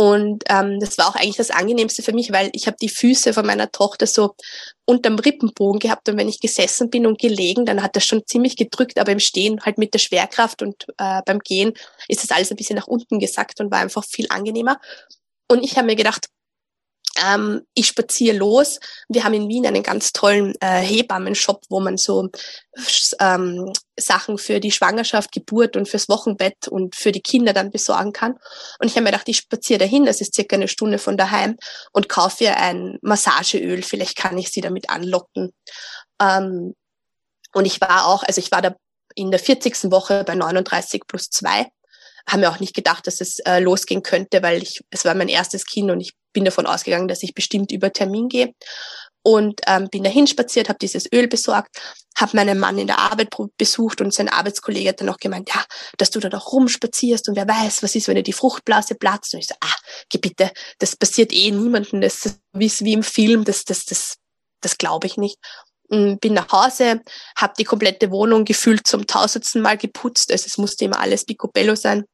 und 0.00 0.44
ähm, 0.48 0.78
das 0.78 0.96
war 0.96 1.08
auch 1.08 1.16
eigentlich 1.16 1.38
das 1.38 1.50
Angenehmste 1.50 2.04
für 2.04 2.12
mich, 2.12 2.30
weil 2.30 2.50
ich 2.52 2.68
habe 2.68 2.76
die 2.80 2.88
Füße 2.88 3.32
von 3.32 3.44
meiner 3.44 3.72
Tochter 3.72 4.06
so 4.06 4.36
unterm 4.84 5.18
Rippenbogen 5.18 5.80
gehabt 5.80 6.08
und 6.08 6.16
wenn 6.16 6.28
ich 6.28 6.38
gesessen 6.38 6.88
bin 6.88 7.04
und 7.04 7.18
gelegen, 7.18 7.66
dann 7.66 7.82
hat 7.82 7.96
das 7.96 8.06
schon 8.06 8.24
ziemlich 8.24 8.54
gedrückt, 8.54 9.00
aber 9.00 9.10
im 9.10 9.18
Stehen 9.18 9.60
halt 9.62 9.76
mit 9.76 9.94
der 9.94 9.98
Schwerkraft 9.98 10.62
und 10.62 10.86
äh, 10.98 11.20
beim 11.26 11.40
Gehen 11.40 11.72
ist 12.06 12.22
das 12.22 12.30
alles 12.30 12.52
ein 12.52 12.56
bisschen 12.56 12.76
nach 12.76 12.86
unten 12.86 13.18
gesackt 13.18 13.60
und 13.60 13.72
war 13.72 13.80
einfach 13.80 14.04
viel 14.04 14.26
angenehmer. 14.30 14.80
Und 15.50 15.64
ich 15.64 15.76
habe 15.76 15.86
mir 15.86 15.96
gedacht, 15.96 16.28
ähm, 17.24 17.62
ich 17.74 17.88
spaziere 17.88 18.36
los. 18.36 18.78
Wir 19.08 19.24
haben 19.24 19.34
in 19.34 19.48
Wien 19.48 19.66
einen 19.66 19.82
ganz 19.82 20.12
tollen 20.12 20.54
äh, 20.60 20.80
Hebammenshop, 20.80 21.62
wo 21.68 21.80
man 21.80 21.96
so 21.96 22.28
ähm, 23.20 23.72
Sachen 23.98 24.38
für 24.38 24.60
die 24.60 24.70
Schwangerschaft, 24.70 25.32
Geburt 25.32 25.76
und 25.76 25.88
fürs 25.88 26.08
Wochenbett 26.08 26.68
und 26.68 26.96
für 26.96 27.12
die 27.12 27.22
Kinder 27.22 27.52
dann 27.52 27.70
besorgen 27.70 28.12
kann. 28.12 28.32
Und 28.78 28.86
ich 28.86 28.92
habe 28.92 29.02
mir 29.02 29.10
gedacht, 29.10 29.28
ich 29.28 29.38
spaziere 29.38 29.80
dahin, 29.80 30.06
das 30.06 30.20
ist 30.20 30.34
circa 30.34 30.56
eine 30.56 30.68
Stunde 30.68 30.98
von 30.98 31.16
daheim 31.16 31.56
und 31.92 32.08
kaufe 32.08 32.44
ihr 32.44 32.56
ein 32.56 32.98
Massageöl. 33.02 33.82
Vielleicht 33.82 34.16
kann 34.16 34.38
ich 34.38 34.50
sie 34.50 34.60
damit 34.60 34.90
anlocken. 34.90 35.52
Ähm, 36.20 36.74
und 37.54 37.64
ich 37.64 37.80
war 37.80 38.06
auch, 38.06 38.22
also 38.22 38.40
ich 38.40 38.52
war 38.52 38.62
da 38.62 38.76
in 39.14 39.30
der 39.30 39.40
40. 39.40 39.90
Woche 39.90 40.24
bei 40.24 40.34
39 40.34 41.02
plus 41.06 41.30
2 41.30 41.66
haben 42.28 42.40
mir 42.40 42.50
auch 42.50 42.60
nicht 42.60 42.74
gedacht, 42.74 43.06
dass 43.06 43.20
es 43.20 43.38
äh, 43.40 43.58
losgehen 43.58 44.02
könnte, 44.02 44.42
weil 44.42 44.62
ich, 44.62 44.84
es 44.90 45.04
war 45.04 45.14
mein 45.14 45.28
erstes 45.28 45.64
Kind 45.64 45.90
und 45.90 46.00
ich 46.00 46.12
bin 46.38 46.44
davon 46.44 46.66
ausgegangen, 46.66 47.08
dass 47.08 47.24
ich 47.24 47.34
bestimmt 47.34 47.72
über 47.72 47.92
Termin 47.92 48.28
gehe. 48.28 48.54
Und 49.22 49.60
ähm, 49.66 49.88
bin 49.90 50.04
dahin 50.04 50.28
spaziert, 50.28 50.68
habe 50.68 50.78
dieses 50.78 51.12
Öl 51.12 51.26
besorgt, 51.26 51.76
habe 52.16 52.36
meinen 52.36 52.60
Mann 52.60 52.78
in 52.78 52.86
der 52.86 53.00
Arbeit 53.00 53.34
besucht 53.58 54.00
und 54.00 54.14
sein 54.14 54.28
Arbeitskollege 54.28 54.90
hat 54.90 55.00
dann 55.00 55.08
auch 55.08 55.18
gemeint, 55.18 55.50
ja, 55.52 55.64
dass 55.96 56.10
du 56.10 56.20
da 56.20 56.28
doch 56.28 56.52
rumspazierst 56.52 57.28
und 57.28 57.34
wer 57.34 57.48
weiß, 57.48 57.82
was 57.82 57.96
ist, 57.96 58.06
wenn 58.06 58.14
dir 58.14 58.22
die 58.22 58.32
Fruchtblase 58.32 58.94
platzt. 58.94 59.34
Und 59.34 59.40
ich 59.40 59.48
so, 59.48 59.56
ah, 59.60 59.74
geh 60.08 60.18
bitte, 60.18 60.52
das 60.78 60.94
passiert 60.94 61.32
eh 61.32 61.50
niemandem, 61.50 62.00
das 62.00 62.26
ist 62.60 62.84
wie, 62.84 62.92
im 62.92 63.02
Film, 63.02 63.44
das, 63.44 63.64
das, 63.64 63.84
das, 63.84 64.18
das 64.60 64.78
glaube 64.78 65.08
ich 65.08 65.16
nicht. 65.16 65.38
Bin 65.88 66.18
nach 66.34 66.52
Hause, 66.52 67.00
habe 67.36 67.54
die 67.58 67.64
komplette 67.64 68.12
Wohnung 68.12 68.44
gefühlt 68.44 68.86
zum 68.86 69.08
tausendsten 69.08 69.60
Mal 69.60 69.76
geputzt, 69.76 70.30
also 70.30 70.46
es 70.46 70.56
musste 70.56 70.84
immer 70.84 71.00
alles 71.00 71.24
picobello 71.24 71.74
sein 71.74 72.04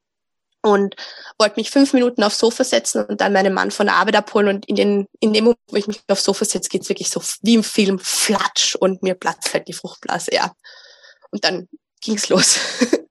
und 0.64 0.96
wollte 1.38 1.60
mich 1.60 1.70
fünf 1.70 1.92
Minuten 1.92 2.22
aufs 2.22 2.38
Sofa 2.38 2.64
setzen 2.64 3.04
und 3.04 3.20
dann 3.20 3.32
meinen 3.32 3.52
Mann 3.52 3.70
von 3.70 3.86
der 3.86 3.96
Arbeit 3.96 4.16
abholen 4.16 4.48
und 4.48 4.66
in, 4.66 4.76
den, 4.76 5.06
in 5.20 5.32
dem 5.32 5.44
Moment, 5.44 5.60
wo 5.68 5.76
ich 5.76 5.86
mich 5.86 6.00
aufs 6.08 6.24
Sofa 6.24 6.44
setze, 6.44 6.70
geht's 6.70 6.88
wirklich 6.88 7.10
so 7.10 7.22
wie 7.42 7.54
im 7.54 7.62
Film 7.62 7.98
flatsch 7.98 8.74
und 8.74 9.02
mir 9.02 9.14
platzt 9.14 9.52
halt 9.52 9.68
die 9.68 9.74
Fruchtblase, 9.74 10.34
ja. 10.34 10.52
Und 11.30 11.44
dann 11.44 11.68
ging's 12.00 12.28
los. 12.28 12.58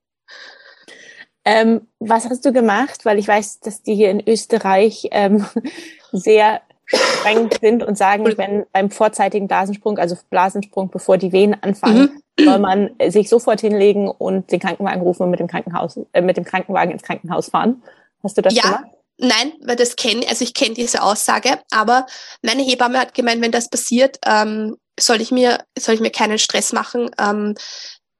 Ähm, 1.46 1.90
was 2.00 2.24
hast 2.24 2.46
du 2.46 2.54
gemacht? 2.54 3.04
Weil 3.04 3.20
ich 3.20 3.28
weiß, 3.28 3.60
dass 3.60 3.82
die 3.82 3.96
hier 3.96 4.12
in 4.12 4.26
Österreich 4.26 5.10
ähm, 5.12 5.46
sehr 6.14 6.62
streng 6.86 7.50
sind 7.62 7.84
und 7.84 7.98
sagen, 7.98 8.26
wenn 8.38 8.66
beim 8.72 8.92
vorzeitigen 8.92 9.48
Blasensprung, 9.48 9.98
also 9.98 10.18
Blasensprung, 10.30 10.90
bevor 10.90 11.18
die 11.18 11.32
Wehen 11.32 11.56
anfangen, 11.62 12.22
mhm. 12.38 12.46
soll 12.46 12.60
man 12.60 12.90
sich 13.08 13.30
sofort 13.30 13.62
hinlegen 13.62 14.10
und 14.10 14.52
den 14.52 14.60
Krankenwagen 14.60 15.02
rufen 15.02 15.24
und 15.24 15.32
mit 15.32 15.40
dem 15.40 15.48
Krankenhaus, 15.48 16.00
äh, 16.14 16.22
mit 16.22 16.38
dem 16.38 16.44
Krankenwagen 16.44 16.92
ins 16.92 17.04
Krankenhaus 17.04 17.50
fahren. 17.50 17.84
Hast 18.24 18.38
du 18.38 18.42
das 18.42 18.54
ja. 18.54 18.64
gemacht? 18.64 18.86
Nein, 19.18 19.54
weil 19.62 19.76
das 19.76 19.96
kenne, 19.96 20.28
also 20.28 20.44
ich 20.44 20.54
kenne 20.54 20.74
diese 20.74 21.04
Aussage, 21.04 21.60
aber 21.72 22.08
meine 22.42 22.64
Hebamme 22.64 23.00
hat 23.00 23.14
gemeint, 23.14 23.42
wenn 23.42 23.52
das 23.52 23.70
passiert, 23.70 24.18
ähm, 24.26 24.76
soll 25.00 25.22
ich 25.22 25.32
mir, 25.32 25.64
soll 25.78 25.96
ich 25.96 26.02
mir 26.02 26.12
keinen 26.12 26.40
Stress 26.40 26.74
machen. 26.74 27.12
Ähm, 27.20 27.56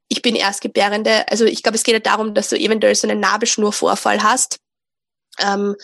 ich 0.08 0.22
bin 0.22 0.36
Erstgebärende, 0.36 1.28
also 1.30 1.46
ich 1.46 1.64
glaube, 1.64 1.76
es 1.76 1.84
geht 1.84 1.94
ja 1.94 2.00
darum, 2.00 2.36
dass 2.36 2.50
du 2.50 2.58
eventuell 2.58 2.94
so 2.94 3.08
einen 3.08 3.20
Nabelschnurvorfall 3.20 4.22
hast. 4.22 4.60
Ähm, 5.40 5.76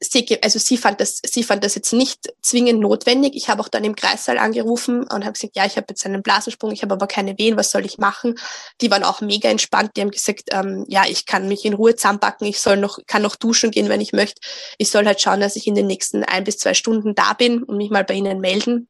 sie, 0.00 0.38
also 0.42 0.58
sie 0.58 0.76
fand 0.76 1.00
das, 1.00 1.20
sie 1.24 1.42
fand 1.42 1.64
das 1.64 1.74
jetzt 1.74 1.92
nicht 1.92 2.32
zwingend 2.42 2.80
notwendig. 2.80 3.34
Ich 3.34 3.48
habe 3.48 3.60
auch 3.62 3.68
dann 3.68 3.84
im 3.84 3.96
Kreissaal 3.96 4.38
angerufen 4.38 5.02
und 5.02 5.24
habe 5.24 5.32
gesagt, 5.32 5.56
ja, 5.56 5.66
ich 5.66 5.76
habe 5.76 5.86
jetzt 5.88 6.04
einen 6.06 6.22
Blasensprung, 6.22 6.70
ich 6.70 6.82
habe 6.82 6.94
aber 6.94 7.06
keine 7.06 7.36
Wehen, 7.38 7.56
was 7.56 7.70
soll 7.70 7.84
ich 7.84 7.98
machen? 7.98 8.38
Die 8.80 8.90
waren 8.90 9.04
auch 9.04 9.20
mega 9.20 9.48
entspannt. 9.48 9.92
Die 9.96 10.00
haben 10.00 10.10
gesagt, 10.10 10.50
ähm, 10.52 10.84
ja, 10.88 11.04
ich 11.06 11.26
kann 11.26 11.48
mich 11.48 11.64
in 11.64 11.74
Ruhe 11.74 11.96
zusammenpacken, 11.96 12.46
ich 12.46 12.60
soll 12.60 12.76
noch, 12.76 12.98
kann 13.06 13.22
noch 13.22 13.36
duschen 13.36 13.70
gehen, 13.70 13.88
wenn 13.88 14.00
ich 14.00 14.12
möchte. 14.12 14.40
Ich 14.78 14.90
soll 14.90 15.06
halt 15.06 15.20
schauen, 15.20 15.40
dass 15.40 15.56
ich 15.56 15.66
in 15.66 15.74
den 15.74 15.86
nächsten 15.86 16.24
ein 16.24 16.44
bis 16.44 16.58
zwei 16.58 16.74
Stunden 16.74 17.14
da 17.14 17.32
bin 17.32 17.62
und 17.62 17.76
mich 17.76 17.90
mal 17.90 18.04
bei 18.04 18.14
ihnen 18.14 18.40
melden. 18.40 18.88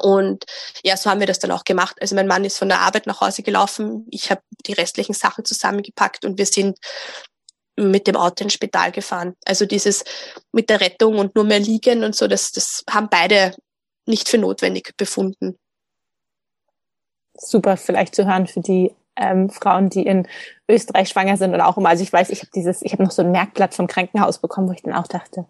Und 0.00 0.44
ja, 0.82 0.96
so 0.96 1.10
haben 1.10 1.20
wir 1.20 1.26
das 1.26 1.38
dann 1.38 1.50
auch 1.50 1.64
gemacht. 1.64 1.96
Also 2.00 2.14
mein 2.14 2.26
Mann 2.26 2.44
ist 2.44 2.56
von 2.56 2.68
der 2.68 2.80
Arbeit 2.80 3.06
nach 3.06 3.20
Hause 3.20 3.42
gelaufen. 3.42 4.06
Ich 4.10 4.30
habe 4.30 4.40
die 4.66 4.72
restlichen 4.72 5.12
Sachen 5.12 5.44
zusammengepackt 5.44 6.24
und 6.24 6.38
wir 6.38 6.46
sind 6.46 6.78
mit 7.90 8.06
dem 8.06 8.16
Auto 8.16 8.44
ins 8.44 8.54
Spital 8.54 8.92
gefahren. 8.92 9.34
Also 9.44 9.66
dieses 9.66 10.04
mit 10.52 10.70
der 10.70 10.80
Rettung 10.80 11.18
und 11.18 11.34
nur 11.34 11.44
mehr 11.44 11.60
liegen 11.60 12.04
und 12.04 12.14
so, 12.14 12.28
das, 12.28 12.52
das 12.52 12.84
haben 12.88 13.08
beide 13.10 13.54
nicht 14.06 14.28
für 14.28 14.38
notwendig 14.38 14.96
befunden. 14.96 15.58
Super, 17.34 17.76
vielleicht 17.76 18.14
zu 18.14 18.26
hören 18.26 18.46
für 18.46 18.60
die 18.60 18.94
ähm, 19.16 19.50
Frauen, 19.50 19.90
die 19.90 20.06
in 20.06 20.26
Österreich 20.68 21.08
schwanger 21.08 21.36
sind 21.36 21.54
oder 21.54 21.66
auch 21.66 21.76
immer. 21.76 21.90
Also 21.90 22.02
ich 22.02 22.12
weiß, 22.12 22.30
ich 22.30 22.40
habe 22.40 22.50
dieses, 22.54 22.82
ich 22.82 22.92
habe 22.92 23.02
noch 23.02 23.10
so 23.10 23.22
ein 23.22 23.30
Merkblatt 23.30 23.74
vom 23.74 23.86
Krankenhaus 23.86 24.38
bekommen, 24.38 24.68
wo 24.68 24.72
ich 24.72 24.82
dann 24.82 24.94
auch 24.94 25.06
dachte, 25.06 25.46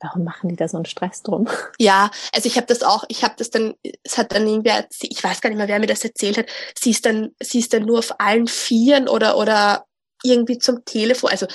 warum 0.00 0.24
machen 0.24 0.48
die 0.48 0.56
da 0.56 0.68
so 0.68 0.76
einen 0.76 0.86
Stress 0.86 1.22
drum? 1.22 1.48
Ja, 1.78 2.10
also 2.34 2.46
ich 2.46 2.56
habe 2.56 2.66
das 2.66 2.82
auch, 2.82 3.04
ich 3.08 3.24
habe 3.24 3.34
das 3.36 3.50
dann, 3.50 3.74
es 4.02 4.16
hat 4.16 4.32
dann 4.32 4.46
irgendwer, 4.46 4.86
ich 5.00 5.22
weiß 5.22 5.40
gar 5.40 5.50
nicht 5.50 5.58
mehr, 5.58 5.68
wer 5.68 5.80
mir 5.80 5.86
das 5.86 6.04
erzählt 6.04 6.38
hat, 6.38 6.46
sie 6.78 6.90
ist 6.90 7.04
dann, 7.04 7.30
sie 7.42 7.58
ist 7.58 7.72
dann 7.72 7.84
nur 7.84 7.98
auf 7.98 8.20
allen 8.20 8.46
Vieren 8.46 9.08
oder 9.08 9.36
oder 9.36 9.86
irgendwie 10.22 10.58
zum 10.58 10.84
Telefon. 10.84 11.30
Also 11.30 11.46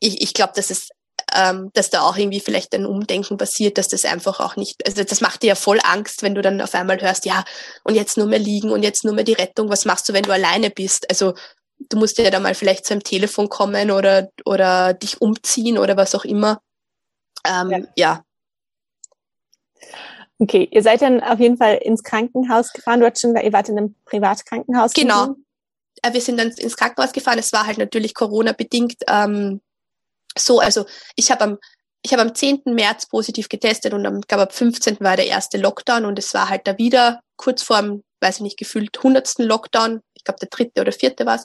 ich, 0.00 0.22
ich 0.22 0.34
glaube, 0.34 0.52
dass 0.54 0.70
es 0.70 0.88
ähm, 1.34 1.70
dass 1.74 1.90
da 1.90 2.02
auch 2.02 2.16
irgendwie 2.16 2.40
vielleicht 2.40 2.74
ein 2.74 2.86
Umdenken 2.86 3.36
passiert, 3.36 3.76
dass 3.76 3.88
das 3.88 4.04
einfach 4.04 4.40
auch 4.40 4.56
nicht, 4.56 4.86
also 4.86 5.04
das 5.04 5.20
macht 5.20 5.42
dir 5.42 5.48
ja 5.48 5.54
voll 5.54 5.78
Angst, 5.82 6.22
wenn 6.22 6.34
du 6.34 6.42
dann 6.42 6.60
auf 6.60 6.74
einmal 6.74 7.00
hörst, 7.00 7.26
ja, 7.26 7.44
und 7.84 7.94
jetzt 7.94 8.16
nur 8.16 8.26
mehr 8.26 8.38
liegen 8.38 8.70
und 8.70 8.82
jetzt 8.82 9.04
nur 9.04 9.14
mehr 9.14 9.24
die 9.24 9.34
Rettung, 9.34 9.68
was 9.68 9.84
machst 9.84 10.08
du, 10.08 10.12
wenn 10.12 10.22
du 10.22 10.32
alleine 10.32 10.70
bist? 10.70 11.08
Also 11.10 11.34
du 11.78 11.98
musst 11.98 12.18
ja 12.18 12.30
da 12.30 12.40
mal 12.40 12.54
vielleicht 12.54 12.86
zu 12.86 12.94
einem 12.94 13.02
Telefon 13.02 13.48
kommen 13.48 13.90
oder, 13.90 14.30
oder 14.44 14.94
dich 14.94 15.20
umziehen 15.20 15.78
oder 15.78 15.96
was 15.96 16.14
auch 16.14 16.24
immer. 16.24 16.60
Ähm, 17.46 17.70
ja. 17.70 17.80
ja. 17.96 18.24
Okay, 20.38 20.68
ihr 20.70 20.82
seid 20.82 21.02
dann 21.02 21.20
auf 21.20 21.40
jeden 21.40 21.56
Fall 21.56 21.76
ins 21.82 22.02
Krankenhaus 22.02 22.72
gefahren. 22.72 23.00
Du 23.00 23.06
hast 23.06 23.20
schon, 23.20 23.36
ihr 23.36 23.52
wart 23.52 23.68
in 23.68 23.76
einem 23.76 23.96
Privatkrankenhaus. 24.04 24.92
Genau. 24.92 25.26
Gewesen. 25.26 25.44
Äh, 26.02 26.12
wir 26.12 26.20
sind 26.20 26.38
dann 26.38 26.50
ins 26.50 26.76
Krankenhaus 26.76 27.12
gefahren. 27.12 27.38
Es 27.38 27.52
war 27.52 27.66
halt 27.66 27.78
natürlich 27.78 28.14
Corona-bedingt 28.14 28.96
ähm, 29.08 29.60
so. 30.36 30.60
Also 30.60 30.86
ich 31.16 31.30
habe 31.30 31.44
am 31.44 31.58
ich 32.02 32.12
habe 32.12 32.22
am 32.22 32.34
10. 32.34 32.62
März 32.66 33.06
positiv 33.06 33.48
getestet 33.48 33.92
und 33.92 34.06
am, 34.06 34.20
glaube 34.20 34.44
ab 34.44 34.54
15. 34.54 34.98
war 35.00 35.16
der 35.16 35.26
erste 35.26 35.58
Lockdown 35.58 36.04
und 36.04 36.18
es 36.18 36.32
war 36.32 36.48
halt 36.48 36.66
da 36.66 36.78
wieder 36.78 37.20
kurz 37.36 37.62
vorm, 37.62 38.02
weiß 38.20 38.36
ich 38.36 38.42
nicht, 38.42 38.58
gefühlt 38.58 38.96
100. 38.96 39.38
Lockdown. 39.38 40.00
Ich 40.14 40.24
glaube, 40.24 40.38
der 40.40 40.48
dritte 40.48 40.80
oder 40.80 40.92
vierte 40.92 41.26
war 41.26 41.36
es. 41.36 41.44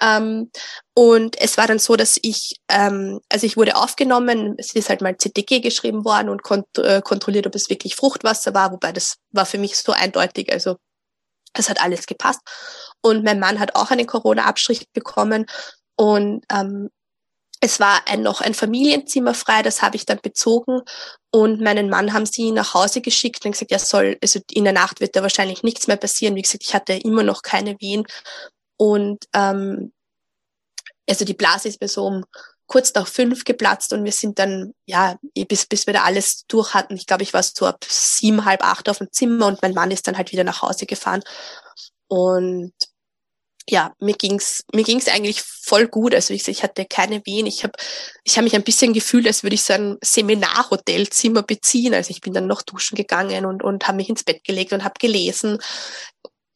Ähm, 0.00 0.50
und 0.94 1.40
es 1.40 1.58
war 1.58 1.66
dann 1.66 1.78
so, 1.78 1.96
dass 1.96 2.18
ich, 2.22 2.56
ähm, 2.68 3.20
also 3.30 3.46
ich 3.46 3.56
wurde 3.56 3.76
aufgenommen, 3.76 4.54
es 4.58 4.74
ist 4.74 4.88
halt 4.88 5.00
mal 5.00 5.16
CTG 5.16 5.60
geschrieben 5.60 6.04
worden 6.04 6.28
und 6.28 6.42
kont 6.42 6.66
äh, 6.78 7.02
kontrolliert, 7.02 7.46
ob 7.46 7.54
es 7.54 7.70
wirklich 7.70 7.96
Fruchtwasser 7.96 8.54
war, 8.54 8.72
wobei 8.72 8.92
das 8.92 9.16
war 9.32 9.46
für 9.46 9.58
mich 9.58 9.76
so 9.76 9.92
eindeutig. 9.92 10.52
Also 10.52 10.76
das 11.56 11.68
hat 11.68 11.80
alles 11.80 12.06
gepasst. 12.06 12.40
Und 13.02 13.24
mein 13.24 13.40
Mann 13.40 13.60
hat 13.60 13.74
auch 13.74 13.90
einen 13.90 14.06
Corona-Abstrich 14.06 14.88
bekommen. 14.92 15.46
Und 15.96 16.44
ähm, 16.50 16.90
es 17.60 17.80
war 17.80 18.02
ein, 18.06 18.22
noch 18.22 18.40
ein 18.40 18.54
Familienzimmer 18.54 19.34
frei, 19.34 19.62
das 19.62 19.82
habe 19.82 19.96
ich 19.96 20.06
dann 20.06 20.18
bezogen. 20.22 20.82
Und 21.30 21.60
meinen 21.60 21.88
Mann 21.88 22.12
haben 22.12 22.26
sie 22.26 22.50
nach 22.52 22.74
Hause 22.74 23.00
geschickt 23.00 23.44
und 23.44 23.52
gesagt, 23.52 23.70
ja 23.70 23.78
soll, 23.78 24.16
also 24.22 24.40
in 24.50 24.64
der 24.64 24.72
Nacht 24.72 25.00
wird 25.00 25.16
da 25.16 25.22
wahrscheinlich 25.22 25.62
nichts 25.62 25.86
mehr 25.86 25.96
passieren. 25.96 26.34
Wie 26.34 26.42
gesagt, 26.42 26.64
ich 26.64 26.74
hatte 26.74 26.94
immer 26.94 27.22
noch 27.22 27.42
keine 27.42 27.76
Wehen. 27.80 28.04
Und 28.76 29.24
ähm, 29.34 29.92
also 31.08 31.24
die 31.24 31.34
Blase 31.34 31.68
ist 31.68 31.80
mir 31.80 31.88
so 31.88 32.06
um 32.06 32.24
kurz 32.66 32.92
nach 32.94 33.06
fünf 33.06 33.44
geplatzt 33.44 33.92
und 33.92 34.04
wir 34.04 34.12
sind 34.12 34.38
dann, 34.38 34.72
ja, 34.86 35.16
bis, 35.48 35.66
bis 35.66 35.86
wir 35.86 35.94
da 35.94 36.02
alles 36.02 36.46
durch 36.48 36.74
hatten. 36.74 36.96
Ich 36.96 37.06
glaube, 37.06 37.22
ich 37.22 37.32
war 37.32 37.42
so 37.42 37.66
ab 37.66 37.84
sieben, 37.88 38.44
halb 38.44 38.64
acht 38.64 38.88
auf 38.88 38.98
dem 38.98 39.12
Zimmer 39.12 39.46
und 39.46 39.62
mein 39.62 39.74
Mann 39.74 39.90
ist 39.90 40.06
dann 40.06 40.16
halt 40.16 40.32
wieder 40.32 40.44
nach 40.44 40.62
Hause 40.62 40.86
gefahren. 40.86 41.22
Und 42.08 42.72
ja, 43.68 43.92
mir 43.98 44.14
ging's 44.14 44.62
mir 44.72 44.84
ging's 44.84 45.08
eigentlich 45.08 45.42
voll 45.42 45.88
gut. 45.88 46.14
Also 46.14 46.32
ich, 46.34 46.46
ich 46.46 46.62
hatte 46.62 46.86
keine 46.86 47.24
Wehen. 47.26 47.46
Ich 47.46 47.64
habe 47.64 47.72
ich 48.24 48.36
hab 48.36 48.44
mich 48.44 48.54
ein 48.54 48.62
bisschen 48.62 48.92
gefühlt, 48.92 49.26
als 49.26 49.42
würde 49.42 49.54
ich 49.54 49.64
so 49.64 49.72
ein 49.72 49.96
Seminarhotelzimmer 50.02 51.42
beziehen. 51.42 51.94
Also 51.94 52.10
ich 52.10 52.20
bin 52.20 52.32
dann 52.32 52.46
noch 52.46 52.62
duschen 52.62 52.96
gegangen 52.96 53.44
und 53.44 53.64
und 53.64 53.86
habe 53.88 53.96
mich 53.96 54.08
ins 54.08 54.24
Bett 54.24 54.44
gelegt 54.44 54.72
und 54.72 54.84
habe 54.84 54.94
gelesen. 55.00 55.58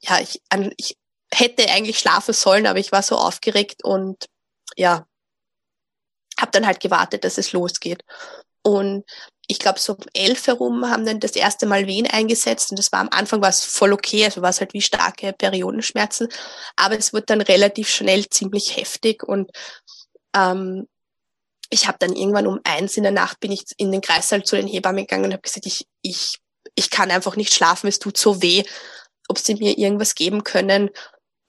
Ja, 0.01 0.21
ich, 0.21 0.41
ich 0.77 0.97
hätte 1.33 1.69
eigentlich 1.71 1.99
schlafen 1.99 2.35
sollen, 2.35 2.67
aber 2.67 2.79
ich 2.79 2.93
war 2.93 3.03
so 3.03 3.17
aufgeregt 3.17 3.85
und 3.85 4.27
ja, 4.77 5.07
habe 6.41 6.53
dann 6.53 6.67
halt 6.67 6.81
gewartet, 6.81 7.25
dass 7.25 7.39
es 7.39 7.53
losgeht. 7.53 8.05
Und 8.63 9.05
ich 9.47 9.59
glaube, 9.59 9.81
so 9.81 9.95
um 9.95 10.05
elf 10.15 10.47
herum 10.47 10.89
haben 10.89 11.05
dann 11.05 11.19
das 11.19 11.33
erste 11.33 11.67
Mal 11.67 11.87
Wehen 11.87 12.07
eingesetzt 12.07 12.71
und 12.71 12.79
das 12.79 12.93
war 12.93 13.01
am 13.01 13.09
Anfang 13.11 13.43
war 13.43 13.49
es 13.49 13.65
voll 13.65 13.93
okay, 13.93 14.25
also 14.25 14.43
war 14.43 14.51
es 14.51 14.61
halt 14.61 14.75
wie 14.75 14.81
starke 14.81 15.33
Periodenschmerzen, 15.33 16.29
aber 16.77 16.97
es 16.97 17.13
wurde 17.13 17.27
dann 17.27 17.41
relativ 17.41 17.89
schnell 17.89 18.29
ziemlich 18.29 18.77
heftig 18.77 19.25
und 19.25 19.51
ähm, 20.37 20.87
ich 21.71 21.89
habe 21.89 21.99
dann 21.99 22.15
irgendwann 22.15 22.47
um 22.47 22.61
eins 22.65 22.97
in 22.97 23.03
der 23.03 23.13
Nacht 23.13 23.41
bin 23.41 23.51
ich 23.51 23.65
in 23.77 23.91
den 23.91 24.01
Kreissaal 24.01 24.45
zu 24.45 24.57
den 24.57 24.69
Hebammen 24.69 25.05
gegangen 25.05 25.25
und 25.25 25.33
habe 25.33 25.43
gesagt, 25.43 25.67
ich, 25.67 25.87
ich, 26.03 26.39
ich 26.77 26.91
kann 26.91 27.11
einfach 27.11 27.35
nicht 27.35 27.53
schlafen, 27.53 27.89
es 27.89 27.99
tut 27.99 28.17
so 28.17 28.43
weh, 28.43 28.63
ob 29.29 29.39
sie 29.39 29.55
mir 29.55 29.79
irgendwas 29.79 30.15
geben 30.15 30.45
können. 30.45 30.91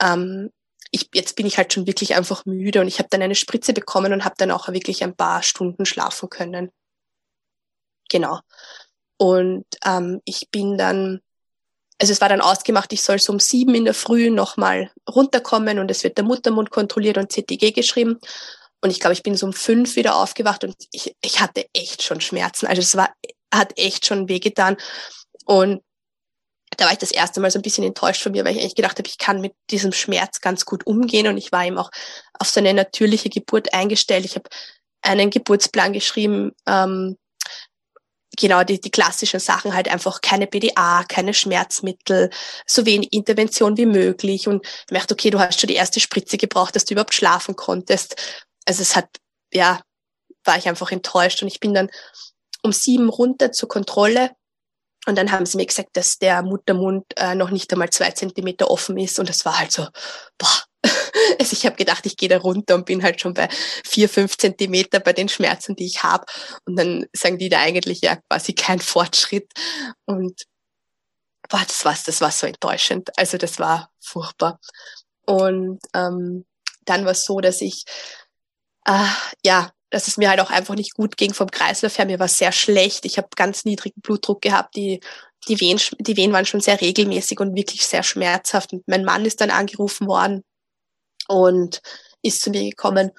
Ähm, 0.01 0.51
ich, 0.91 1.09
jetzt 1.13 1.35
bin 1.35 1.45
ich 1.45 1.57
halt 1.57 1.73
schon 1.73 1.87
wirklich 1.87 2.15
einfach 2.15 2.45
müde 2.45 2.81
und 2.81 2.87
ich 2.87 2.99
habe 2.99 3.07
dann 3.09 3.21
eine 3.21 3.35
Spritze 3.35 3.73
bekommen 3.73 4.13
und 4.13 4.25
habe 4.25 4.35
dann 4.37 4.51
auch 4.51 4.67
wirklich 4.67 5.03
ein 5.03 5.15
paar 5.15 5.41
Stunden 5.41 5.85
schlafen 5.85 6.29
können. 6.29 6.71
Genau. 8.09 8.39
Und 9.17 9.65
ähm, 9.85 10.21
ich 10.25 10.49
bin 10.51 10.77
dann, 10.77 11.21
also 11.99 12.11
es 12.11 12.19
war 12.19 12.27
dann 12.27 12.41
ausgemacht, 12.41 12.91
ich 12.91 13.01
soll 13.01 13.19
so 13.19 13.31
um 13.31 13.39
sieben 13.39 13.73
in 13.73 13.85
der 13.85 13.93
Früh 13.93 14.29
nochmal 14.29 14.91
runterkommen 15.09 15.79
und 15.79 15.89
es 15.89 16.03
wird 16.03 16.17
der 16.17 16.25
Muttermund 16.25 16.71
kontrolliert 16.71 17.17
und 17.17 17.31
CTG 17.31 17.71
geschrieben. 17.71 18.19
Und 18.81 18.89
ich 18.89 18.99
glaube, 18.99 19.13
ich 19.13 19.23
bin 19.23 19.35
so 19.37 19.45
um 19.45 19.53
fünf 19.53 19.95
wieder 19.95 20.15
aufgewacht 20.15 20.63
und 20.63 20.75
ich, 20.91 21.15
ich 21.21 21.39
hatte 21.39 21.67
echt 21.73 22.03
schon 22.03 22.19
Schmerzen. 22.19 22.67
Also 22.67 22.81
es 22.81 22.97
war, 22.97 23.13
hat 23.53 23.77
echt 23.77 24.07
schon 24.07 24.27
wehgetan. 24.27 24.75
Und 25.45 25.83
da 26.81 26.87
war 26.87 26.93
ich 26.93 26.97
das 26.97 27.11
erste 27.11 27.39
Mal 27.39 27.51
so 27.51 27.59
ein 27.59 27.61
bisschen 27.61 27.83
enttäuscht 27.83 28.23
von 28.23 28.31
mir, 28.31 28.43
weil 28.43 28.55
ich 28.55 28.61
eigentlich 28.61 28.75
gedacht 28.75 28.97
habe, 28.97 29.07
ich 29.07 29.19
kann 29.19 29.39
mit 29.39 29.53
diesem 29.69 29.91
Schmerz 29.91 30.41
ganz 30.41 30.65
gut 30.65 30.87
umgehen 30.87 31.27
und 31.27 31.37
ich 31.37 31.51
war 31.51 31.63
eben 31.63 31.77
auch 31.77 31.91
auf 32.39 32.49
so 32.49 32.59
eine 32.59 32.73
natürliche 32.73 33.29
Geburt 33.29 33.71
eingestellt. 33.71 34.25
Ich 34.25 34.33
habe 34.33 34.49
einen 35.03 35.29
Geburtsplan 35.29 35.93
geschrieben, 35.93 36.53
ähm, 36.65 37.17
genau 38.35 38.63
die, 38.63 38.81
die 38.81 38.89
klassischen 38.89 39.39
Sachen 39.39 39.75
halt 39.75 39.89
einfach 39.89 40.21
keine 40.21 40.47
BDA, 40.47 41.03
keine 41.07 41.35
Schmerzmittel, 41.35 42.31
so 42.65 42.87
wenig 42.87 43.13
Intervention 43.13 43.77
wie 43.77 43.85
möglich 43.85 44.47
und 44.47 44.65
ich 44.65 44.91
merkte, 44.91 45.13
okay, 45.13 45.29
du 45.29 45.39
hast 45.39 45.59
schon 45.59 45.67
die 45.67 45.75
erste 45.75 45.99
Spritze 45.99 46.37
gebraucht, 46.37 46.75
dass 46.75 46.85
du 46.85 46.95
überhaupt 46.95 47.13
schlafen 47.13 47.55
konntest. 47.55 48.15
Also 48.65 48.81
es 48.81 48.95
hat, 48.95 49.07
ja, 49.53 49.81
war 50.45 50.57
ich 50.57 50.67
einfach 50.67 50.91
enttäuscht 50.91 51.43
und 51.43 51.47
ich 51.47 51.59
bin 51.59 51.75
dann 51.75 51.91
um 52.63 52.71
sieben 52.71 53.09
runter 53.09 53.51
zur 53.51 53.69
Kontrolle 53.69 54.31
und 55.07 55.17
dann 55.17 55.31
haben 55.31 55.45
sie 55.45 55.57
mir 55.57 55.65
gesagt, 55.65 55.89
dass 55.93 56.19
der 56.19 56.43
Muttermund 56.43 57.05
äh, 57.17 57.33
noch 57.33 57.49
nicht 57.49 57.71
einmal 57.73 57.89
zwei 57.89 58.11
Zentimeter 58.11 58.69
offen 58.69 58.97
ist. 58.97 59.17
Und 59.19 59.29
das 59.29 59.45
war 59.45 59.57
halt 59.59 59.71
so, 59.71 59.87
boah. 60.37 60.63
Also 61.39 61.53
ich 61.53 61.65
habe 61.65 61.75
gedacht, 61.75 62.05
ich 62.05 62.17
gehe 62.17 62.29
da 62.29 62.37
runter 62.37 62.75
und 62.75 62.85
bin 62.85 63.03
halt 63.03 63.21
schon 63.21 63.33
bei 63.33 63.47
vier, 63.83 64.09
fünf 64.09 64.37
Zentimeter 64.37 64.99
bei 64.99 65.13
den 65.13 65.29
Schmerzen, 65.29 65.75
die 65.75 65.85
ich 65.85 66.03
habe. 66.03 66.25
Und 66.65 66.75
dann 66.75 67.05
sagen 67.13 67.37
die 67.37 67.49
da 67.49 67.59
eigentlich 67.59 68.01
ja 68.01 68.17
quasi 68.29 68.53
kein 68.53 68.79
Fortschritt. 68.79 69.51
Und 70.05 70.43
boah, 71.49 71.63
das 71.67 71.83
war's, 71.85 72.03
das 72.03 72.21
war 72.21 72.31
so 72.31 72.47
enttäuschend. 72.47 73.09
Also 73.17 73.37
das 73.37 73.59
war 73.59 73.91
furchtbar. 73.99 74.59
Und 75.25 75.79
ähm, 75.93 76.45
dann 76.85 77.05
war 77.05 77.11
es 77.11 77.25
so, 77.25 77.39
dass 77.39 77.61
ich 77.61 77.85
äh, 78.85 79.07
ja 79.43 79.71
dass 79.91 80.07
es 80.07 80.17
mir 80.17 80.29
halt 80.29 80.39
auch 80.39 80.49
einfach 80.49 80.75
nicht 80.75 80.95
gut 80.95 81.17
ging 81.17 81.33
vom 81.33 81.51
Kreislauf 81.51 81.97
her. 81.97 82.05
Mir 82.05 82.19
war 82.19 82.29
sehr 82.29 82.51
schlecht. 82.51 83.05
Ich 83.05 83.17
habe 83.17 83.27
ganz 83.35 83.65
niedrigen 83.65 84.01
Blutdruck 84.01 84.41
gehabt. 84.41 84.75
Die, 84.75 85.01
die, 85.47 85.59
Wehen, 85.59 85.79
die 85.99 86.17
Wehen 86.17 86.31
waren 86.31 86.45
schon 86.45 86.61
sehr 86.61 86.79
regelmäßig 86.79 87.39
und 87.39 87.55
wirklich 87.55 87.85
sehr 87.85 88.01
schmerzhaft. 88.01 88.73
Und 88.73 88.87
mein 88.87 89.03
Mann 89.03 89.25
ist 89.25 89.41
dann 89.41 89.51
angerufen 89.51 90.07
worden 90.07 90.43
und 91.27 91.81
ist 92.21 92.41
zu 92.41 92.49
mir 92.49 92.63
gekommen. 92.69 93.11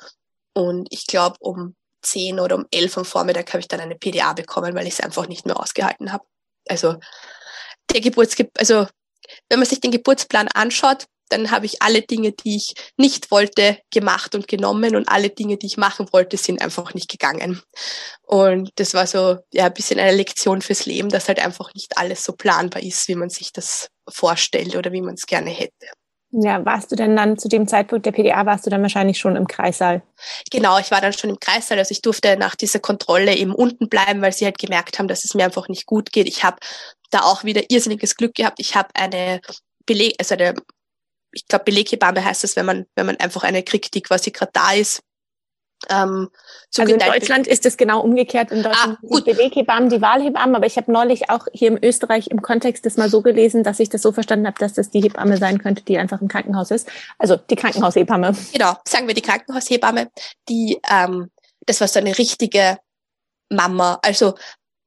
Und 0.54 0.88
ich 0.90 1.06
glaube, 1.06 1.36
um 1.40 1.76
zehn 2.00 2.40
oder 2.40 2.56
um 2.56 2.66
elf 2.70 2.96
am 2.96 3.04
Vormittag 3.04 3.48
habe 3.50 3.60
ich 3.60 3.68
dann 3.68 3.80
eine 3.80 3.94
PDA 3.94 4.32
bekommen, 4.32 4.74
weil 4.74 4.86
ich 4.86 4.94
es 4.94 5.00
einfach 5.00 5.28
nicht 5.28 5.46
mehr 5.46 5.60
ausgehalten 5.60 6.10
habe. 6.10 6.24
Also 6.68 6.96
der 7.92 8.00
Geburts, 8.00 8.34
also 8.56 8.86
wenn 9.48 9.58
man 9.58 9.68
sich 9.68 9.80
den 9.80 9.90
Geburtsplan 9.90 10.48
anschaut, 10.48 11.06
dann 11.28 11.50
habe 11.50 11.66
ich 11.66 11.80
alle 11.82 12.02
Dinge, 12.02 12.32
die 12.32 12.56
ich 12.56 12.74
nicht 12.96 13.30
wollte, 13.30 13.78
gemacht 13.90 14.34
und 14.34 14.48
genommen 14.48 14.96
und 14.96 15.08
alle 15.08 15.30
Dinge, 15.30 15.56
die 15.56 15.66
ich 15.66 15.76
machen 15.76 16.08
wollte, 16.12 16.36
sind 16.36 16.60
einfach 16.60 16.94
nicht 16.94 17.10
gegangen. 17.10 17.62
Und 18.22 18.70
das 18.76 18.94
war 18.94 19.06
so 19.06 19.38
ja 19.52 19.66
ein 19.66 19.74
bisschen 19.74 19.98
eine 19.98 20.16
Lektion 20.16 20.62
fürs 20.62 20.86
Leben, 20.86 21.08
dass 21.08 21.28
halt 21.28 21.44
einfach 21.44 21.72
nicht 21.74 21.96
alles 21.96 22.24
so 22.24 22.32
planbar 22.32 22.82
ist, 22.82 23.08
wie 23.08 23.14
man 23.14 23.30
sich 23.30 23.52
das 23.52 23.88
vorstellt 24.08 24.76
oder 24.76 24.92
wie 24.92 25.02
man 25.02 25.14
es 25.14 25.26
gerne 25.26 25.50
hätte. 25.50 25.86
Ja, 26.34 26.64
warst 26.64 26.90
du 26.90 26.96
denn 26.96 27.14
dann 27.14 27.36
zu 27.36 27.46
dem 27.48 27.68
Zeitpunkt 27.68 28.06
der 28.06 28.12
PDA, 28.12 28.46
warst 28.46 28.64
du 28.64 28.70
dann 28.70 28.80
wahrscheinlich 28.80 29.18
schon 29.18 29.36
im 29.36 29.46
Kreissaal? 29.46 30.02
Genau, 30.50 30.78
ich 30.78 30.90
war 30.90 31.02
dann 31.02 31.12
schon 31.12 31.28
im 31.28 31.38
Kreissaal. 31.38 31.78
Also 31.78 31.92
ich 31.92 32.00
durfte 32.00 32.38
nach 32.38 32.56
dieser 32.56 32.80
Kontrolle 32.80 33.36
eben 33.36 33.54
unten 33.54 33.90
bleiben, 33.90 34.22
weil 34.22 34.32
sie 34.32 34.46
halt 34.46 34.58
gemerkt 34.58 34.98
haben, 34.98 35.08
dass 35.08 35.24
es 35.24 35.34
mir 35.34 35.44
einfach 35.44 35.68
nicht 35.68 35.84
gut 35.84 36.10
geht. 36.10 36.26
Ich 36.26 36.42
habe 36.42 36.56
da 37.10 37.20
auch 37.20 37.44
wieder 37.44 37.60
irrsinniges 37.68 38.16
Glück 38.16 38.34
gehabt. 38.34 38.60
Ich 38.60 38.74
habe 38.74 38.88
eine 38.94 39.42
Beleg, 39.84 40.14
also 40.18 40.34
eine, 40.34 40.54
ich 41.32 41.46
glaube 41.46 41.64
Beleghebamme 41.64 42.24
heißt 42.24 42.44
es, 42.44 42.56
wenn 42.56 42.66
man, 42.66 42.86
wenn 42.94 43.06
man 43.06 43.16
einfach 43.16 43.42
eine 43.42 43.62
kriegt, 43.62 43.94
die 43.94 44.02
quasi 44.02 44.30
gerade 44.30 44.52
da 44.52 44.72
ist, 44.72 45.02
ähm, 45.88 46.30
also 46.78 46.92
in 46.92 46.98
Deutschland 46.98 47.46
ist 47.46 47.66
es 47.66 47.76
genau 47.76 48.00
umgekehrt. 48.00 48.50
In 48.50 48.62
Deutschland 48.62 48.98
ah, 49.02 49.06
gut. 49.06 49.26
die 49.26 49.32
Beleghebammen, 49.32 49.88
die 49.88 50.00
Wahlhebammen, 50.00 50.54
aber 50.54 50.66
ich 50.66 50.76
habe 50.76 50.90
neulich 50.92 51.28
auch 51.28 51.46
hier 51.52 51.68
im 51.68 51.78
Österreich 51.82 52.28
im 52.28 52.40
Kontext 52.40 52.86
das 52.86 52.96
mal 52.96 53.10
so 53.10 53.20
gelesen, 53.20 53.62
dass 53.62 53.80
ich 53.80 53.88
das 53.88 54.02
so 54.02 54.12
verstanden 54.12 54.46
habe, 54.46 54.58
dass 54.58 54.72
das 54.74 54.90
die 54.90 55.02
Hebamme 55.02 55.36
sein 55.36 55.58
könnte, 55.58 55.82
die 55.82 55.98
einfach 55.98 56.20
im 56.20 56.28
Krankenhaus 56.28 56.70
ist. 56.70 56.88
Also 57.18 57.36
die 57.36 57.56
Krankenhaushebamme. 57.56 58.34
Genau, 58.52 58.76
sagen 58.86 59.06
wir 59.06 59.14
die 59.14 59.22
Krankenhaushebamme, 59.22 60.10
die 60.48 60.80
ähm, 60.90 61.30
das 61.66 61.80
war 61.80 61.88
so 61.88 62.00
eine 62.00 62.16
richtige 62.16 62.78
Mama. 63.50 63.98
Also 64.02 64.34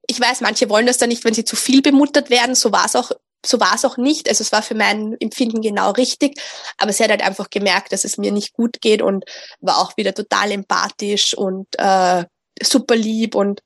ich 0.08 0.20
weiß, 0.20 0.42
manche 0.42 0.70
wollen 0.70 0.86
das 0.86 0.98
dann 0.98 1.10
nicht, 1.10 1.24
wenn 1.24 1.34
sie 1.34 1.46
zu 1.46 1.56
viel 1.56 1.82
bemuttert 1.82 2.30
werden. 2.30 2.56
So 2.56 2.72
war 2.72 2.86
es 2.86 2.96
auch 2.96 3.12
so 3.46 3.60
war 3.60 3.76
es 3.76 3.86
auch 3.86 3.98
nicht. 3.98 4.28
Also 4.30 4.42
es 4.42 4.52
war 4.52 4.62
für 4.62 4.76
mein 4.76 5.16
Empfinden 5.20 5.62
genau 5.62 5.92
richtig. 5.92 6.40
Aber 6.78 6.92
sie 6.94 7.04
hat 7.04 7.12
halt 7.12 7.24
einfach 7.24 7.50
gemerkt, 7.50 7.92
dass 7.92 8.04
es 8.06 8.18
mir 8.18 8.32
nicht 8.32 8.54
gut 8.54 8.82
geht 8.82 9.02
und 9.02 9.26
war 9.60 9.80
auch 9.80 9.98
wieder 9.98 10.14
total 10.14 10.52
empathisch 10.52 11.34
und 11.34 11.68
äh, 11.78 12.26
super 12.62 12.96
lieb 12.96 13.36
und 13.36 13.62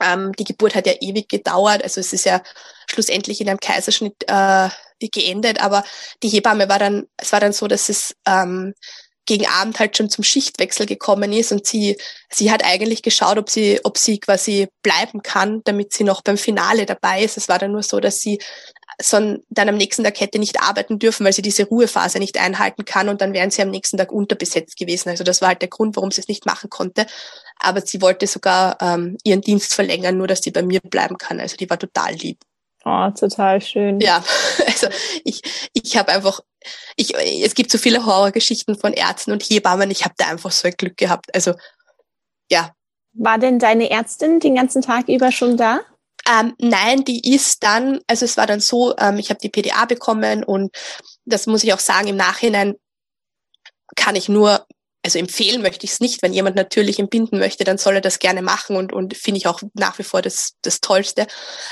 ähm, 0.00 0.32
die 0.32 0.44
Geburt 0.44 0.74
hat 0.74 0.86
ja 0.86 0.94
ewig 1.00 1.28
gedauert. 1.28 1.82
Also 1.82 2.00
es 2.00 2.12
ist 2.12 2.24
ja 2.24 2.42
schlussendlich 2.90 3.40
in 3.40 3.48
einem 3.48 3.60
Kaiserschnitt 3.60 4.24
äh, 4.26 4.68
geendet. 5.08 5.60
Aber 5.60 5.84
die 6.22 6.28
Hebamme 6.28 6.68
war 6.68 6.78
dann, 6.78 7.06
es 7.16 7.32
war 7.32 7.40
dann 7.40 7.52
so, 7.52 7.68
dass 7.68 7.88
es 7.88 8.14
ähm, 8.26 8.74
gegen 9.26 9.46
Abend 9.46 9.78
halt 9.78 9.96
schon 9.96 10.10
zum 10.10 10.24
Schichtwechsel 10.24 10.86
gekommen 10.86 11.32
ist 11.32 11.52
und 11.52 11.66
sie, 11.66 11.96
sie 12.28 12.50
hat 12.50 12.64
eigentlich 12.64 13.02
geschaut, 13.02 13.38
ob 13.38 13.50
sie, 13.50 13.80
ob 13.84 13.96
sie 13.96 14.18
quasi 14.18 14.68
bleiben 14.82 15.22
kann, 15.22 15.62
damit 15.64 15.92
sie 15.92 16.04
noch 16.04 16.22
beim 16.22 16.36
Finale 16.36 16.86
dabei 16.86 17.22
ist. 17.22 17.36
Es 17.36 17.48
war 17.48 17.58
dann 17.58 17.72
nur 17.72 17.84
so, 17.84 18.00
dass 18.00 18.18
sie 18.18 18.40
sondern 19.02 19.42
dann 19.50 19.68
am 19.68 19.76
nächsten 19.76 20.04
Tag 20.04 20.20
hätte 20.20 20.38
nicht 20.38 20.60
arbeiten 20.60 20.98
dürfen, 20.98 21.24
weil 21.24 21.32
sie 21.32 21.42
diese 21.42 21.64
Ruhephase 21.64 22.18
nicht 22.18 22.38
einhalten 22.38 22.84
kann 22.84 23.08
und 23.08 23.20
dann 23.20 23.32
wären 23.32 23.50
sie 23.50 23.62
am 23.62 23.70
nächsten 23.70 23.96
Tag 23.96 24.12
unterbesetzt 24.12 24.78
gewesen. 24.78 25.08
Also 25.08 25.24
das 25.24 25.40
war 25.40 25.48
halt 25.48 25.62
der 25.62 25.68
Grund, 25.68 25.96
warum 25.96 26.10
sie 26.10 26.20
es 26.20 26.28
nicht 26.28 26.46
machen 26.46 26.70
konnte. 26.70 27.06
Aber 27.58 27.80
sie 27.80 28.00
wollte 28.00 28.26
sogar 28.26 28.78
ähm, 28.80 29.18
ihren 29.24 29.40
Dienst 29.40 29.74
verlängern, 29.74 30.16
nur 30.16 30.26
dass 30.26 30.42
sie 30.42 30.50
bei 30.50 30.62
mir 30.62 30.80
bleiben 30.80 31.18
kann. 31.18 31.40
Also 31.40 31.56
die 31.56 31.68
war 31.68 31.78
total 31.78 32.14
lieb. 32.14 32.38
Oh, 32.84 33.10
total 33.10 33.60
schön. 33.60 34.00
Ja, 34.00 34.24
also 34.66 34.88
ich, 35.24 35.42
ich 35.72 35.96
habe 35.96 36.12
einfach, 36.12 36.40
ich, 36.96 37.14
es 37.14 37.54
gibt 37.54 37.70
so 37.70 37.78
viele 37.78 38.04
Horrorgeschichten 38.04 38.76
von 38.76 38.92
Ärzten 38.92 39.32
und 39.32 39.42
Hebammen. 39.42 39.90
Ich 39.90 40.04
habe 40.04 40.14
da 40.16 40.28
einfach 40.28 40.50
so 40.50 40.68
ein 40.68 40.74
Glück 40.76 40.96
gehabt. 40.96 41.34
Also 41.34 41.54
ja. 42.50 42.70
War 43.14 43.38
denn 43.38 43.58
deine 43.58 43.90
Ärztin 43.90 44.40
den 44.40 44.54
ganzen 44.54 44.82
Tag 44.82 45.08
über 45.08 45.32
schon 45.32 45.56
da? 45.56 45.80
Ähm, 46.28 46.54
nein, 46.58 47.04
die 47.04 47.34
ist 47.34 47.62
dann, 47.62 48.00
also 48.06 48.24
es 48.24 48.36
war 48.36 48.46
dann 48.46 48.60
so, 48.60 48.96
ähm, 48.98 49.18
ich 49.18 49.30
habe 49.30 49.40
die 49.40 49.48
PDA 49.48 49.84
bekommen 49.86 50.44
und 50.44 50.74
das 51.24 51.46
muss 51.46 51.64
ich 51.64 51.72
auch 51.72 51.80
sagen, 51.80 52.08
im 52.08 52.16
Nachhinein 52.16 52.74
kann 53.96 54.16
ich 54.16 54.28
nur, 54.28 54.66
also 55.04 55.18
empfehlen 55.18 55.62
möchte 55.62 55.84
ich 55.84 55.92
es 55.92 56.00
nicht. 56.00 56.22
Wenn 56.22 56.32
jemand 56.32 56.54
natürlich 56.54 56.98
entbinden 56.98 57.38
möchte, 57.38 57.64
dann 57.64 57.78
soll 57.78 57.96
er 57.96 58.00
das 58.00 58.20
gerne 58.20 58.40
machen 58.40 58.76
und, 58.76 58.92
und 58.92 59.16
finde 59.16 59.38
ich 59.38 59.48
auch 59.48 59.60
nach 59.74 59.98
wie 59.98 60.04
vor 60.04 60.22
das, 60.22 60.52
das 60.62 60.80
Tollste. 60.80 61.26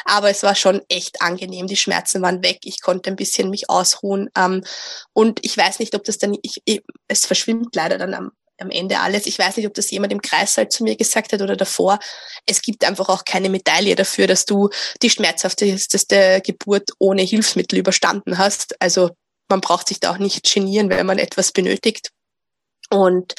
Aber 0.05 0.31
es 0.31 0.43
war 0.43 0.57
schon 0.57 0.83
echt 0.89 1.23
angenehm. 1.23 1.69
Die 1.69 1.77
Schmerzen 1.77 2.23
waren 2.23 2.43
weg. 2.43 2.59
Ich 2.65 2.81
konnte 2.81 3.09
ein 3.11 3.17
bisschen 3.17 3.51
mich 3.51 3.71
ausruhen. 3.71 4.31
Ähm, 4.37 4.65
und 5.13 5.45
ich 5.45 5.57
weiß 5.57 5.79
nicht, 5.79 5.95
ob 5.95 6.03
das 6.05 6.19
dann, 6.19 6.37
ich, 6.43 6.61
ich, 6.65 6.83
es 7.07 7.25
verschwimmt 7.25 7.75
leider 7.77 7.99
dann 7.99 8.15
am, 8.15 8.33
am 8.61 8.70
Ende 8.70 9.01
alles. 9.01 9.27
Ich 9.27 9.38
weiß 9.38 9.57
nicht, 9.57 9.66
ob 9.66 9.75
das 9.75 9.90
jemand 9.90 10.12
im 10.12 10.23
Kreis 10.23 10.57
halt 10.57 10.73
zu 10.73 10.85
mir 10.85 10.96
gesagt 10.96 11.33
hat 11.33 11.42
oder 11.42 11.57
davor. 11.57 11.99
Es 12.46 12.62
gibt 12.62 12.85
einfach 12.85 13.09
auch 13.09 13.25
keine 13.25 13.49
Medaille 13.49 13.94
dafür, 13.94 14.27
dass 14.27 14.44
du 14.44 14.68
die 15.03 15.11
schmerzhafteste 15.11 16.40
Geburt 16.44 16.90
ohne 16.99 17.23
Hilfsmittel 17.23 17.79
überstanden 17.79 18.38
hast. 18.38 18.81
Also 18.81 19.11
man 19.49 19.61
braucht 19.61 19.88
sich 19.88 20.01
da 20.01 20.12
auch 20.12 20.18
nicht 20.18 20.53
genieren, 20.53 20.90
wenn 20.90 21.07
man 21.07 21.18
etwas 21.18 21.53
benötigt. 21.53 22.11
Und 22.90 23.35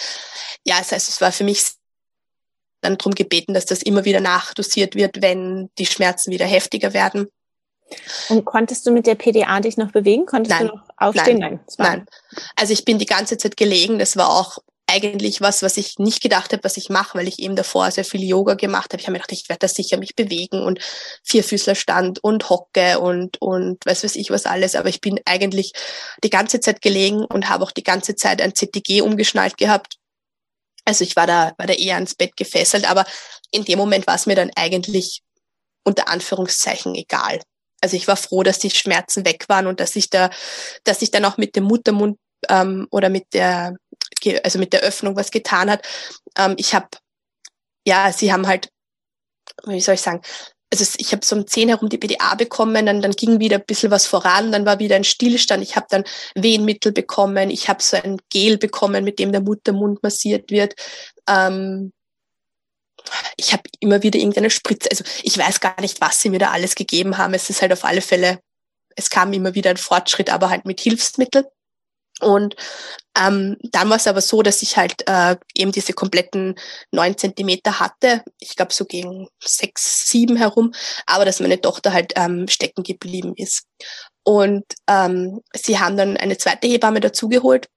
ja, 0.65 0.77
das 0.79 0.91
heißt, 0.91 1.10
es 1.10 1.21
war 1.21 1.31
für 1.31 1.43
mich 1.43 1.63
dann 2.81 2.97
darum 2.97 3.13
gebeten, 3.13 3.53
dass 3.53 3.65
das 3.65 3.84
immer 3.84 4.05
wieder 4.05 4.19
nachdosiert 4.19 4.95
wird, 4.95 5.21
wenn 5.21 5.69
die 5.77 5.86
Schmerzen 5.86 6.31
wieder 6.31 6.45
heftiger 6.45 6.93
werden. 6.93 7.27
Und 8.29 8.45
konntest 8.45 8.86
du 8.86 8.91
mit 8.91 9.05
der 9.05 9.15
PDA 9.15 9.60
dich 9.60 9.77
noch 9.77 9.91
bewegen? 9.91 10.25
Konntest 10.25 10.51
nein, 10.51 10.67
du 10.67 10.75
noch 10.75 10.89
aufstehen? 10.97 11.39
Nein, 11.39 11.60
nein. 11.77 12.05
Also 12.55 12.73
ich 12.73 12.86
bin 12.86 12.99
die 12.99 13.05
ganze 13.05 13.38
Zeit 13.38 13.57
gelegen. 13.57 13.99
Das 13.99 14.15
war 14.15 14.29
auch 14.29 14.60
eigentlich 14.91 15.41
was, 15.41 15.62
was 15.62 15.77
ich 15.77 15.97
nicht 15.97 16.21
gedacht 16.21 16.51
habe, 16.51 16.63
was 16.63 16.77
ich 16.77 16.89
mache, 16.89 17.17
weil 17.17 17.27
ich 17.27 17.39
eben 17.39 17.56
davor 17.56 17.89
sehr 17.91 18.06
viel 18.06 18.23
Yoga 18.23 18.56
gemacht 18.56 18.91
habe. 18.91 19.01
Ich 19.01 19.08
habe 19.08 19.13
mir 19.13 19.19
gedacht, 19.19 19.32
ich 19.32 19.49
werde 19.49 19.60
da 19.60 19.67
sicher 19.67 19.97
mich 19.97 20.15
bewegen 20.15 20.62
und 20.62 20.80
Vierfüßlerstand 21.23 22.23
und 22.23 22.49
Hocke 22.49 22.99
und, 22.99 23.41
und 23.41 23.86
weiß 23.86 24.04
weiß 24.04 24.15
ich 24.15 24.30
was 24.32 24.45
alles. 24.45 24.75
Aber 24.75 24.89
ich 24.89 25.01
bin 25.01 25.19
eigentlich 25.25 25.73
die 26.23 26.30
ganze 26.30 26.60
Zeit 26.60 26.82
gelegen 26.82 27.23
und 27.25 27.49
habe 27.49 27.63
auch 27.63 27.71
die 27.71 27.84
ganze 27.84 28.15
Zeit 28.15 28.41
ein 28.41 28.54
CTG 28.54 29.01
umgeschnallt 29.01 29.58
gehabt. 29.58 29.95
Also 30.86 31.04
ich 31.04 31.15
war 31.15 31.27
da, 31.27 31.54
war 31.58 31.67
da 31.67 31.73
eher 31.73 31.95
ans 31.95 32.15
Bett 32.15 32.36
gefesselt, 32.36 32.89
aber 32.89 33.06
in 33.51 33.65
dem 33.65 33.77
Moment 33.77 34.08
war 34.08 34.15
es 34.15 34.25
mir 34.25 34.36
dann 34.36 34.51
eigentlich 34.56 35.21
unter 35.84 36.08
Anführungszeichen 36.08 36.95
egal. 36.95 37.41
Also 37.82 37.95
ich 37.97 38.08
war 38.08 38.17
froh, 38.17 38.43
dass 38.43 38.60
die 38.60 38.69
Schmerzen 38.69 39.25
weg 39.25 39.45
waren 39.47 39.67
und 39.67 39.80
dass 39.80 39.95
ich 39.95 40.10
da, 40.10 40.30
dass 40.84 41.01
ich 41.01 41.12
dann 41.12 41.25
auch 41.25 41.38
mit 41.38 41.56
dem 41.56 41.63
Muttermund 41.63 42.17
ähm, 42.49 42.88
oder 42.91 43.10
mit 43.10 43.34
der 43.34 43.75
also 44.43 44.60
mit 44.60 44.73
der 44.73 44.81
Öffnung 44.81 45.15
was 45.15 45.31
getan 45.31 45.69
hat. 45.69 45.86
Ähm, 46.38 46.55
ich 46.57 46.73
habe, 46.73 46.88
ja, 47.86 48.12
sie 48.12 48.31
haben 48.31 48.47
halt, 48.47 48.69
wie 49.65 49.81
soll 49.81 49.95
ich 49.95 50.01
sagen, 50.01 50.21
also 50.71 50.86
ich 50.97 51.12
habe 51.12 51.25
so 51.25 51.36
um 51.36 51.45
zehn 51.47 51.67
herum 51.67 51.89
die 51.89 51.97
BDA 51.97 52.36
bekommen, 52.36 52.86
dann, 52.86 53.01
dann 53.01 53.12
ging 53.12 53.39
wieder 53.39 53.57
ein 53.57 53.65
bisschen 53.65 53.91
was 53.91 54.05
voran, 54.07 54.51
dann 54.51 54.65
war 54.65 54.79
wieder 54.79 54.95
ein 54.95 55.03
Stillstand. 55.03 55.62
Ich 55.63 55.75
habe 55.75 55.88
dann 55.89 56.05
Wehenmittel 56.36 56.93
bekommen, 56.93 57.49
ich 57.49 57.67
habe 57.67 57.84
so 57.84 57.97
ein 57.97 58.19
Gel 58.29 58.57
bekommen, 58.57 59.03
mit 59.03 59.19
dem 59.19 59.34
der 59.34 59.41
Muttermund 59.41 60.01
massiert 60.01 60.49
wird. 60.49 60.75
Ähm, 61.27 61.91
ich 63.36 63.51
habe 63.51 63.63
immer 63.79 64.03
wieder 64.03 64.19
irgendeine 64.19 64.49
Spritze, 64.49 64.89
also 64.89 65.03
ich 65.23 65.38
weiß 65.38 65.60
gar 65.60 65.79
nicht, 65.81 65.99
was 65.99 66.21
sie 66.21 66.29
mir 66.29 66.39
da 66.39 66.51
alles 66.51 66.75
gegeben 66.75 67.17
haben. 67.17 67.34
Es 67.34 67.49
ist 67.49 67.62
halt 67.62 67.73
auf 67.73 67.84
alle 67.84 68.01
Fälle, 68.01 68.39
es 68.95 69.10
kam 69.10 69.34
immer 69.34 69.55
wieder 69.55 69.71
ein 69.71 69.77
Fortschritt, 69.77 70.29
aber 70.29 70.49
halt 70.49 70.65
mit 70.65 70.79
Hilfsmittel. 70.79 71.47
Und 72.21 72.55
ähm, 73.17 73.57
dann 73.63 73.89
war 73.89 73.97
es 73.97 74.07
aber 74.07 74.21
so, 74.21 74.41
dass 74.41 74.62
ich 74.62 74.77
halt 74.77 75.07
äh, 75.07 75.36
eben 75.53 75.71
diese 75.71 75.93
kompletten 75.93 76.55
neun 76.91 77.17
Zentimeter 77.17 77.79
hatte, 77.79 78.23
ich 78.39 78.55
glaube 78.55 78.73
so 78.73 78.86
gegen 78.86 79.27
sechs, 79.43 80.10
sieben 80.10 80.38
herum, 80.38 80.73
aber 81.05 81.25
dass 81.25 81.39
meine 81.39 81.60
Tochter 81.60 81.93
halt 81.93 82.13
ähm, 82.15 82.47
stecken 82.47 82.84
geblieben 82.84 83.34
ist. 83.36 83.65
Und 84.23 84.65
ähm, 84.88 85.41
sie 85.53 85.79
haben 85.79 85.97
dann 85.97 86.15
eine 86.15 86.38
zweite 86.38 86.67
Hebamme 86.67 86.99
dazugeholt 86.99 87.67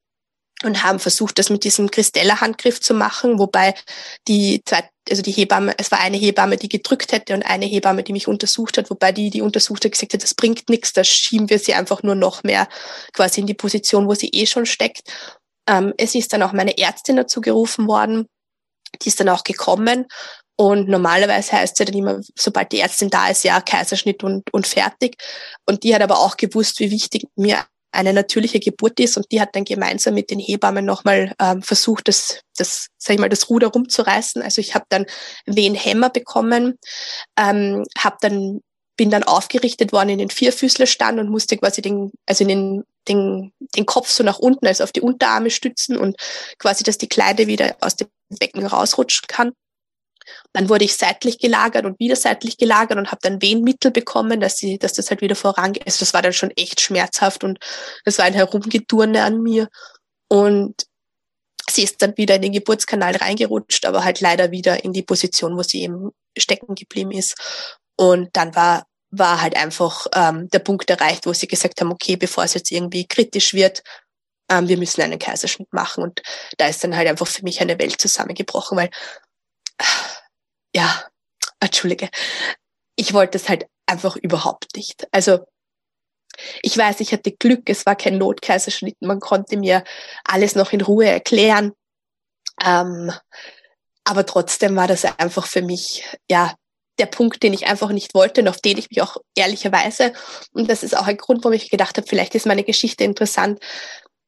und 0.64 0.82
haben 0.82 0.98
versucht, 0.98 1.38
das 1.38 1.50
mit 1.50 1.64
diesem 1.64 1.90
Christella-Handgriff 1.90 2.80
zu 2.80 2.94
machen, 2.94 3.38
wobei 3.38 3.74
die 4.28 4.62
zwei, 4.64 4.88
also 5.08 5.22
die 5.22 5.32
Hebamme, 5.32 5.74
es 5.78 5.90
war 5.90 6.00
eine 6.00 6.16
Hebamme, 6.16 6.56
die 6.56 6.68
gedrückt 6.68 7.12
hätte 7.12 7.34
und 7.34 7.42
eine 7.42 7.66
Hebamme, 7.66 8.02
die 8.02 8.12
mich 8.12 8.28
untersucht 8.28 8.78
hat, 8.78 8.90
wobei 8.90 9.12
die, 9.12 9.30
die 9.30 9.42
untersucht 9.42 9.84
hat, 9.84 9.92
gesagt 9.92 10.14
hat, 10.14 10.22
das 10.22 10.34
bringt 10.34 10.68
nichts, 10.68 10.92
da 10.92 11.04
schieben 11.04 11.50
wir 11.50 11.58
sie 11.58 11.74
einfach 11.74 12.02
nur 12.02 12.14
noch 12.14 12.42
mehr 12.42 12.68
quasi 13.12 13.40
in 13.40 13.46
die 13.46 13.54
Position, 13.54 14.08
wo 14.08 14.14
sie 14.14 14.28
eh 14.28 14.46
schon 14.46 14.66
steckt. 14.66 15.02
Ähm, 15.68 15.94
es 15.98 16.14
ist 16.14 16.32
dann 16.32 16.42
auch 16.42 16.52
meine 16.52 16.76
Ärztin 16.78 17.16
dazu 17.16 17.40
gerufen 17.40 17.86
worden, 17.88 18.26
die 19.02 19.08
ist 19.08 19.20
dann 19.20 19.28
auch 19.28 19.44
gekommen 19.44 20.06
und 20.56 20.88
normalerweise 20.88 21.52
heißt 21.52 21.78
ja 21.80 21.84
dann 21.84 21.96
immer, 21.96 22.20
sobald 22.36 22.70
die 22.70 22.78
Ärztin 22.78 23.10
da 23.10 23.28
ist, 23.28 23.42
ja, 23.42 23.60
Kaiserschnitt 23.60 24.22
und, 24.22 24.52
und 24.52 24.66
fertig. 24.66 25.16
Und 25.66 25.82
die 25.82 25.94
hat 25.94 26.02
aber 26.02 26.20
auch 26.20 26.36
gewusst, 26.36 26.78
wie 26.78 26.92
wichtig 26.92 27.26
mir 27.34 27.64
eine 27.94 28.12
natürliche 28.12 28.60
Geburt 28.60 29.00
ist 29.00 29.16
und 29.16 29.26
die 29.32 29.40
hat 29.40 29.50
dann 29.54 29.64
gemeinsam 29.64 30.14
mit 30.14 30.30
den 30.30 30.38
Hebammen 30.38 30.84
nochmal 30.84 31.34
ähm, 31.40 31.62
versucht, 31.62 32.08
das, 32.08 32.40
das, 32.56 32.88
sag 32.98 33.14
ich 33.14 33.20
mal, 33.20 33.28
das 33.28 33.48
Ruder 33.48 33.68
rumzureißen. 33.68 34.42
Also 34.42 34.60
ich 34.60 34.74
habe 34.74 34.84
dann 34.88 35.06
Wehenhämmer 35.46 36.10
bekommen, 36.10 36.78
ähm, 37.38 37.84
habe 37.98 38.16
dann 38.20 38.60
bin 38.96 39.10
dann 39.10 39.24
aufgerichtet 39.24 39.92
worden 39.92 40.10
in 40.10 40.18
den 40.18 40.30
Vierfüßlerstand 40.30 41.18
und 41.18 41.28
musste 41.28 41.56
quasi 41.56 41.82
den, 41.82 42.12
also 42.26 42.44
in 42.44 42.48
den, 42.48 42.84
den, 43.08 43.52
den 43.76 43.86
Kopf 43.86 44.08
so 44.08 44.22
nach 44.22 44.38
unten, 44.38 44.66
also 44.66 44.84
auf 44.84 44.92
die 44.92 45.00
Unterarme 45.00 45.50
stützen 45.50 45.96
und 45.96 46.16
quasi, 46.58 46.84
dass 46.84 46.98
die 46.98 47.08
Kleide 47.08 47.46
wieder 47.46 47.76
aus 47.80 47.96
dem 47.96 48.08
Becken 48.28 48.64
rausrutschen 48.64 49.26
kann. 49.26 49.52
Dann 50.52 50.68
wurde 50.68 50.84
ich 50.84 50.96
seitlich 50.96 51.38
gelagert 51.38 51.84
und 51.84 51.98
wieder 51.98 52.16
seitlich 52.16 52.56
gelagert 52.56 52.98
und 52.98 53.10
habe 53.10 53.20
dann 53.22 53.42
Wehenmittel 53.42 53.90
bekommen, 53.90 54.40
dass, 54.40 54.56
sie, 54.56 54.78
dass 54.78 54.92
das 54.94 55.10
halt 55.10 55.20
wieder 55.20 55.36
vorangeht. 55.36 55.86
Also 55.86 56.00
das 56.00 56.14
war 56.14 56.22
dann 56.22 56.32
schon 56.32 56.50
echt 56.52 56.80
schmerzhaft 56.80 57.44
und 57.44 57.58
es 58.04 58.18
war 58.18 58.24
ein 58.24 58.34
Herumgeturne 58.34 59.22
an 59.22 59.42
mir. 59.42 59.68
Und 60.28 60.86
sie 61.70 61.82
ist 61.82 62.02
dann 62.02 62.16
wieder 62.16 62.36
in 62.36 62.42
den 62.42 62.52
Geburtskanal 62.52 63.16
reingerutscht, 63.16 63.86
aber 63.86 64.04
halt 64.04 64.20
leider 64.20 64.50
wieder 64.50 64.84
in 64.84 64.92
die 64.92 65.02
Position, 65.02 65.56
wo 65.56 65.62
sie 65.62 65.82
eben 65.82 66.10
stecken 66.36 66.74
geblieben 66.74 67.12
ist. 67.12 67.36
Und 67.96 68.30
dann 68.36 68.54
war, 68.54 68.86
war 69.10 69.40
halt 69.40 69.56
einfach 69.56 70.06
ähm, 70.14 70.48
der 70.50 70.58
Punkt 70.58 70.90
erreicht, 70.90 71.26
wo 71.26 71.32
sie 71.32 71.46
gesagt 71.46 71.80
haben, 71.80 71.92
okay, 71.92 72.16
bevor 72.16 72.44
es 72.44 72.54
jetzt 72.54 72.72
irgendwie 72.72 73.06
kritisch 73.06 73.54
wird, 73.54 73.82
ähm, 74.50 74.68
wir 74.68 74.76
müssen 74.76 75.02
einen 75.02 75.18
Kaiserschnitt 75.18 75.72
machen. 75.72 76.02
Und 76.02 76.22
da 76.58 76.68
ist 76.68 76.82
dann 76.84 76.96
halt 76.96 77.08
einfach 77.08 77.26
für 77.26 77.42
mich 77.42 77.60
eine 77.60 77.78
Welt 77.78 78.00
zusammengebrochen, 78.00 78.76
weil 78.76 78.90
ja, 80.74 81.04
entschuldige, 81.60 82.08
ich 82.96 83.12
wollte 83.14 83.38
es 83.38 83.48
halt 83.48 83.66
einfach 83.86 84.16
überhaupt 84.16 84.76
nicht. 84.76 85.06
Also 85.12 85.40
ich 86.62 86.76
weiß, 86.76 87.00
ich 87.00 87.12
hatte 87.12 87.32
Glück, 87.32 87.62
es 87.66 87.86
war 87.86 87.96
kein 87.96 88.18
Notkaiserschnitt, 88.18 88.96
man 89.00 89.20
konnte 89.20 89.56
mir 89.56 89.84
alles 90.24 90.54
noch 90.54 90.72
in 90.72 90.80
Ruhe 90.80 91.06
erklären. 91.06 91.72
Ähm, 92.64 93.12
aber 94.04 94.26
trotzdem 94.26 94.76
war 94.76 94.86
das 94.86 95.04
einfach 95.04 95.46
für 95.46 95.62
mich, 95.62 96.04
ja, 96.30 96.54
der 96.98 97.06
Punkt, 97.06 97.42
den 97.42 97.52
ich 97.52 97.66
einfach 97.66 97.90
nicht 97.90 98.14
wollte 98.14 98.40
und 98.40 98.48
auf 98.48 98.60
den 98.60 98.78
ich 98.78 98.88
mich 98.90 99.02
auch 99.02 99.16
ehrlicherweise, 99.34 100.12
und 100.52 100.70
das 100.70 100.82
ist 100.82 100.96
auch 100.96 101.06
ein 101.06 101.16
Grund, 101.16 101.42
warum 101.42 101.54
ich 101.54 101.70
gedacht 101.70 101.96
habe, 101.96 102.06
vielleicht 102.06 102.34
ist 102.34 102.46
meine 102.46 102.62
Geschichte 102.62 103.02
interessant, 103.02 103.58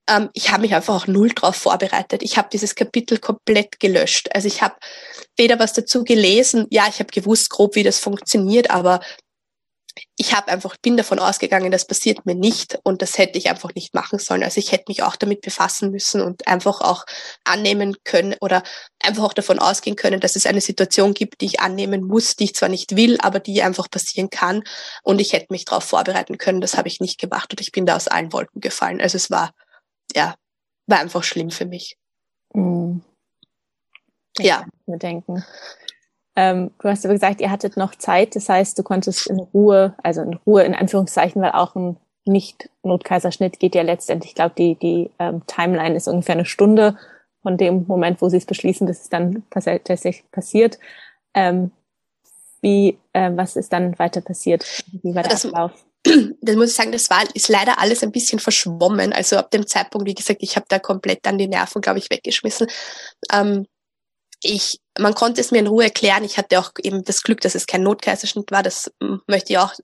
ähm, 0.09 0.31
ich 0.33 0.51
habe 0.51 0.62
mich 0.62 0.75
einfach 0.75 0.95
auch 0.95 1.07
null 1.07 1.31
drauf 1.31 1.57
vorbereitet. 1.57 2.23
Ich 2.23 2.38
habe 2.38 2.49
dieses 2.53 2.75
Kapitel 2.75 3.19
komplett 3.19 3.81
gelöscht. 3.81 4.29
Also 4.35 4.49
ich 4.49 4.62
habe 4.62 4.77
weder 5.37 5.59
was 5.59 5.73
dazu 5.73 6.05
gelesen, 6.05 6.66
ja, 6.71 6.87
ich 6.88 6.99
habe 6.99 7.11
gewusst 7.12 7.51
grob, 7.51 7.75
wie 7.75 7.83
das 7.83 7.99
funktioniert, 7.99 8.71
aber 8.71 9.01
ich 10.16 10.35
habe 10.35 10.49
einfach 10.49 10.77
bin 10.77 10.97
davon 10.97 11.19
ausgegangen, 11.19 11.71
das 11.71 11.87
passiert 11.87 12.27
mir 12.27 12.35
nicht 12.35 12.79
und 12.85 13.01
das 13.03 13.16
hätte 13.19 13.38
ich 13.38 13.49
einfach 13.49 13.75
nicht 13.75 13.95
machen 13.95 14.19
sollen. 14.19 14.42
Also 14.42 14.59
ich 14.59 14.73
hätte 14.73 14.85
mich 14.88 15.03
auch 15.03 15.16
damit 15.16 15.40
befassen 15.40 15.90
müssen 15.90 16.21
und 16.21 16.47
einfach 16.47 16.81
auch 16.81 17.05
annehmen 17.45 17.97
können 18.05 18.35
oder 18.40 18.62
einfach 19.03 19.25
auch 19.25 19.33
davon 19.33 19.59
ausgehen 19.59 19.97
können, 19.97 20.21
dass 20.21 20.37
es 20.37 20.47
eine 20.47 20.61
Situation 20.61 21.14
gibt, 21.14 21.40
die 21.40 21.47
ich 21.47 21.61
annehmen 21.61 22.05
muss, 22.05 22.37
die 22.37 22.45
ich 22.45 22.55
zwar 22.55 22.69
nicht 22.69 22.97
will, 22.97 23.19
aber 23.21 23.40
die 23.40 23.62
einfach 23.62 23.90
passieren 23.90 24.31
kann 24.31 24.62
und 25.03 25.21
ich 25.21 25.33
hätte 25.33 25.47
mich 25.51 25.64
darauf 25.64 25.85
vorbereiten 25.85 26.38
können. 26.38 26.61
Das 26.61 26.77
habe 26.77 26.88
ich 26.88 27.01
nicht 27.01 27.19
gemacht 27.19 27.53
und 27.53 27.61
ich 27.61 27.73
bin 27.73 27.87
da 27.87 27.97
aus 27.97 28.09
allen 28.09 28.33
Wolken 28.33 28.61
gefallen. 28.61 29.01
Also 29.01 29.16
es 29.16 29.31
war 29.31 29.53
ja, 30.14 30.35
war 30.87 31.01
einfach 31.01 31.23
schlimm 31.23 31.51
für 31.51 31.66
mich. 31.66 31.97
Mhm. 32.55 33.03
Ja. 34.38 34.64
Ich 34.66 34.87
mir 34.87 34.99
denken. 34.99 35.45
Ähm, 36.37 36.71
du 36.81 36.88
hast 36.88 37.05
aber 37.05 37.14
gesagt, 37.14 37.40
ihr 37.40 37.51
hattet 37.51 37.77
noch 37.77 37.95
Zeit, 37.95 38.37
das 38.37 38.49
heißt, 38.49 38.79
du 38.79 38.83
konntest 38.83 39.27
in 39.27 39.40
Ruhe, 39.40 39.95
also 40.03 40.21
in 40.21 40.35
Ruhe 40.35 40.64
in 40.64 40.75
Anführungszeichen, 40.75 41.40
weil 41.40 41.53
auch 41.53 41.75
ein 41.75 41.97
Nicht-Notkaiserschnitt 42.27 43.59
geht 43.59 43.75
ja 43.75 43.83
letztendlich, 43.83 44.33
ich 44.33 44.35
glaube, 44.35 44.55
die, 44.57 44.75
die 44.75 45.11
ähm, 45.19 45.47
Timeline 45.47 45.97
ist 45.97 46.09
ungefähr 46.09 46.35
eine 46.35 46.45
Stunde 46.45 46.99
von 47.42 47.57
dem 47.57 47.87
Moment, 47.87 48.21
wo 48.21 48.29
sie 48.29 48.37
es 48.37 48.45
beschließen, 48.45 48.87
bis 48.87 49.03
es 49.03 49.09
dann 49.09 49.45
tatsächlich 49.51 50.31
passiert. 50.31 50.79
Ähm, 51.33 51.71
wie, 52.61 52.99
äh, 53.12 53.31
was 53.35 53.57
ist 53.57 53.73
dann 53.73 53.99
weiter 53.99 54.21
passiert? 54.21 54.85
Wie 55.03 55.14
war 55.14 55.23
der 55.23 55.33
das, 55.33 55.47
Ablauf? 55.47 55.73
Das 56.40 56.57
muss 56.57 56.71
ich 56.71 56.77
sagen, 56.77 56.92
das 56.92 57.11
war, 57.11 57.25
ist 57.35 57.49
leider 57.49 57.79
alles 57.79 58.03
ein 58.03 58.12
bisschen 58.12 58.38
verschwommen. 58.38 59.12
Also 59.12 59.37
ab 59.37 59.51
dem 59.51 59.66
Zeitpunkt, 59.66 60.07
wie 60.07 60.14
gesagt, 60.14 60.42
ich 60.42 60.57
habe 60.57 60.66
da 60.69 60.79
komplett 60.79 61.21
dann 61.23 61.38
die 61.38 61.49
Nerven, 61.49 61.81
glaube 61.81 61.99
ich, 61.99 62.11
weggeschmissen. 62.11 62.69
Ähm, 63.33 63.66
ich, 64.42 64.81
man 64.99 65.14
konnte 65.14 65.40
es 65.40 65.51
mir 65.51 65.59
in 65.59 65.66
Ruhe 65.66 65.85
erklären. 65.85 66.25
Ich 66.25 66.38
hatte 66.38 66.59
auch 66.59 66.73
eben 66.83 67.05
das 67.05 67.23
Glück, 67.23 67.40
dass 67.40 67.55
es 67.55 67.66
kein 67.66 67.83
Notkaiserschnitt 67.83 68.51
war. 68.51 68.62
Das 68.62 68.90
möchte 69.27 69.53
ich 69.53 69.59
auch 69.59 69.75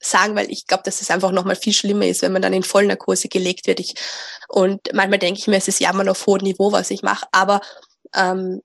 sagen, 0.00 0.36
weil 0.36 0.50
ich 0.50 0.66
glaube, 0.66 0.82
dass 0.84 1.00
es 1.00 1.10
einfach 1.10 1.32
nochmal 1.32 1.56
viel 1.56 1.72
schlimmer 1.72 2.06
ist, 2.06 2.22
wenn 2.22 2.32
man 2.32 2.42
dann 2.42 2.52
in 2.52 2.62
Vollnarkose 2.62 3.28
gelegt 3.28 3.66
wird. 3.66 3.80
Ich, 3.80 3.94
und 4.48 4.80
manchmal 4.92 5.18
denke 5.18 5.40
ich 5.40 5.46
mir, 5.46 5.56
es 5.56 5.68
ist 5.68 5.80
ja 5.80 5.90
immer 5.90 6.10
auf 6.10 6.26
hohem 6.26 6.42
Niveau, 6.42 6.72
was 6.72 6.90
ich 6.90 7.02
mache. 7.02 7.26
Aber 7.32 7.60
ähm, 8.14 8.60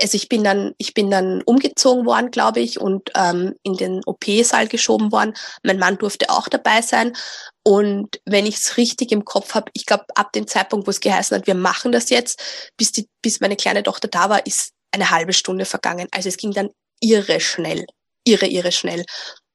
also 0.00 0.16
ich 0.16 0.28
bin 0.28 0.44
dann, 0.44 0.74
ich 0.78 0.94
bin 0.94 1.10
dann 1.10 1.42
umgezogen 1.42 2.06
worden, 2.06 2.30
glaube 2.30 2.60
ich, 2.60 2.80
und 2.80 3.10
ähm, 3.14 3.54
in 3.62 3.74
den 3.74 4.02
OP-Saal 4.04 4.68
geschoben 4.68 5.12
worden. 5.12 5.34
Mein 5.62 5.78
Mann 5.78 5.98
durfte 5.98 6.30
auch 6.30 6.48
dabei 6.48 6.82
sein. 6.82 7.16
Und 7.62 8.20
wenn 8.24 8.46
ich 8.46 8.56
es 8.56 8.76
richtig 8.76 9.12
im 9.12 9.24
Kopf 9.24 9.54
habe, 9.54 9.70
ich 9.74 9.86
glaube, 9.86 10.04
ab 10.14 10.32
dem 10.32 10.46
Zeitpunkt, 10.46 10.86
wo 10.86 10.90
es 10.90 11.00
geheißen 11.00 11.36
hat, 11.36 11.46
wir 11.46 11.54
machen 11.54 11.92
das 11.92 12.10
jetzt, 12.10 12.40
bis, 12.76 12.92
die, 12.92 13.08
bis 13.22 13.40
meine 13.40 13.56
kleine 13.56 13.82
Tochter 13.82 14.08
da 14.08 14.30
war, 14.30 14.46
ist 14.46 14.72
eine 14.92 15.10
halbe 15.10 15.32
Stunde 15.32 15.64
vergangen. 15.64 16.08
Also 16.10 16.28
es 16.28 16.36
ging 16.36 16.52
dann 16.52 16.70
irre 17.00 17.40
schnell, 17.40 17.86
irre, 18.24 18.46
irre 18.46 18.72
schnell. 18.72 19.04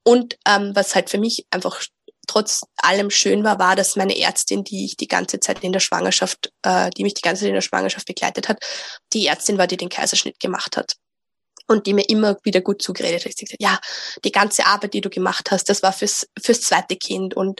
Und 0.04 0.38
ähm, 0.48 0.72
was 0.76 0.96
halt 0.96 1.10
für 1.10 1.18
mich 1.18 1.46
einfach 1.50 1.82
trotz 2.28 2.62
allem 2.78 3.10
schön 3.10 3.44
war, 3.44 3.60
war, 3.60 3.76
dass 3.76 3.96
meine 3.96 4.18
Ärztin, 4.18 4.64
die 4.64 4.86
ich 4.86 4.98
die 4.98 5.08
ganze 5.08 5.40
Zeit 5.40 5.64
in 5.64 5.74
der 5.74 5.80
Schwangerschaft, 5.80 6.52
äh, 6.64 6.90
die 6.92 7.04
mich 7.04 7.14
die 7.14 7.22
ganze 7.22 7.42
Zeit 7.42 7.50
in 7.50 7.56
der 7.56 7.62
Schwangerschaft 7.62 8.08
begleitet 8.08 8.50
hat, 8.50 8.64
die 9.14 9.28
Ärztin 9.28 9.58
war, 9.58 9.68
die 9.68 9.78
den 9.78 9.90
Kaiserschnitt 9.90 10.40
gemacht 10.40 10.78
hat. 10.78 10.96
Und 11.68 11.88
die 11.88 11.94
mir 11.94 12.08
immer 12.08 12.38
wieder 12.44 12.62
gut 12.62 12.84
zugeredet 12.84 13.26
hat. 13.26 13.32
Sie 13.36 13.46
gesagt, 13.46 13.62
ja, 13.62 13.80
die 14.24 14.32
ganze 14.32 14.68
Arbeit, 14.68 14.94
die 14.94 15.02
du 15.02 15.10
gemacht 15.10 15.50
hast, 15.50 15.68
das 15.68 15.82
war 15.82 15.94
fürs, 15.94 16.28
fürs 16.40 16.62
zweite 16.62 16.96
Kind 16.96 17.36
und 17.36 17.60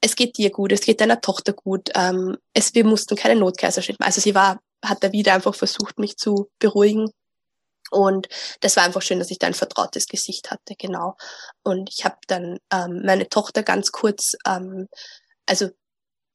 es 0.00 0.16
geht 0.16 0.38
dir 0.38 0.50
gut, 0.50 0.72
es 0.72 0.80
geht 0.80 1.02
deiner 1.02 1.20
Tochter 1.20 1.52
gut. 1.52 1.90
Ähm, 1.94 2.38
es, 2.54 2.74
wir 2.74 2.84
mussten 2.84 3.16
keinen 3.16 3.40
Notkaiserschnitt 3.40 4.00
machen. 4.00 4.06
Also 4.06 4.22
sie 4.22 4.34
war, 4.34 4.60
hat 4.82 5.04
da 5.04 5.12
wieder 5.12 5.34
einfach 5.34 5.54
versucht, 5.54 5.98
mich 5.98 6.16
zu 6.16 6.48
beruhigen 6.58 7.10
und 7.90 8.28
das 8.60 8.76
war 8.76 8.84
einfach 8.84 9.02
schön, 9.02 9.18
dass 9.18 9.30
ich 9.30 9.38
da 9.38 9.46
ein 9.46 9.54
vertrautes 9.54 10.06
Gesicht 10.06 10.50
hatte, 10.50 10.74
genau. 10.78 11.16
Und 11.62 11.90
ich 11.90 12.04
habe 12.04 12.16
dann 12.26 12.58
ähm, 12.72 13.02
meine 13.04 13.28
Tochter 13.28 13.62
ganz 13.62 13.92
kurz, 13.92 14.36
ähm, 14.46 14.88
also 15.46 15.68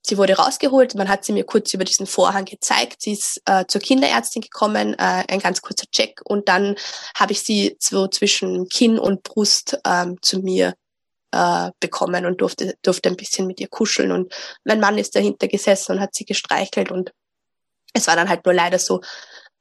sie 0.06 0.18
wurde 0.18 0.36
rausgeholt, 0.36 0.96
man 0.96 1.10
hat 1.10 1.26
sie 1.26 1.34
mir 1.34 1.46
kurz 1.46 1.74
über 1.74 1.84
diesen 1.84 2.06
Vorhang 2.06 2.46
gezeigt, 2.46 3.02
sie 3.02 3.14
ist 3.14 3.42
äh, 3.46 3.66
zur 3.68 3.82
Kinderärztin 3.82 4.42
gekommen, 4.42 4.94
äh, 4.94 5.24
ein 5.28 5.40
ganz 5.40 5.62
kurzer 5.62 5.88
Check. 5.92 6.22
Und 6.24 6.48
dann 6.48 6.76
habe 7.18 7.32
ich 7.32 7.42
sie 7.42 7.76
so 7.80 8.08
zwischen 8.08 8.70
Kinn 8.70 9.00
und 9.00 9.24
Brust 9.24 9.80
ähm, 9.86 10.18
zu 10.22 10.40
mir 10.40 10.76
äh, 11.32 11.72
bekommen 11.80 12.26
und 12.26 12.42
durfte, 12.42 12.76
durfte 12.82 13.10
ein 13.10 13.18
bisschen 13.18 13.48
mit 13.48 13.60
ihr 13.60 13.68
kuscheln. 13.68 14.12
Und 14.12 14.34
mein 14.64 14.80
Mann 14.80 14.98
ist 14.98 15.16
dahinter 15.16 15.48
gesessen 15.48 15.94
und 15.94 16.02
hat 16.02 16.14
sie 16.14 16.26
gestreichelt. 16.26 16.92
Und 16.92 17.12
es 17.94 18.08
war 18.08 18.16
dann 18.16 18.30
halt 18.30 18.46
nur 18.46 18.54
leider 18.54 18.80
so, 18.80 19.02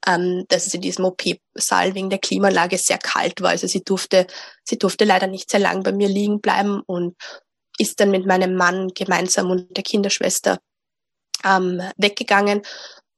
ähm, 0.07 0.45
dass 0.49 0.67
es 0.67 0.75
in 0.75 0.81
diesem 0.81 1.05
OP-Saal 1.05 1.95
wegen 1.95 2.11
der 2.11 2.19
Klimaanlage 2.19 2.79
sehr 2.79 2.99
kalt 2.99 3.41
war. 3.41 3.51
Also 3.51 3.67
sie 3.67 3.83
durfte, 3.83 4.27
sie 4.63 4.79
durfte 4.79 5.05
leider 5.05 5.27
nicht 5.27 5.51
sehr 5.51 5.61
lang 5.61 5.83
bei 5.83 5.93
mir 5.93 6.09
liegen 6.09 6.41
bleiben 6.41 6.83
und 6.87 7.17
ist 7.79 8.01
dann 8.01 8.11
mit 8.11 8.27
meinem 8.27 8.55
Mann 8.55 8.89
gemeinsam 8.89 9.51
und 9.51 9.77
der 9.77 9.85
Kinderschwester 9.85 10.61
ähm, 11.45 11.83
weggegangen. 11.97 12.63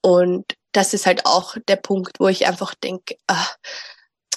Und 0.02 0.54
das 0.72 0.94
ist 0.94 1.06
halt 1.06 1.26
auch 1.26 1.56
der 1.68 1.76
Punkt, 1.76 2.20
wo 2.20 2.28
ich 2.28 2.46
einfach 2.46 2.74
denke, 2.74 3.16
ah, 3.26 3.48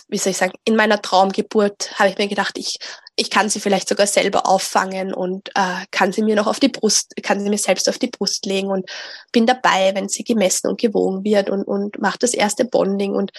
wie 0.09 0.17
soll 0.17 0.31
ich 0.31 0.37
sagen, 0.37 0.53
in 0.65 0.75
meiner 0.75 1.01
Traumgeburt 1.01 1.97
habe 1.99 2.09
ich 2.09 2.17
mir 2.17 2.27
gedacht, 2.27 2.57
ich, 2.57 2.79
ich 3.15 3.29
kann 3.29 3.49
sie 3.49 3.59
vielleicht 3.59 3.87
sogar 3.87 4.07
selber 4.07 4.47
auffangen 4.47 5.13
und 5.13 5.49
äh, 5.55 5.85
kann 5.91 6.11
sie 6.11 6.23
mir 6.23 6.35
noch 6.35 6.47
auf 6.47 6.59
die 6.59 6.69
Brust, 6.69 7.13
kann 7.23 7.39
sie 7.39 7.49
mir 7.49 7.57
selbst 7.57 7.87
auf 7.87 7.99
die 7.99 8.07
Brust 8.07 8.45
legen 8.45 8.69
und 8.69 8.89
bin 9.31 9.45
dabei, 9.45 9.91
wenn 9.93 10.09
sie 10.09 10.23
gemessen 10.23 10.67
und 10.67 10.81
gewogen 10.81 11.23
wird 11.23 11.49
und, 11.49 11.63
und 11.63 11.99
macht 11.99 12.23
das 12.23 12.33
erste 12.33 12.65
Bonding 12.65 13.13
und 13.13 13.31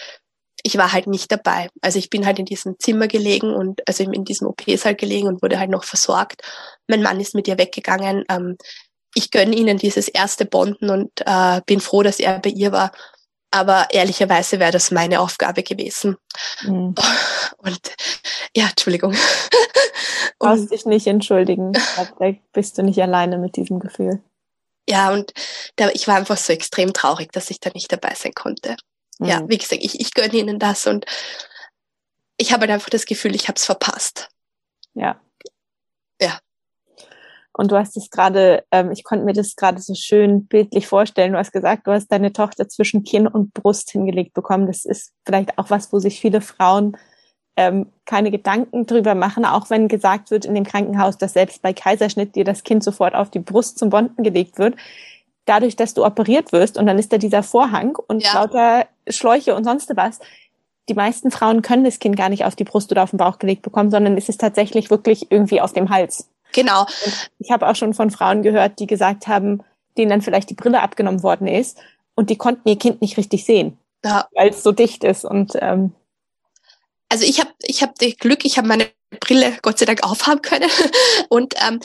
ich 0.62 0.76
war 0.76 0.92
halt 0.92 1.06
nicht 1.06 1.32
dabei. 1.32 1.68
Also 1.80 1.98
ich 1.98 2.10
bin 2.10 2.26
halt 2.26 2.38
in 2.38 2.44
diesem 2.44 2.78
Zimmer 2.78 3.08
gelegen 3.08 3.54
und 3.54 3.80
also 3.88 4.04
in 4.04 4.24
diesem 4.24 4.46
OP-Saal 4.46 4.94
gelegen 4.94 5.26
und 5.26 5.42
wurde 5.42 5.58
halt 5.58 5.70
noch 5.70 5.84
versorgt. 5.84 6.42
Mein 6.86 7.02
Mann 7.02 7.18
ist 7.18 7.34
mit 7.34 7.48
ihr 7.48 7.58
weggegangen. 7.58 8.24
Ähm, 8.28 8.56
ich 9.14 9.30
gönne 9.30 9.56
ihnen 9.56 9.78
dieses 9.78 10.08
erste 10.08 10.44
Bonden 10.44 10.90
und 10.90 11.10
äh, 11.24 11.60
bin 11.66 11.80
froh, 11.80 12.02
dass 12.02 12.20
er 12.20 12.38
bei 12.38 12.50
ihr 12.50 12.72
war. 12.72 12.92
Aber 13.50 13.88
ehrlicherweise 13.90 14.60
wäre 14.60 14.72
das 14.72 14.90
meine 14.90 15.20
Aufgabe 15.20 15.62
gewesen. 15.62 16.16
Mhm. 16.62 16.94
Und 17.58 17.80
ja, 18.56 18.68
Entschuldigung. 18.68 19.14
Du 20.38 20.46
brauchst 20.46 20.70
dich 20.70 20.86
nicht 20.86 21.06
entschuldigen. 21.06 21.72
Da 21.72 22.32
bist 22.54 22.78
du 22.78 22.82
nicht 22.82 23.02
alleine 23.02 23.36
mit 23.36 23.56
diesem 23.56 23.78
Gefühl. 23.78 24.22
Ja, 24.88 25.12
und 25.12 25.34
da, 25.76 25.90
ich 25.90 26.08
war 26.08 26.16
einfach 26.16 26.38
so 26.38 26.52
extrem 26.52 26.94
traurig, 26.94 27.30
dass 27.32 27.50
ich 27.50 27.60
da 27.60 27.70
nicht 27.74 27.92
dabei 27.92 28.14
sein 28.14 28.32
konnte. 28.32 28.76
Mhm. 29.18 29.26
Ja, 29.26 29.48
wie 29.48 29.58
gesagt, 29.58 29.82
ich, 29.82 30.00
ich 30.00 30.14
gönne 30.14 30.32
ihnen 30.32 30.58
das 30.58 30.86
und 30.86 31.04
ich 32.38 32.52
habe 32.52 32.62
halt 32.62 32.70
einfach 32.70 32.88
das 32.88 33.04
Gefühl, 33.04 33.34
ich 33.34 33.48
habe 33.48 33.56
es 33.56 33.66
verpasst. 33.66 34.30
Ja. 34.94 35.20
Und 37.52 37.72
du 37.72 37.76
hast 37.76 37.96
es 37.96 38.10
gerade, 38.10 38.64
ähm, 38.70 38.90
ich 38.92 39.04
konnte 39.04 39.24
mir 39.24 39.32
das 39.32 39.56
gerade 39.56 39.80
so 39.80 39.94
schön 39.94 40.46
bildlich 40.46 40.86
vorstellen. 40.86 41.32
Du 41.32 41.38
hast 41.38 41.52
gesagt, 41.52 41.86
du 41.86 41.92
hast 41.92 42.08
deine 42.08 42.32
Tochter 42.32 42.68
zwischen 42.68 43.04
Kinn 43.04 43.26
und 43.26 43.52
Brust 43.54 43.90
hingelegt 43.90 44.34
bekommen. 44.34 44.66
Das 44.66 44.84
ist 44.84 45.12
vielleicht 45.26 45.58
auch 45.58 45.70
was, 45.70 45.92
wo 45.92 45.98
sich 45.98 46.20
viele 46.20 46.40
Frauen 46.40 46.96
ähm, 47.56 47.86
keine 48.06 48.30
Gedanken 48.30 48.86
drüber 48.86 49.14
machen, 49.14 49.44
auch 49.44 49.68
wenn 49.68 49.88
gesagt 49.88 50.30
wird 50.30 50.44
in 50.46 50.54
dem 50.54 50.64
Krankenhaus, 50.64 51.18
dass 51.18 51.34
selbst 51.34 51.60
bei 51.60 51.72
Kaiserschnitt 51.72 52.34
dir 52.34 52.44
das 52.44 52.62
Kind 52.62 52.82
sofort 52.82 53.14
auf 53.14 53.30
die 53.30 53.40
Brust 53.40 53.78
zum 53.78 53.90
Bonden 53.90 54.22
gelegt 54.22 54.58
wird. 54.58 54.76
Dadurch, 55.44 55.76
dass 55.76 55.92
du 55.92 56.06
operiert 56.06 56.52
wirst 56.52 56.78
und 56.78 56.86
dann 56.86 56.98
ist 56.98 57.12
da 57.12 57.18
dieser 57.18 57.42
Vorhang 57.42 57.96
und 58.06 58.22
ja. 58.22 58.34
lauter 58.34 58.86
Schläuche 59.08 59.54
und 59.54 59.64
sonst 59.64 59.94
was, 59.96 60.20
die 60.88 60.94
meisten 60.94 61.30
Frauen 61.30 61.60
können 61.60 61.84
das 61.84 61.98
Kind 61.98 62.16
gar 62.16 62.30
nicht 62.30 62.44
auf 62.46 62.56
die 62.56 62.64
Brust 62.64 62.90
oder 62.92 63.02
auf 63.02 63.10
den 63.10 63.18
Bauch 63.18 63.38
gelegt 63.38 63.62
bekommen, 63.62 63.90
sondern 63.90 64.16
es 64.16 64.28
ist 64.28 64.40
tatsächlich 64.40 64.90
wirklich 64.90 65.30
irgendwie 65.30 65.60
auf 65.60 65.72
dem 65.72 65.90
Hals. 65.90 66.29
Genau. 66.52 66.82
Und 66.82 67.30
ich 67.38 67.50
habe 67.50 67.68
auch 67.68 67.76
schon 67.76 67.94
von 67.94 68.10
Frauen 68.10 68.42
gehört, 68.42 68.78
die 68.78 68.86
gesagt 68.86 69.26
haben, 69.26 69.62
denen 69.96 70.10
dann 70.10 70.22
vielleicht 70.22 70.50
die 70.50 70.54
Brille 70.54 70.82
abgenommen 70.82 71.22
worden 71.22 71.46
ist 71.46 71.78
und 72.14 72.30
die 72.30 72.36
konnten 72.36 72.68
ihr 72.68 72.78
Kind 72.78 73.00
nicht 73.00 73.16
richtig 73.16 73.44
sehen, 73.44 73.78
ja. 74.04 74.28
weil 74.34 74.50
es 74.50 74.62
so 74.62 74.72
dicht 74.72 75.04
ist. 75.04 75.24
Und 75.24 75.52
ähm, 75.60 75.92
also 77.08 77.24
ich 77.24 77.40
habe 77.40 77.50
ich 77.62 77.82
hab 77.82 77.94
das 77.96 78.16
Glück, 78.16 78.44
ich 78.44 78.56
habe 78.58 78.68
meine 78.68 78.88
Brille 79.20 79.58
Gott 79.62 79.78
sei 79.78 79.86
Dank 79.86 80.02
aufhaben 80.04 80.42
können 80.42 80.70
und 81.28 81.54
ähm, 81.66 81.80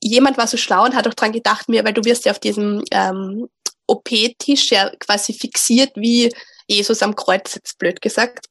jemand 0.00 0.38
war 0.38 0.46
so 0.46 0.56
schlau 0.56 0.84
und 0.84 0.94
hat 0.94 1.08
auch 1.08 1.14
dran 1.14 1.32
gedacht 1.32 1.68
mir, 1.68 1.84
weil 1.84 1.92
du 1.92 2.04
wirst 2.04 2.24
ja 2.24 2.32
auf 2.32 2.38
diesem 2.38 2.82
ähm, 2.92 3.48
OP-Tisch 3.86 4.70
ja 4.70 4.90
quasi 4.98 5.32
fixiert 5.32 5.92
wie 5.96 6.32
Jesus 6.68 7.02
am 7.02 7.16
Kreuz, 7.16 7.56
jetzt 7.56 7.78
blöd 7.78 8.00
gesagt. 8.00 8.46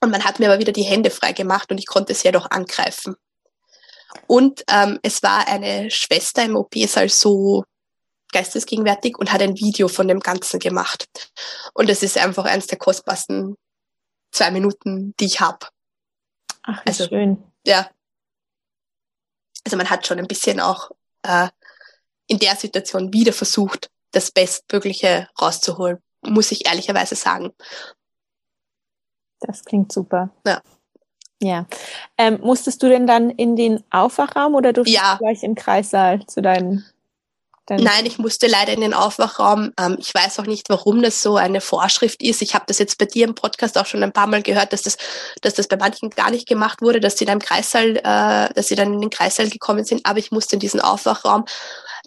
Und 0.00 0.10
man 0.10 0.24
hat 0.24 0.40
mir 0.40 0.50
aber 0.50 0.58
wieder 0.58 0.72
die 0.72 0.82
Hände 0.82 1.10
frei 1.10 1.32
gemacht 1.32 1.70
und 1.70 1.78
ich 1.78 1.86
konnte 1.86 2.12
es 2.12 2.22
ja 2.22 2.32
doch 2.32 2.50
angreifen. 2.50 3.16
Und 4.26 4.64
ähm, 4.68 4.98
es 5.02 5.22
war 5.22 5.46
eine 5.46 5.90
Schwester 5.90 6.44
im 6.44 6.56
OP-Saal 6.56 7.08
so 7.08 7.64
geistesgegenwärtig 8.32 9.18
und 9.18 9.32
hat 9.32 9.42
ein 9.42 9.56
Video 9.56 9.88
von 9.88 10.08
dem 10.08 10.20
Ganzen 10.20 10.58
gemacht. 10.58 11.30
Und 11.74 11.88
es 11.88 12.02
ist 12.02 12.18
einfach 12.18 12.44
eines 12.44 12.66
der 12.66 12.78
kostbarsten 12.78 13.56
zwei 14.32 14.50
Minuten, 14.50 15.14
die 15.18 15.26
ich 15.26 15.40
habe. 15.40 15.66
Ach, 16.62 16.82
wie 16.84 16.88
also, 16.88 17.06
schön. 17.06 17.42
Ja. 17.64 17.88
Also 19.64 19.76
man 19.76 19.88
hat 19.88 20.06
schon 20.06 20.18
ein 20.18 20.28
bisschen 20.28 20.60
auch 20.60 20.90
äh, 21.22 21.48
in 22.26 22.38
der 22.38 22.56
Situation 22.56 23.12
wieder 23.12 23.32
versucht, 23.32 23.90
das 24.12 24.30
Bestmögliche 24.30 25.28
rauszuholen 25.40 26.02
muss 26.30 26.52
ich 26.52 26.66
ehrlicherweise 26.66 27.14
sagen. 27.14 27.52
Das 29.40 29.64
klingt 29.64 29.92
super. 29.92 30.30
Ja. 30.46 30.62
Ja. 31.42 31.66
Ähm, 32.16 32.38
musstest 32.42 32.82
du 32.82 32.88
denn 32.88 33.06
dann 33.06 33.30
in 33.30 33.56
den 33.56 33.84
Aufwachraum 33.90 34.54
oder 34.54 34.72
durftest 34.72 34.96
ja. 34.96 35.14
du 35.14 35.24
gleich 35.24 35.42
im 35.42 35.54
Kreissaal 35.54 36.24
zu 36.26 36.40
deinen 36.40 36.86
Nein, 37.68 38.06
ich 38.06 38.18
musste 38.18 38.46
leider 38.46 38.72
in 38.72 38.80
den 38.80 38.94
Aufwachraum. 38.94 39.72
Ähm, 39.76 39.96
ich 39.98 40.14
weiß 40.14 40.38
auch 40.38 40.46
nicht, 40.46 40.68
warum 40.68 41.02
das 41.02 41.20
so 41.20 41.36
eine 41.36 41.60
Vorschrift 41.60 42.22
ist. 42.22 42.40
Ich 42.40 42.54
habe 42.54 42.64
das 42.68 42.78
jetzt 42.78 42.96
bei 42.96 43.06
dir 43.06 43.26
im 43.26 43.34
Podcast 43.34 43.76
auch 43.76 43.86
schon 43.86 44.04
ein 44.04 44.12
paar 44.12 44.28
Mal 44.28 44.42
gehört, 44.42 44.72
dass 44.72 44.82
das, 44.82 44.96
dass 45.42 45.54
das 45.54 45.66
bei 45.66 45.76
manchen 45.76 46.10
gar 46.10 46.30
nicht 46.30 46.46
gemacht 46.46 46.80
wurde, 46.80 47.00
dass 47.00 47.18
sie 47.18 47.24
dann 47.24 47.38
im 47.38 47.40
Kreissaal, 47.40 47.96
äh, 47.96 48.54
dass 48.54 48.68
sie 48.68 48.76
dann 48.76 48.94
in 48.94 49.00
den 49.00 49.10
Kreissaal 49.10 49.48
gekommen 49.48 49.84
sind. 49.84 50.06
Aber 50.06 50.20
ich 50.20 50.30
musste 50.30 50.54
in 50.54 50.60
diesen 50.60 50.80
Aufwachraum 50.80 51.44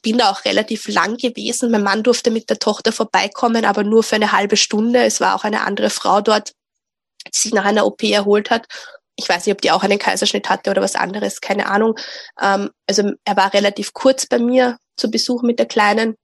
bin 0.02 0.18
da 0.18 0.32
auch 0.32 0.46
relativ 0.46 0.88
lang 0.88 1.18
gewesen. 1.18 1.72
Mein 1.72 1.84
Mann 1.84 2.04
durfte 2.04 2.32
mit 2.32 2.50
der 2.50 2.60
Tochter 2.60 2.94
vorbeikommen, 2.94 3.66
aber 3.66 3.84
nur 3.84 4.04
für 4.04 4.16
eine 4.16 4.32
halbe 4.32 4.56
Stunde. 4.56 5.04
Es 5.04 5.20
war 5.20 5.36
auch 5.36 5.44
eine 5.44 5.62
andere 5.66 5.90
Frau 5.90 6.22
dort, 6.22 6.54
die 7.28 7.38
sich 7.38 7.54
nach 7.54 7.66
einer 7.66 7.86
OP 7.86 8.04
erholt 8.04 8.50
hat. 8.50 8.66
Ich 9.20 9.30
weiß 9.30 9.46
nicht, 9.46 9.54
ob 9.54 9.62
die 9.62 9.72
auch 9.72 9.84
einen 9.84 10.00
Kaiserschnitt 10.00 10.50
hatte 10.50 10.72
oder 10.72 10.82
was 10.82 10.96
anderes, 10.96 11.42
keine 11.42 11.68
Ahnung. 11.68 11.96
Ähm, 12.42 12.72
also 12.88 13.12
er 13.26 13.38
war 13.38 13.54
relativ 13.54 13.94
kurz 13.94 14.26
bei 14.26 14.40
mir 14.40 14.78
zu 14.96 15.12
Besuch 15.12 15.44
mit 15.44 15.60
der 15.60 15.68
Kleinen. 15.68 16.16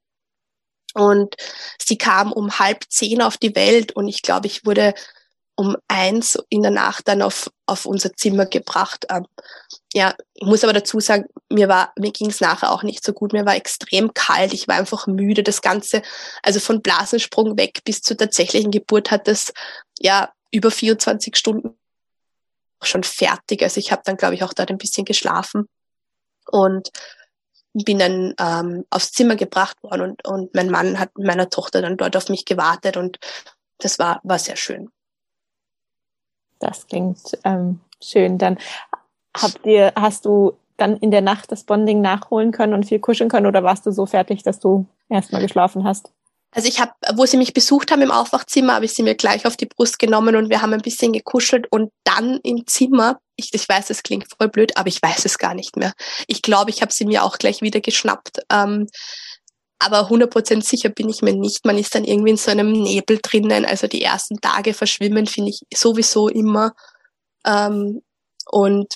Und 0.94 1.36
sie 1.78 1.98
kam 1.98 2.32
um 2.32 2.58
halb 2.58 2.86
zehn 2.90 3.22
auf 3.22 3.38
die 3.38 3.54
Welt 3.56 3.92
und 3.92 4.08
ich 4.08 4.22
glaube, 4.22 4.48
ich 4.48 4.66
wurde 4.66 4.94
um 5.56 5.76
eins 5.88 6.38
in 6.50 6.62
der 6.62 6.72
Nacht 6.72 7.08
dann 7.08 7.22
auf, 7.22 7.50
auf 7.66 7.86
unser 7.86 8.14
Zimmer 8.14 8.46
gebracht. 8.46 9.06
Ähm, 9.10 9.26
ja, 9.94 10.14
ich 10.34 10.46
muss 10.46 10.64
aber 10.64 10.74
dazu 10.74 11.00
sagen, 11.00 11.26
mir 11.50 11.68
war, 11.68 11.94
mir 11.98 12.12
ging 12.12 12.30
es 12.30 12.42
nachher 12.42 12.72
auch 12.72 12.84
nicht 12.84 13.04
so 13.04 13.14
gut. 13.14 13.34
Mir 13.34 13.46
war 13.46 13.56
extrem 13.56 14.14
kalt. 14.14 14.54
Ich 14.54 14.68
war 14.68 14.76
einfach 14.76 15.08
müde. 15.08 15.44
Das 15.44 15.62
Ganze, 15.62 16.02
also 16.44 16.60
von 16.60 16.82
Blasensprung 16.82 17.58
weg 17.58 17.82
bis 17.86 18.02
zur 18.02 18.18
tatsächlichen 18.18 18.72
Geburt 18.72 19.12
hat 19.12 19.28
das 19.28 19.54
ja 20.00 20.32
über 20.52 20.72
24 20.72 21.36
Stunden 21.36 21.78
schon 22.86 23.04
fertig. 23.04 23.64
Also 23.64 23.80
ich 23.80 23.92
habe 23.92 24.02
dann, 24.06 24.18
glaube 24.18 24.36
ich, 24.36 24.44
auch 24.44 24.54
dort 24.54 24.70
ein 24.70 24.78
bisschen 24.78 25.06
geschlafen 25.06 25.68
und 26.52 26.92
bin 27.74 28.00
dann 28.00 28.34
ähm, 28.40 28.86
aufs 28.90 29.12
Zimmer 29.12 29.36
gebracht 29.36 29.82
worden 29.84 30.02
und, 30.02 30.28
und 30.28 30.56
mein 30.56 30.70
Mann 30.70 31.00
hat 31.00 31.18
meiner 31.18 31.50
Tochter 31.50 31.82
dann 31.82 31.98
dort 31.98 32.16
auf 32.16 32.30
mich 32.30 32.46
gewartet 32.46 32.96
und 32.96 33.20
das 33.80 34.00
war, 34.00 34.22
war 34.24 34.40
sehr 34.40 34.56
schön. 34.56 34.90
Das 36.60 36.88
klingt 36.88 37.38
ähm, 37.44 37.82
schön. 38.02 38.38
Dann 38.38 38.58
habt 39.36 39.66
ihr, 39.66 39.92
hast 39.96 40.26
du 40.26 40.58
dann 40.78 40.98
in 40.98 41.12
der 41.12 41.22
Nacht 41.22 41.52
das 41.52 41.66
Bonding 41.66 42.02
nachholen 42.02 42.52
können 42.52 42.74
und 42.74 42.86
viel 42.86 43.00
kuscheln 43.00 43.30
können 43.30 43.46
oder 43.46 43.64
warst 43.64 43.86
du 43.86 43.92
so 43.92 44.06
fertig, 44.06 44.44
dass 44.44 44.60
du 44.60 44.86
erstmal 45.10 45.42
geschlafen 45.42 45.84
hast? 45.84 46.12
Also 46.56 46.70
ich 46.70 46.80
habe, 46.80 46.94
wo 47.16 47.26
sie 47.26 47.36
mich 47.36 47.54
besucht 47.54 47.92
haben 47.92 48.02
im 48.02 48.12
Aufwachzimmer, 48.12 48.76
habe 48.76 48.86
ich 48.86 48.94
sie 48.94 49.04
mir 49.04 49.16
gleich 49.16 49.46
auf 49.46 49.58
die 49.58 49.66
Brust 49.66 50.00
genommen 50.00 50.38
und 50.38 50.50
wir 50.50 50.62
haben 50.62 50.72
ein 50.72 50.82
bisschen 50.82 51.12
gekuschelt 51.12 51.68
und 51.70 51.92
dann 52.06 52.40
im 52.44 52.66
Zimmer, 52.66 53.20
ich, 53.36 53.54
ich 53.54 53.68
weiß, 53.68 53.90
es 53.90 54.04
klingt 54.04 54.28
voll 54.38 54.48
blöd, 54.48 54.78
aber 54.78 54.88
ich 54.88 55.02
weiß 55.02 55.26
es 55.26 55.38
gar 55.38 55.54
nicht 55.54 55.76
mehr. 55.76 55.92
Ich 56.28 56.42
glaube, 56.42 56.70
ich 56.70 56.82
habe 56.82 56.94
sie 56.94 57.04
mir 57.04 57.26
auch 57.26 57.40
gleich 57.40 57.62
wieder 57.62 57.82
geschnappt. 57.82 58.40
Ähm, 58.50 58.88
aber 59.80 60.10
100% 60.10 60.64
sicher 60.64 60.88
bin 60.88 61.10
ich 61.10 61.22
mir 61.22 61.34
nicht. 61.34 61.66
Man 61.66 61.78
ist 61.78 61.94
dann 61.94 62.06
irgendwie 62.06 62.32
in 62.32 62.38
so 62.38 62.50
einem 62.50 62.72
Nebel 62.72 63.20
drinnen. 63.22 63.66
Also 63.66 63.88
die 63.88 64.02
ersten 64.02 64.40
Tage 64.40 64.74
verschwimmen 64.74 65.28
finde 65.28 65.50
ich 65.50 65.60
sowieso 65.78 66.30
immer. 66.30 66.72
Ähm, 67.46 68.02
und 68.50 68.96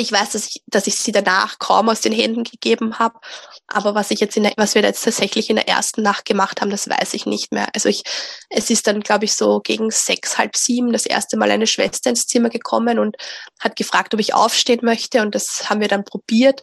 ich 0.00 0.10
weiß, 0.10 0.30
dass 0.30 0.46
ich, 0.46 0.62
dass 0.66 0.86
ich 0.86 0.96
sie 0.96 1.12
danach 1.12 1.58
kaum 1.58 1.88
aus 1.88 2.00
den 2.00 2.12
Händen 2.12 2.44
gegeben 2.44 2.98
habe. 2.98 3.18
Aber 3.66 3.94
was 3.94 4.10
ich 4.10 4.20
jetzt 4.20 4.36
in 4.36 4.44
der, 4.44 4.54
was 4.56 4.74
wir 4.74 4.82
jetzt 4.82 5.04
tatsächlich 5.04 5.50
in 5.50 5.56
der 5.56 5.68
ersten 5.68 6.02
Nacht 6.02 6.24
gemacht 6.24 6.60
haben, 6.60 6.70
das 6.70 6.88
weiß 6.88 7.14
ich 7.14 7.26
nicht 7.26 7.52
mehr. 7.52 7.68
Also 7.74 7.88
ich, 7.88 8.02
es 8.48 8.70
ist 8.70 8.86
dann, 8.86 9.00
glaube 9.00 9.26
ich, 9.26 9.34
so 9.34 9.60
gegen 9.60 9.90
sechs, 9.90 10.38
halb 10.38 10.56
sieben 10.56 10.92
das 10.92 11.06
erste 11.06 11.36
Mal 11.36 11.50
eine 11.50 11.66
Schwester 11.66 12.10
ins 12.10 12.26
Zimmer 12.26 12.48
gekommen 12.48 12.98
und 12.98 13.16
hat 13.58 13.76
gefragt, 13.76 14.14
ob 14.14 14.20
ich 14.20 14.34
aufstehen 14.34 14.80
möchte. 14.82 15.20
Und 15.20 15.34
das 15.34 15.68
haben 15.68 15.80
wir 15.80 15.88
dann 15.88 16.04
probiert. 16.04 16.62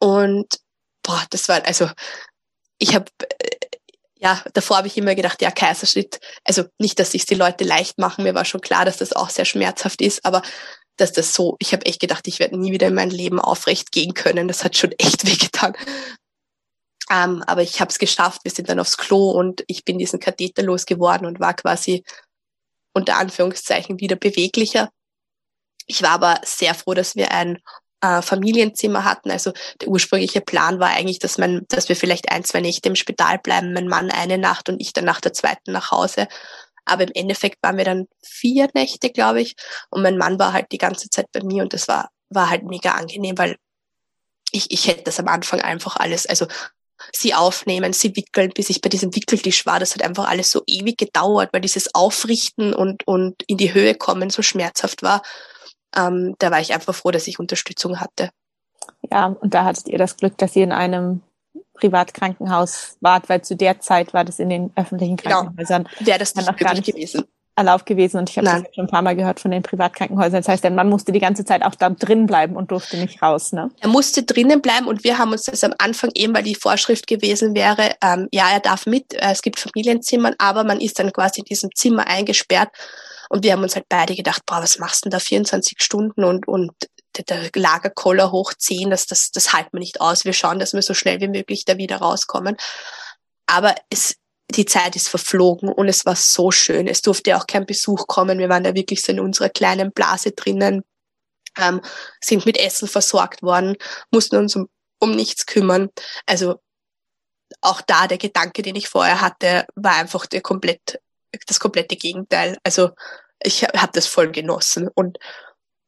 Und 0.00 0.58
boah, 1.02 1.22
das 1.30 1.48
war, 1.48 1.64
also 1.66 1.90
ich 2.78 2.94
habe 2.94 3.06
ja, 4.16 4.42
davor 4.54 4.78
habe 4.78 4.86
ich 4.86 4.96
immer 4.96 5.14
gedacht, 5.14 5.42
ja, 5.42 5.50
Kaiserschnitt, 5.50 6.18
also 6.44 6.64
nicht, 6.78 6.98
dass 6.98 7.12
sich 7.12 7.26
die 7.26 7.34
Leute 7.34 7.62
leicht 7.62 7.98
machen, 7.98 8.24
mir 8.24 8.34
war 8.34 8.46
schon 8.46 8.62
klar, 8.62 8.86
dass 8.86 8.96
das 8.96 9.12
auch 9.12 9.28
sehr 9.28 9.44
schmerzhaft 9.44 10.00
ist, 10.00 10.24
aber 10.24 10.40
dass 10.96 11.12
das 11.12 11.34
so, 11.34 11.56
ich 11.58 11.72
habe 11.72 11.86
echt 11.86 12.00
gedacht, 12.00 12.26
ich 12.26 12.38
werde 12.38 12.58
nie 12.58 12.72
wieder 12.72 12.88
in 12.88 12.94
mein 12.94 13.10
Leben 13.10 13.40
aufrecht 13.40 13.92
gehen 13.92 14.14
können. 14.14 14.48
Das 14.48 14.64
hat 14.64 14.76
schon 14.76 14.92
echt 14.92 15.26
wehgetan. 15.26 15.74
Ähm, 17.10 17.42
aber 17.46 17.62
ich 17.62 17.80
habe 17.80 17.90
es 17.90 17.98
geschafft. 17.98 18.42
Wir 18.44 18.50
sind 18.50 18.68
dann 18.68 18.80
aufs 18.80 18.96
Klo 18.96 19.30
und 19.30 19.64
ich 19.66 19.84
bin 19.84 19.98
diesen 19.98 20.20
Katheter 20.20 20.62
losgeworden 20.62 21.26
und 21.26 21.40
war 21.40 21.54
quasi 21.54 22.04
unter 22.92 23.16
Anführungszeichen 23.16 24.00
wieder 24.00 24.16
beweglicher. 24.16 24.90
Ich 25.86 26.02
war 26.02 26.10
aber 26.10 26.40
sehr 26.44 26.74
froh, 26.74 26.94
dass 26.94 27.14
wir 27.14 27.30
ein 27.32 27.58
äh, 28.00 28.22
Familienzimmer 28.22 29.04
hatten. 29.04 29.30
Also 29.30 29.52
der 29.80 29.88
ursprüngliche 29.88 30.40
Plan 30.40 30.78
war 30.78 30.90
eigentlich, 30.90 31.18
dass 31.18 31.38
man, 31.38 31.66
dass 31.68 31.88
wir 31.88 31.96
vielleicht 31.96 32.30
ein, 32.30 32.44
zwei 32.44 32.60
Nächte 32.60 32.88
im 32.88 32.96
Spital 32.96 33.38
bleiben, 33.38 33.72
mein 33.72 33.88
Mann 33.88 34.10
eine 34.10 34.38
Nacht 34.38 34.68
und 34.68 34.80
ich 34.80 34.92
dann 34.92 35.04
nach 35.04 35.20
der 35.20 35.32
zweiten 35.32 35.72
nach 35.72 35.90
Hause. 35.90 36.28
Aber 36.84 37.04
im 37.04 37.12
Endeffekt 37.14 37.62
waren 37.62 37.76
wir 37.76 37.84
dann 37.84 38.06
vier 38.22 38.68
Nächte, 38.74 39.10
glaube 39.10 39.40
ich. 39.40 39.54
Und 39.90 40.02
mein 40.02 40.18
Mann 40.18 40.38
war 40.38 40.52
halt 40.52 40.72
die 40.72 40.78
ganze 40.78 41.08
Zeit 41.10 41.26
bei 41.32 41.42
mir 41.42 41.62
und 41.62 41.72
das 41.72 41.88
war, 41.88 42.10
war 42.30 42.50
halt 42.50 42.64
mega 42.64 42.92
angenehm, 42.92 43.38
weil 43.38 43.56
ich, 44.50 44.70
ich 44.70 44.86
hätte 44.86 45.04
das 45.04 45.18
am 45.18 45.28
Anfang 45.28 45.60
einfach 45.60 45.96
alles, 45.96 46.26
also 46.26 46.46
sie 47.12 47.34
aufnehmen, 47.34 47.92
sie 47.92 48.14
wickeln, 48.16 48.52
bis 48.54 48.70
ich 48.70 48.80
bei 48.80 48.88
diesem 48.88 49.14
Wickeltisch 49.14 49.66
war. 49.66 49.80
Das 49.80 49.94
hat 49.94 50.02
einfach 50.02 50.28
alles 50.28 50.50
so 50.50 50.62
ewig 50.66 50.96
gedauert, 50.96 51.50
weil 51.52 51.60
dieses 51.60 51.94
Aufrichten 51.94 52.72
und, 52.72 53.06
und 53.06 53.42
in 53.46 53.56
die 53.56 53.74
Höhe 53.74 53.94
kommen 53.94 54.30
so 54.30 54.42
schmerzhaft 54.42 55.02
war 55.02 55.22
ähm, 55.96 56.34
da 56.38 56.50
war 56.50 56.60
ich 56.60 56.72
einfach 56.72 56.94
froh, 56.94 57.10
dass 57.10 57.28
ich 57.28 57.38
Unterstützung 57.38 58.00
hatte. 58.00 58.30
Ja, 59.10 59.26
und 59.26 59.54
da 59.54 59.64
hattet 59.64 59.88
ihr 59.88 59.98
das 59.98 60.16
Glück, 60.16 60.36
dass 60.38 60.56
ihr 60.56 60.64
in 60.64 60.72
einem 60.72 61.22
Privatkrankenhaus 61.74 62.96
wart, 63.00 63.28
weil 63.28 63.42
zu 63.42 63.56
der 63.56 63.80
Zeit 63.80 64.14
war 64.14 64.24
das 64.24 64.38
in 64.38 64.48
den 64.48 64.70
öffentlichen 64.76 65.16
genau. 65.16 65.42
Krankenhäusern 65.42 65.84
genau. 65.84 66.06
wäre 66.06 66.18
das 66.18 66.34
nicht 66.34 66.46
noch 66.46 66.56
gar 66.56 66.74
nicht 66.74 66.86
gewesen. 66.86 67.24
Erlaubt 67.56 67.86
gewesen 67.86 68.18
und 68.18 68.28
ich 68.28 68.36
habe 68.36 68.46
das 68.46 68.64
schon 68.74 68.86
ein 68.86 68.90
paar 68.90 69.02
Mal 69.02 69.14
gehört 69.14 69.38
von 69.38 69.52
den 69.52 69.62
Privatkrankenhäusern. 69.62 70.40
Das 70.40 70.48
heißt, 70.48 70.64
der 70.64 70.72
Mann 70.72 70.88
musste 70.88 71.12
die 71.12 71.20
ganze 71.20 71.44
Zeit 71.44 71.62
auch 71.62 71.76
da 71.76 71.88
drin 71.88 72.26
bleiben 72.26 72.56
und 72.56 72.72
durfte 72.72 72.96
nicht 72.96 73.22
raus. 73.22 73.52
Ne? 73.52 73.70
Er 73.80 73.88
musste 73.88 74.24
drinnen 74.24 74.60
bleiben 74.60 74.88
und 74.88 75.04
wir 75.04 75.18
haben 75.18 75.30
uns 75.30 75.44
das 75.44 75.62
am 75.62 75.72
Anfang 75.78 76.10
eben, 76.14 76.34
weil 76.34 76.42
die 76.42 76.56
Vorschrift 76.56 77.06
gewesen 77.06 77.54
wäre, 77.54 77.92
ähm, 78.02 78.26
ja, 78.32 78.50
er 78.52 78.58
darf 78.58 78.86
mit, 78.86 79.14
äh, 79.14 79.30
es 79.30 79.40
gibt 79.40 79.60
Familienzimmern, 79.60 80.34
aber 80.38 80.64
man 80.64 80.80
ist 80.80 80.98
dann 80.98 81.12
quasi 81.12 81.42
in 81.42 81.44
diesem 81.44 81.70
Zimmer 81.76 82.08
eingesperrt 82.08 82.70
und 83.28 83.44
wir 83.44 83.52
haben 83.52 83.62
uns 83.62 83.76
halt 83.76 83.86
beide 83.88 84.16
gedacht, 84.16 84.42
boah, 84.46 84.60
was 84.60 84.78
machst 84.78 85.04
du 85.04 85.10
denn 85.10 85.18
da 85.18 85.20
24 85.20 85.80
Stunden 85.80 86.24
und, 86.24 86.48
und 86.48 86.72
der 87.22 87.50
Lagerkoller 87.54 88.32
hochziehen, 88.32 88.90
das, 88.90 89.06
das, 89.06 89.30
das 89.30 89.52
halten 89.52 89.70
wir 89.72 89.80
nicht 89.80 90.00
aus. 90.00 90.24
Wir 90.24 90.32
schauen, 90.32 90.58
dass 90.58 90.72
wir 90.72 90.82
so 90.82 90.94
schnell 90.94 91.20
wie 91.20 91.28
möglich 91.28 91.64
da 91.64 91.78
wieder 91.78 91.96
rauskommen. 91.96 92.56
Aber 93.46 93.74
es, 93.90 94.16
die 94.50 94.66
Zeit 94.66 94.96
ist 94.96 95.08
verflogen 95.08 95.68
und 95.68 95.88
es 95.88 96.06
war 96.06 96.16
so 96.16 96.50
schön. 96.50 96.86
Es 96.86 97.02
durfte 97.02 97.36
auch 97.36 97.46
kein 97.46 97.66
Besuch 97.66 98.06
kommen. 98.06 98.38
Wir 98.38 98.48
waren 98.48 98.64
da 98.64 98.74
wirklich 98.74 99.02
so 99.02 99.12
in 99.12 99.20
unserer 99.20 99.48
kleinen 99.48 99.92
Blase 99.92 100.32
drinnen, 100.32 100.82
ähm, 101.58 101.80
sind 102.20 102.46
mit 102.46 102.58
Essen 102.58 102.88
versorgt 102.88 103.42
worden, 103.42 103.76
mussten 104.10 104.36
uns 104.36 104.56
um, 104.56 104.68
um 105.00 105.14
nichts 105.14 105.46
kümmern. 105.46 105.90
Also 106.26 106.60
auch 107.60 107.80
da 107.80 108.06
der 108.06 108.18
Gedanke, 108.18 108.62
den 108.62 108.76
ich 108.76 108.88
vorher 108.88 109.20
hatte, 109.20 109.66
war 109.74 109.96
einfach 109.96 110.26
der 110.26 110.40
komplett, 110.40 111.00
das 111.46 111.60
komplette 111.60 111.96
Gegenteil. 111.96 112.58
Also 112.64 112.90
ich 113.42 113.64
habe 113.64 113.92
das 113.92 114.06
voll 114.06 114.30
genossen 114.30 114.88
und 114.88 115.18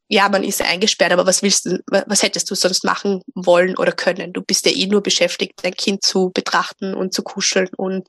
ja, 0.09 0.29
man 0.29 0.43
ist 0.43 0.61
eingesperrt, 0.61 1.11
aber 1.11 1.25
was 1.25 1.43
willst 1.43 1.65
du, 1.65 1.79
was 1.87 2.23
hättest 2.23 2.49
du 2.49 2.55
sonst 2.55 2.83
machen 2.85 3.21
wollen 3.35 3.77
oder 3.77 3.91
können? 3.91 4.31
Du 4.31 4.41
bist 4.41 4.65
ja 4.65 4.71
eh 4.71 4.87
nur 4.87 5.03
beschäftigt, 5.03 5.59
dein 5.63 5.73
Kind 5.73 6.03
zu 6.03 6.31
betrachten 6.33 6.93
und 6.93 7.13
zu 7.13 7.23
kuscheln 7.23 7.69
und 7.75 8.07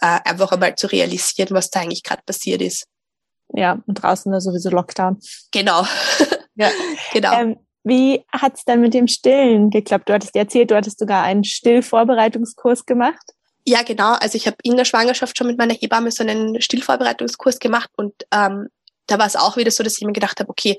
äh, 0.00 0.18
einfach 0.24 0.52
einmal 0.52 0.74
zu 0.74 0.86
realisieren, 0.86 1.48
was 1.52 1.70
da 1.70 1.80
eigentlich 1.80 2.02
gerade 2.02 2.22
passiert 2.26 2.60
ist. 2.60 2.84
Ja, 3.54 3.82
und 3.86 3.94
draußen 3.94 4.30
da 4.30 4.40
sowieso 4.40 4.70
Lockdown. 4.70 5.18
Genau. 5.50 5.86
Ja, 6.56 6.68
genau. 7.14 7.32
Ähm, 7.32 7.56
wie 7.84 8.22
hat's 8.30 8.64
dann 8.64 8.82
mit 8.82 8.92
dem 8.92 9.06
Stillen 9.06 9.70
geklappt? 9.70 10.10
Du 10.10 10.12
hattest 10.12 10.36
erzählt, 10.36 10.70
du 10.70 10.76
hattest 10.76 10.98
sogar 10.98 11.22
einen 11.22 11.44
Stillvorbereitungskurs 11.44 12.84
gemacht. 12.84 13.22
Ja, 13.64 13.82
genau. 13.82 14.12
Also 14.14 14.36
ich 14.36 14.46
habe 14.46 14.56
in 14.62 14.76
der 14.76 14.84
Schwangerschaft 14.84 15.38
schon 15.38 15.46
mit 15.46 15.56
meiner 15.56 15.72
Hebamme 15.72 16.10
so 16.10 16.22
einen 16.22 16.60
Stillvorbereitungskurs 16.60 17.60
gemacht 17.60 17.88
und 17.96 18.12
ähm, 18.30 18.68
da 19.06 19.18
war 19.18 19.26
es 19.26 19.36
auch 19.36 19.56
wieder 19.56 19.70
so, 19.70 19.82
dass 19.82 19.96
ich 19.96 20.04
mir 20.04 20.12
gedacht 20.12 20.38
habe, 20.40 20.50
okay, 20.50 20.78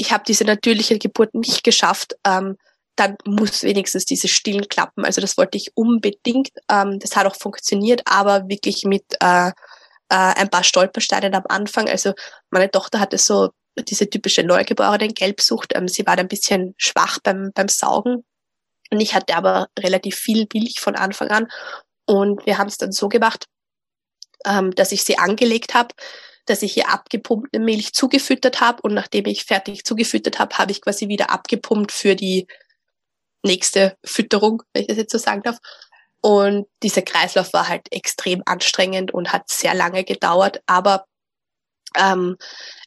ich 0.00 0.12
habe 0.12 0.24
diese 0.26 0.44
natürliche 0.44 0.98
Geburt 0.98 1.34
nicht 1.34 1.62
geschafft, 1.62 2.16
ähm, 2.26 2.56
dann 2.96 3.16
muss 3.26 3.62
wenigstens 3.62 4.06
dieses 4.06 4.30
Stillen 4.30 4.66
klappen. 4.68 5.04
Also 5.04 5.20
das 5.20 5.36
wollte 5.36 5.58
ich 5.58 5.76
unbedingt. 5.76 6.48
Ähm, 6.70 6.98
das 6.98 7.16
hat 7.16 7.26
auch 7.26 7.36
funktioniert, 7.36 8.00
aber 8.06 8.48
wirklich 8.48 8.84
mit 8.84 9.04
äh, 9.20 9.48
äh, 9.48 9.52
ein 10.08 10.48
paar 10.48 10.64
Stolpersteinen 10.64 11.34
am 11.34 11.44
Anfang. 11.50 11.86
Also 11.88 12.14
meine 12.50 12.70
Tochter 12.70 12.98
hatte 12.98 13.18
so 13.18 13.50
diese 13.78 14.08
typische 14.08 14.42
neugeborene 14.42 15.08
Gelbsucht. 15.08 15.74
Ähm, 15.76 15.86
sie 15.86 16.06
war 16.06 16.16
ein 16.16 16.28
bisschen 16.28 16.74
schwach 16.78 17.18
beim, 17.22 17.50
beim 17.54 17.68
Saugen. 17.68 18.24
Und 18.90 19.00
ich 19.00 19.14
hatte 19.14 19.36
aber 19.36 19.68
relativ 19.78 20.16
viel 20.16 20.46
Milch 20.54 20.80
von 20.80 20.96
Anfang 20.96 21.28
an. 21.28 21.46
Und 22.06 22.46
wir 22.46 22.56
haben 22.56 22.68
es 22.68 22.78
dann 22.78 22.92
so 22.92 23.10
gemacht, 23.10 23.44
ähm, 24.46 24.74
dass 24.74 24.92
ich 24.92 25.04
sie 25.04 25.18
angelegt 25.18 25.74
habe 25.74 25.94
dass 26.50 26.62
ich 26.62 26.76
ihr 26.76 26.88
abgepumpte 26.88 27.60
Milch 27.60 27.92
zugefüttert 27.92 28.60
habe 28.60 28.82
und 28.82 28.92
nachdem 28.92 29.26
ich 29.26 29.44
fertig 29.44 29.84
zugefüttert 29.84 30.38
habe, 30.38 30.58
habe 30.58 30.72
ich 30.72 30.80
quasi 30.80 31.08
wieder 31.08 31.30
abgepumpt 31.30 31.92
für 31.92 32.16
die 32.16 32.46
nächste 33.44 33.96
Fütterung, 34.04 34.62
wenn 34.72 34.82
ich 34.82 34.88
das 34.88 34.96
jetzt 34.96 35.12
so 35.12 35.18
sagen 35.18 35.42
darf. 35.42 35.58
Und 36.20 36.66
dieser 36.82 37.02
Kreislauf 37.02 37.52
war 37.52 37.68
halt 37.68 37.90
extrem 37.92 38.42
anstrengend 38.44 39.14
und 39.14 39.32
hat 39.32 39.48
sehr 39.48 39.74
lange 39.74 40.04
gedauert, 40.04 40.60
aber 40.66 41.06
ähm, 41.96 42.36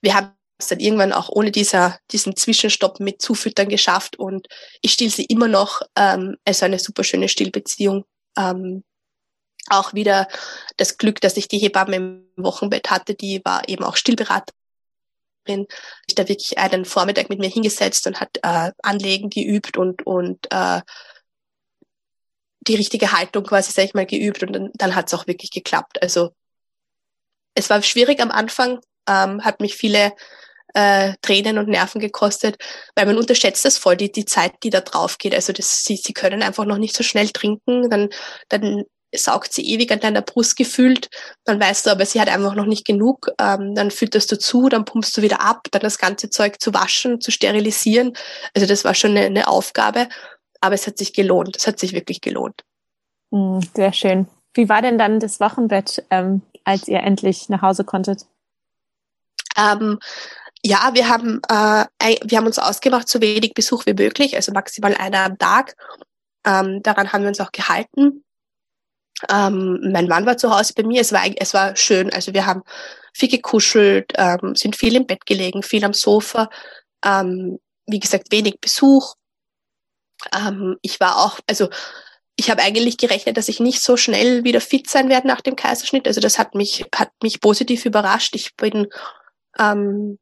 wir 0.01 0.13
haben 0.13 0.35
es 0.59 0.67
dann 0.67 0.79
irgendwann 0.79 1.13
auch 1.13 1.29
ohne 1.29 1.51
dieser, 1.51 1.99
diesen 2.11 2.35
Zwischenstopp 2.35 2.99
mit 2.99 3.21
Zufüttern 3.21 3.69
geschafft 3.69 4.17
und 4.17 4.47
ich 4.81 4.93
still 4.93 5.09
sie 5.09 5.25
immer 5.25 5.47
noch. 5.47 5.81
Ähm, 5.95 6.37
also 6.45 6.65
eine 6.65 6.79
super 6.79 7.03
schöne 7.03 7.29
Stillbeziehung. 7.29 8.05
Ähm, 8.37 8.83
auch 9.69 9.93
wieder 9.93 10.27
das 10.77 10.97
Glück, 10.97 11.21
dass 11.21 11.37
ich 11.37 11.47
die 11.47 11.59
Hebamme 11.59 11.95
im 11.95 12.27
Wochenbett 12.35 12.91
hatte, 12.91 13.15
die 13.15 13.41
war 13.45 13.67
eben 13.69 13.83
auch 13.83 13.95
Stillberaterin. 13.95 14.53
Ich 16.07 16.15
da 16.15 16.27
wirklich 16.27 16.57
einen 16.57 16.85
Vormittag 16.85 17.29
mit 17.29 17.39
mir 17.39 17.49
hingesetzt 17.49 18.07
und 18.07 18.19
hat 18.19 18.37
äh, 18.43 18.71
Anlegen 18.81 19.29
geübt 19.29 19.77
und 19.77 20.05
und 20.05 20.47
äh, 20.51 20.81
die 22.67 22.75
richtige 22.75 23.11
Haltung 23.11 23.43
quasi, 23.43 23.71
sag 23.71 23.85
ich 23.85 23.93
mal, 23.93 24.05
geübt 24.05 24.43
und 24.43 24.53
dann, 24.53 24.71
dann 24.73 24.95
hat 24.95 25.07
es 25.07 25.13
auch 25.13 25.27
wirklich 25.27 25.51
geklappt. 25.51 26.01
Also 26.01 26.33
es 27.55 27.69
war 27.69 27.81
schwierig 27.83 28.21
am 28.21 28.31
Anfang, 28.31 28.79
ähm, 29.07 29.43
hat 29.43 29.59
mich 29.59 29.75
viele 29.75 30.13
äh, 30.73 31.13
Tränen 31.21 31.57
und 31.57 31.69
Nerven 31.69 32.01
gekostet, 32.01 32.57
weil 32.95 33.05
man 33.05 33.17
unterschätzt 33.17 33.65
das 33.65 33.77
voll, 33.77 33.95
die, 33.97 34.11
die 34.11 34.25
Zeit, 34.25 34.53
die 34.63 34.69
da 34.69 34.81
drauf 34.81 35.17
geht. 35.17 35.35
Also 35.35 35.53
das, 35.53 35.83
sie, 35.83 35.97
sie 35.97 36.13
können 36.13 36.41
einfach 36.41 36.65
noch 36.65 36.77
nicht 36.77 36.95
so 36.95 37.03
schnell 37.03 37.29
trinken, 37.29 37.89
dann, 37.89 38.09
dann 38.49 38.83
saugt 39.15 39.53
sie 39.53 39.61
ewig 39.69 39.91
an 39.91 39.99
deiner 39.99 40.21
Brust 40.21 40.55
gefühlt, 40.55 41.09
dann 41.45 41.59
weißt 41.59 41.85
du 41.85 41.91
aber, 41.91 42.05
sie 42.05 42.19
hat 42.19 42.29
einfach 42.29 42.55
noch 42.55 42.65
nicht 42.65 42.85
genug, 42.85 43.29
ähm, 43.39 43.75
dann 43.75 43.91
fütterst 43.91 44.31
du 44.31 44.37
zu, 44.37 44.69
dann 44.69 44.85
pumpst 44.85 45.15
du 45.17 45.21
wieder 45.21 45.41
ab, 45.41 45.67
dann 45.71 45.81
das 45.81 45.97
ganze 45.97 46.29
Zeug 46.29 46.59
zu 46.59 46.73
waschen, 46.73 47.21
zu 47.21 47.31
sterilisieren. 47.31 48.13
Also 48.53 48.67
das 48.67 48.83
war 48.83 48.93
schon 48.93 49.11
eine, 49.11 49.25
eine 49.25 49.47
Aufgabe, 49.47 50.09
aber 50.61 50.75
es 50.75 50.87
hat 50.87 50.97
sich 50.97 51.13
gelohnt, 51.13 51.55
es 51.57 51.67
hat 51.67 51.79
sich 51.79 51.93
wirklich 51.93 52.21
gelohnt. 52.21 52.63
Mm, 53.31 53.59
sehr 53.75 53.93
schön. 53.93 54.27
Wie 54.53 54.69
war 54.69 54.81
denn 54.81 54.97
dann 54.97 55.19
das 55.19 55.39
Wochenbett, 55.39 56.03
ähm, 56.09 56.41
als 56.63 56.87
ihr 56.87 56.99
endlich 56.99 57.49
nach 57.49 57.61
Hause 57.61 57.83
konntet? 57.83 58.25
Ähm, 59.57 59.99
ja, 60.65 60.91
wir 60.93 61.09
haben, 61.09 61.41
äh, 61.49 61.85
wir 62.23 62.37
haben 62.37 62.45
uns 62.45 62.59
ausgemacht, 62.59 63.09
so 63.09 63.19
wenig 63.19 63.53
Besuch 63.53 63.85
wie 63.85 63.93
möglich, 63.93 64.35
also 64.35 64.53
maximal 64.53 64.95
einer 64.95 65.25
am 65.25 65.37
Tag. 65.37 65.75
Ähm, 66.45 66.81
daran 66.83 67.11
haben 67.11 67.23
wir 67.23 67.29
uns 67.29 67.41
auch 67.41 67.51
gehalten. 67.51 68.23
Ähm, 69.29 69.79
mein 69.91 70.07
Mann 70.07 70.25
war 70.25 70.37
zu 70.37 70.55
Hause 70.55 70.73
bei 70.75 70.83
mir. 70.83 71.01
Es 71.01 71.11
war, 71.11 71.23
es 71.35 71.53
war 71.53 71.75
schön. 71.75 72.11
Also 72.11 72.33
wir 72.33 72.45
haben 72.45 72.63
viel 73.13 73.29
gekuschelt, 73.29 74.11
ähm, 74.15 74.55
sind 74.55 74.75
viel 74.75 74.95
im 74.95 75.05
Bett 75.05 75.25
gelegen, 75.25 75.63
viel 75.63 75.85
am 75.85 75.93
Sofa. 75.93 76.49
Ähm, 77.05 77.59
wie 77.85 77.99
gesagt, 77.99 78.31
wenig 78.31 78.59
Besuch. 78.59 79.15
Ähm, 80.35 80.77
ich 80.81 80.99
war 80.99 81.17
auch, 81.17 81.39
also 81.47 81.69
ich 82.35 82.49
habe 82.49 82.61
eigentlich 82.61 82.97
gerechnet, 82.97 83.37
dass 83.37 83.49
ich 83.49 83.59
nicht 83.59 83.81
so 83.81 83.97
schnell 83.97 84.43
wieder 84.43 84.61
fit 84.61 84.89
sein 84.89 85.09
werde 85.09 85.27
nach 85.27 85.41
dem 85.41 85.55
Kaiserschnitt. 85.55 86.07
Also 86.07 86.19
das 86.19 86.39
hat 86.39 86.55
mich, 86.55 86.85
hat 86.95 87.11
mich 87.21 87.41
positiv 87.41 87.85
überrascht. 87.85 88.35
Ich 88.35 88.55
bin, 88.55 88.87
ähm, 89.59 90.17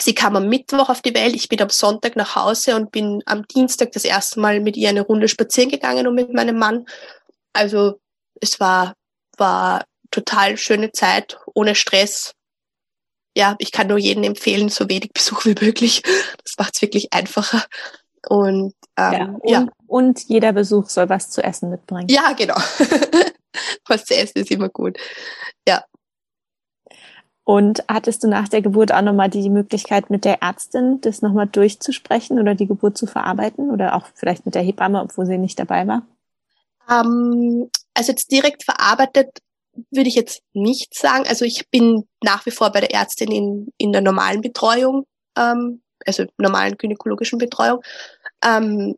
sie 0.00 0.14
kam 0.14 0.36
am 0.36 0.48
Mittwoch 0.48 0.88
auf 0.88 1.02
die 1.02 1.14
Welt. 1.14 1.34
Ich 1.34 1.48
bin 1.48 1.60
am 1.60 1.68
Sonntag 1.68 2.16
nach 2.16 2.36
Hause 2.36 2.76
und 2.76 2.90
bin 2.92 3.22
am 3.26 3.46
Dienstag 3.46 3.92
das 3.92 4.04
erste 4.04 4.40
Mal 4.40 4.60
mit 4.60 4.76
ihr 4.76 4.88
eine 4.88 5.02
Runde 5.02 5.28
spazieren 5.28 5.70
gegangen 5.70 6.06
und 6.06 6.14
mit 6.14 6.32
meinem 6.32 6.58
Mann. 6.58 6.86
Also 7.52 8.00
es 8.40 8.60
war, 8.60 8.94
war 9.36 9.84
total 10.10 10.56
schöne 10.56 10.92
Zeit, 10.92 11.38
ohne 11.54 11.74
Stress. 11.74 12.32
Ja, 13.36 13.54
ich 13.58 13.70
kann 13.70 13.88
nur 13.88 13.98
jedem 13.98 14.22
empfehlen, 14.22 14.68
so 14.68 14.88
wenig 14.88 15.12
Besuch 15.12 15.44
wie 15.44 15.54
möglich. 15.60 16.02
Das 16.42 16.54
macht 16.58 16.74
es 16.74 16.82
wirklich 16.82 17.12
einfacher. 17.12 17.64
Und, 18.28 18.74
ähm, 18.96 19.12
ja, 19.12 19.24
und, 19.24 19.50
ja. 19.50 19.66
und 19.86 20.20
jeder 20.28 20.52
Besuch 20.52 20.88
soll 20.88 21.08
was 21.08 21.30
zu 21.30 21.42
essen 21.42 21.70
mitbringen. 21.70 22.08
Ja, 22.08 22.32
genau. 22.32 22.56
was 23.86 24.04
zu 24.04 24.16
essen 24.16 24.38
ist 24.38 24.50
immer 24.50 24.68
gut. 24.68 24.98
Ja. 25.68 25.84
Und 27.44 27.84
hattest 27.88 28.24
du 28.24 28.28
nach 28.28 28.48
der 28.48 28.60
Geburt 28.60 28.92
auch 28.92 29.02
nochmal 29.02 29.30
die 29.30 29.48
Möglichkeit, 29.50 30.10
mit 30.10 30.24
der 30.24 30.42
Ärztin 30.42 31.00
das 31.02 31.22
nochmal 31.22 31.46
durchzusprechen 31.46 32.40
oder 32.40 32.56
die 32.56 32.66
Geburt 32.66 32.98
zu 32.98 33.06
verarbeiten 33.06 33.70
oder 33.70 33.94
auch 33.94 34.06
vielleicht 34.14 34.46
mit 34.46 34.56
der 34.56 34.62
Hebamme, 34.62 35.00
obwohl 35.00 35.26
sie 35.26 35.38
nicht 35.38 35.58
dabei 35.58 35.86
war? 35.86 36.02
Ähm, 36.90 37.70
also 37.96 38.12
jetzt 38.12 38.30
direkt 38.30 38.64
verarbeitet 38.64 39.40
würde 39.90 40.08
ich 40.08 40.14
jetzt 40.14 40.42
nicht 40.52 40.94
sagen. 40.94 41.26
Also 41.26 41.44
ich 41.44 41.68
bin 41.70 42.08
nach 42.22 42.46
wie 42.46 42.50
vor 42.50 42.70
bei 42.70 42.80
der 42.80 42.94
Ärztin 42.94 43.30
in, 43.30 43.72
in 43.78 43.92
der 43.92 44.00
normalen 44.00 44.40
Betreuung, 44.40 45.06
ähm, 45.36 45.82
also 46.06 46.24
normalen 46.38 46.76
gynäkologischen 46.76 47.38
Betreuung. 47.38 47.82
Ähm, 48.44 48.96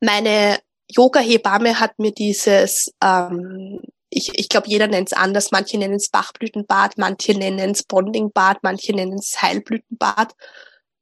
meine 0.00 0.58
Yoga-Hebamme 0.90 1.80
hat 1.80 1.98
mir 1.98 2.12
dieses, 2.12 2.92
ähm, 3.02 3.80
ich, 4.10 4.38
ich 4.38 4.48
glaube, 4.48 4.68
jeder 4.68 4.86
nennt 4.86 5.08
es 5.08 5.16
anders. 5.16 5.50
Manche 5.50 5.78
nennen 5.78 5.94
es 5.94 6.10
Bachblütenbad, 6.10 6.98
manche 6.98 7.36
nennen 7.36 7.70
es 7.70 7.82
Bondingbad, 7.82 8.58
manche 8.62 8.92
nennen 8.92 9.18
es 9.18 9.40
Heilblütenbad. 9.40 10.34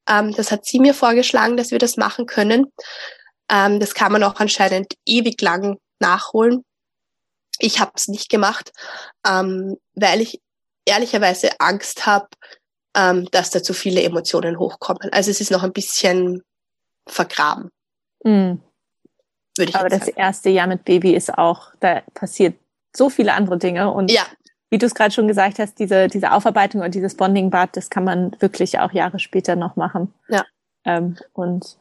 Ähm, 0.08 0.32
das 0.34 0.50
hat 0.50 0.64
sie 0.64 0.78
mir 0.78 0.94
vorgeschlagen, 0.94 1.56
dass 1.56 1.70
wir 1.70 1.78
das 1.78 1.96
machen 1.96 2.26
können. 2.26 2.72
Ähm, 3.50 3.80
das 3.80 3.94
kann 3.94 4.12
man 4.12 4.22
auch 4.22 4.36
anscheinend 4.36 4.94
ewig 5.04 5.40
lang 5.40 5.78
nachholen. 5.98 6.64
Ich 7.62 7.80
habe 7.80 7.92
es 7.94 8.08
nicht 8.08 8.28
gemacht, 8.28 8.72
ähm, 9.26 9.76
weil 9.94 10.20
ich 10.20 10.42
ehrlicherweise 10.84 11.50
Angst 11.60 12.06
habe, 12.06 12.26
ähm, 12.96 13.28
dass 13.30 13.50
da 13.50 13.62
zu 13.62 13.72
viele 13.72 14.02
Emotionen 14.02 14.58
hochkommen. 14.58 15.12
Also 15.12 15.30
es 15.30 15.40
ist 15.40 15.52
noch 15.52 15.62
ein 15.62 15.72
bisschen 15.72 16.42
vergraben. 17.06 17.70
Mm. 18.24 18.58
Würde 19.56 19.70
ich 19.70 19.76
Aber 19.76 19.88
das 19.88 20.06
sagen. 20.06 20.16
erste 20.16 20.50
Jahr 20.50 20.66
mit 20.66 20.84
Baby 20.84 21.14
ist 21.14 21.36
auch, 21.36 21.72
da 21.78 22.02
passiert 22.14 22.56
so 22.94 23.10
viele 23.10 23.34
andere 23.34 23.58
Dinge 23.58 23.90
und 23.90 24.10
ja. 24.10 24.26
wie 24.70 24.78
du 24.78 24.86
es 24.86 24.94
gerade 24.94 25.12
schon 25.12 25.28
gesagt 25.28 25.58
hast, 25.58 25.78
diese, 25.78 26.08
diese 26.08 26.32
Aufarbeitung 26.32 26.80
und 26.80 26.94
dieses 26.94 27.16
Bonding-Bad, 27.16 27.76
das 27.76 27.90
kann 27.90 28.04
man 28.04 28.36
wirklich 28.40 28.78
auch 28.80 28.92
Jahre 28.92 29.18
später 29.18 29.54
noch 29.54 29.76
machen. 29.76 30.12
Ja. 30.28 30.44
Ähm, 30.84 31.16
und 31.32 31.78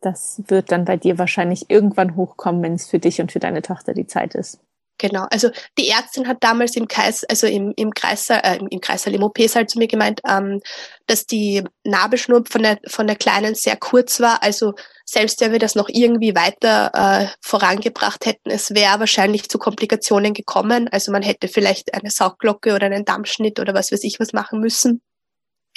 das 0.00 0.42
wird 0.48 0.70
dann 0.70 0.84
bei 0.84 0.96
dir 0.96 1.18
wahrscheinlich 1.18 1.70
irgendwann 1.70 2.14
hochkommen, 2.14 2.62
wenn 2.62 2.74
es 2.74 2.86
für 2.86 2.98
dich 2.98 3.20
und 3.20 3.32
für 3.32 3.40
deine 3.40 3.62
Tochter 3.62 3.94
die 3.94 4.06
Zeit 4.06 4.34
ist. 4.34 4.60
Genau, 4.98 5.26
also 5.30 5.50
die 5.76 5.88
Ärztin 5.88 6.28
hat 6.28 6.44
damals 6.44 6.76
im 6.76 6.86
Kreis, 6.86 7.24
also 7.24 7.48
im, 7.48 7.72
im 7.76 7.92
Kreissaal, 7.92 8.40
äh, 8.44 8.58
im 8.70 8.80
Kreissaal 8.80 9.12
im 9.12 9.24
OP-Saal 9.24 9.66
zu 9.66 9.78
mir 9.78 9.88
gemeint, 9.88 10.20
ähm, 10.28 10.60
dass 11.06 11.26
die 11.26 11.64
Nabelschnur 11.82 12.44
von 12.48 12.62
der, 12.62 12.78
von 12.86 13.08
der 13.08 13.16
Kleinen 13.16 13.56
sehr 13.56 13.76
kurz 13.76 14.20
war. 14.20 14.42
Also 14.44 14.74
selbst 15.04 15.40
wenn 15.40 15.50
wir 15.50 15.58
das 15.58 15.74
noch 15.74 15.88
irgendwie 15.88 16.36
weiter 16.36 16.92
äh, 16.94 17.26
vorangebracht 17.40 18.24
hätten, 18.24 18.50
es 18.50 18.72
wäre 18.72 19.00
wahrscheinlich 19.00 19.48
zu 19.48 19.58
Komplikationen 19.58 20.32
gekommen. 20.32 20.88
Also 20.92 21.10
man 21.10 21.22
hätte 21.22 21.48
vielleicht 21.48 21.92
eine 21.92 22.10
Saugglocke 22.10 22.72
oder 22.74 22.86
einen 22.86 23.04
Dammschnitt 23.04 23.58
oder 23.58 23.74
was 23.74 23.90
weiß 23.90 24.04
ich 24.04 24.20
was 24.20 24.32
machen 24.32 24.60
müssen. 24.60 25.02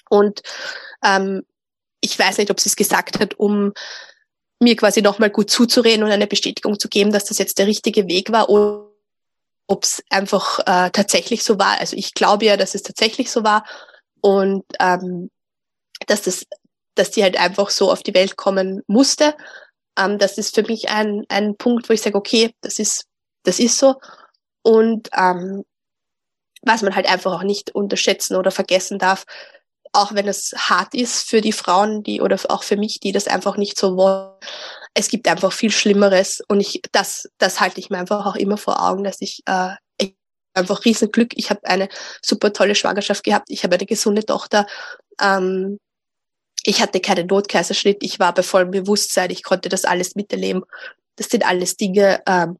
Und 0.09 0.41
ähm, 1.03 1.43
ich 2.01 2.17
weiß 2.17 2.37
nicht, 2.37 2.51
ob 2.51 2.59
sie 2.59 2.69
es 2.69 2.75
gesagt 2.75 3.19
hat, 3.19 3.33
um 3.39 3.73
mir 4.59 4.75
quasi 4.75 5.01
nochmal 5.01 5.31
gut 5.31 5.49
zuzureden 5.49 6.03
und 6.03 6.11
eine 6.11 6.27
Bestätigung 6.27 6.79
zu 6.79 6.87
geben, 6.87 7.11
dass 7.11 7.25
das 7.25 7.39
jetzt 7.39 7.57
der 7.57 7.67
richtige 7.67 8.07
Weg 8.07 8.31
war 8.31 8.49
ob 9.67 9.83
es 9.83 10.03
einfach 10.09 10.59
äh, 10.59 10.89
tatsächlich 10.91 11.43
so 11.43 11.59
war. 11.59 11.79
Also 11.79 11.95
ich 11.95 12.13
glaube 12.13 12.45
ja, 12.45 12.57
dass 12.57 12.73
es 12.73 12.83
tatsächlich 12.83 13.29
so 13.29 13.43
war 13.43 13.65
und 14.21 14.65
ähm, 14.79 15.29
dass 16.07 16.23
das, 16.23 16.45
dass 16.95 17.11
die 17.11 17.23
halt 17.23 17.37
einfach 17.37 17.69
so 17.69 17.91
auf 17.91 18.01
die 18.01 18.13
Welt 18.13 18.37
kommen 18.37 18.81
musste. 18.87 19.35
Ähm, 19.97 20.17
das 20.17 20.37
ist 20.37 20.55
für 20.55 20.63
mich 20.63 20.89
ein, 20.89 21.25
ein 21.29 21.57
Punkt, 21.57 21.89
wo 21.89 21.93
ich 21.93 22.01
sage, 22.01 22.17
okay, 22.17 22.53
das 22.61 22.79
ist, 22.79 23.05
das 23.43 23.59
ist 23.59 23.77
so. 23.77 23.95
Und 24.61 25.09
ähm, 25.15 25.63
was 26.61 26.81
man 26.81 26.95
halt 26.95 27.07
einfach 27.07 27.33
auch 27.33 27.43
nicht 27.43 27.73
unterschätzen 27.75 28.35
oder 28.35 28.51
vergessen 28.51 28.99
darf, 28.99 29.25
auch 29.93 30.13
wenn 30.13 30.27
es 30.27 30.53
hart 30.57 30.93
ist 30.93 31.29
für 31.29 31.41
die 31.41 31.53
Frauen, 31.53 32.03
die 32.03 32.21
oder 32.21 32.37
auch 32.49 32.63
für 32.63 32.77
mich, 32.77 32.99
die 32.99 33.11
das 33.11 33.27
einfach 33.27 33.57
nicht 33.57 33.77
so 33.77 33.95
wollen. 33.95 34.33
Es 34.97 35.09
gibt 35.09 35.27
einfach 35.27 35.53
viel 35.53 35.71
Schlimmeres 35.71 36.41
und 36.47 36.59
ich 36.59 36.81
das 36.91 37.29
das 37.37 37.59
halte 37.59 37.79
ich 37.79 37.89
mir 37.89 37.99
einfach 37.99 38.25
auch 38.25 38.35
immer 38.35 38.57
vor 38.57 38.81
Augen, 38.81 39.03
dass 39.03 39.21
ich, 39.21 39.43
äh, 39.45 39.75
ich 39.99 40.15
einfach 40.55 40.85
riesen 40.85 41.11
Glück. 41.11 41.33
Ich 41.35 41.51
habe 41.51 41.63
eine 41.65 41.87
super 42.21 42.51
tolle 42.51 42.73
Schwangerschaft 42.73 43.23
gehabt. 43.23 43.49
Ich 43.49 43.63
habe 43.63 43.75
eine 43.75 43.85
gesunde 43.85 44.25
Tochter. 44.25 44.65
Ähm, 45.21 45.79
ich 46.63 46.81
hatte 46.81 46.99
keinen 46.99 47.27
Notkaiserschnitt. 47.27 47.97
Ich 48.01 48.19
war 48.19 48.33
bei 48.33 48.41
vollem 48.43 48.71
Bewusstsein. 48.71 49.29
Ich 49.29 49.43
konnte 49.43 49.69
das 49.69 49.85
alles 49.85 50.15
miterleben. 50.15 50.63
Das 51.15 51.29
sind 51.29 51.45
alles 51.45 51.77
Dinge, 51.77 52.23
ähm, 52.27 52.57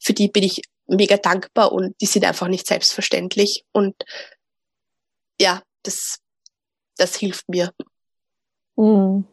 für 0.00 0.14
die 0.14 0.28
bin 0.28 0.42
ich 0.42 0.62
mega 0.86 1.16
dankbar 1.16 1.72
und 1.72 1.94
die 2.00 2.06
sind 2.06 2.24
einfach 2.24 2.48
nicht 2.48 2.66
selbstverständlich. 2.66 3.64
Und 3.72 3.94
ja, 5.40 5.62
das 5.82 6.20
das 6.96 7.16
hilft 7.16 7.48
mir. 7.48 7.72
Mm, 8.76 9.24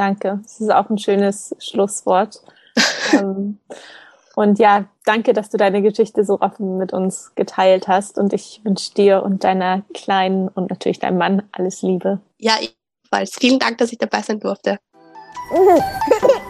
danke. 0.00 0.40
Das 0.42 0.60
ist 0.60 0.72
auch 0.72 0.88
ein 0.90 0.98
schönes 0.98 1.54
Schlusswort. 1.58 2.42
ähm, 3.12 3.58
und 4.34 4.58
ja, 4.58 4.86
danke, 5.04 5.32
dass 5.32 5.50
du 5.50 5.58
deine 5.58 5.82
Geschichte 5.82 6.24
so 6.24 6.40
offen 6.40 6.78
mit 6.78 6.92
uns 6.92 7.34
geteilt 7.34 7.88
hast. 7.88 8.18
Und 8.18 8.32
ich 8.32 8.60
wünsche 8.64 8.94
dir 8.94 9.22
und 9.22 9.44
deiner 9.44 9.82
Kleinen 9.92 10.48
und 10.48 10.70
natürlich 10.70 10.98
deinem 10.98 11.18
Mann 11.18 11.42
alles 11.52 11.82
Liebe. 11.82 12.20
Ja, 12.38 12.54
ebenfalls. 12.54 13.36
Vielen 13.38 13.58
Dank, 13.58 13.78
dass 13.78 13.92
ich 13.92 13.98
dabei 13.98 14.22
sein 14.22 14.40
durfte. 14.40 14.78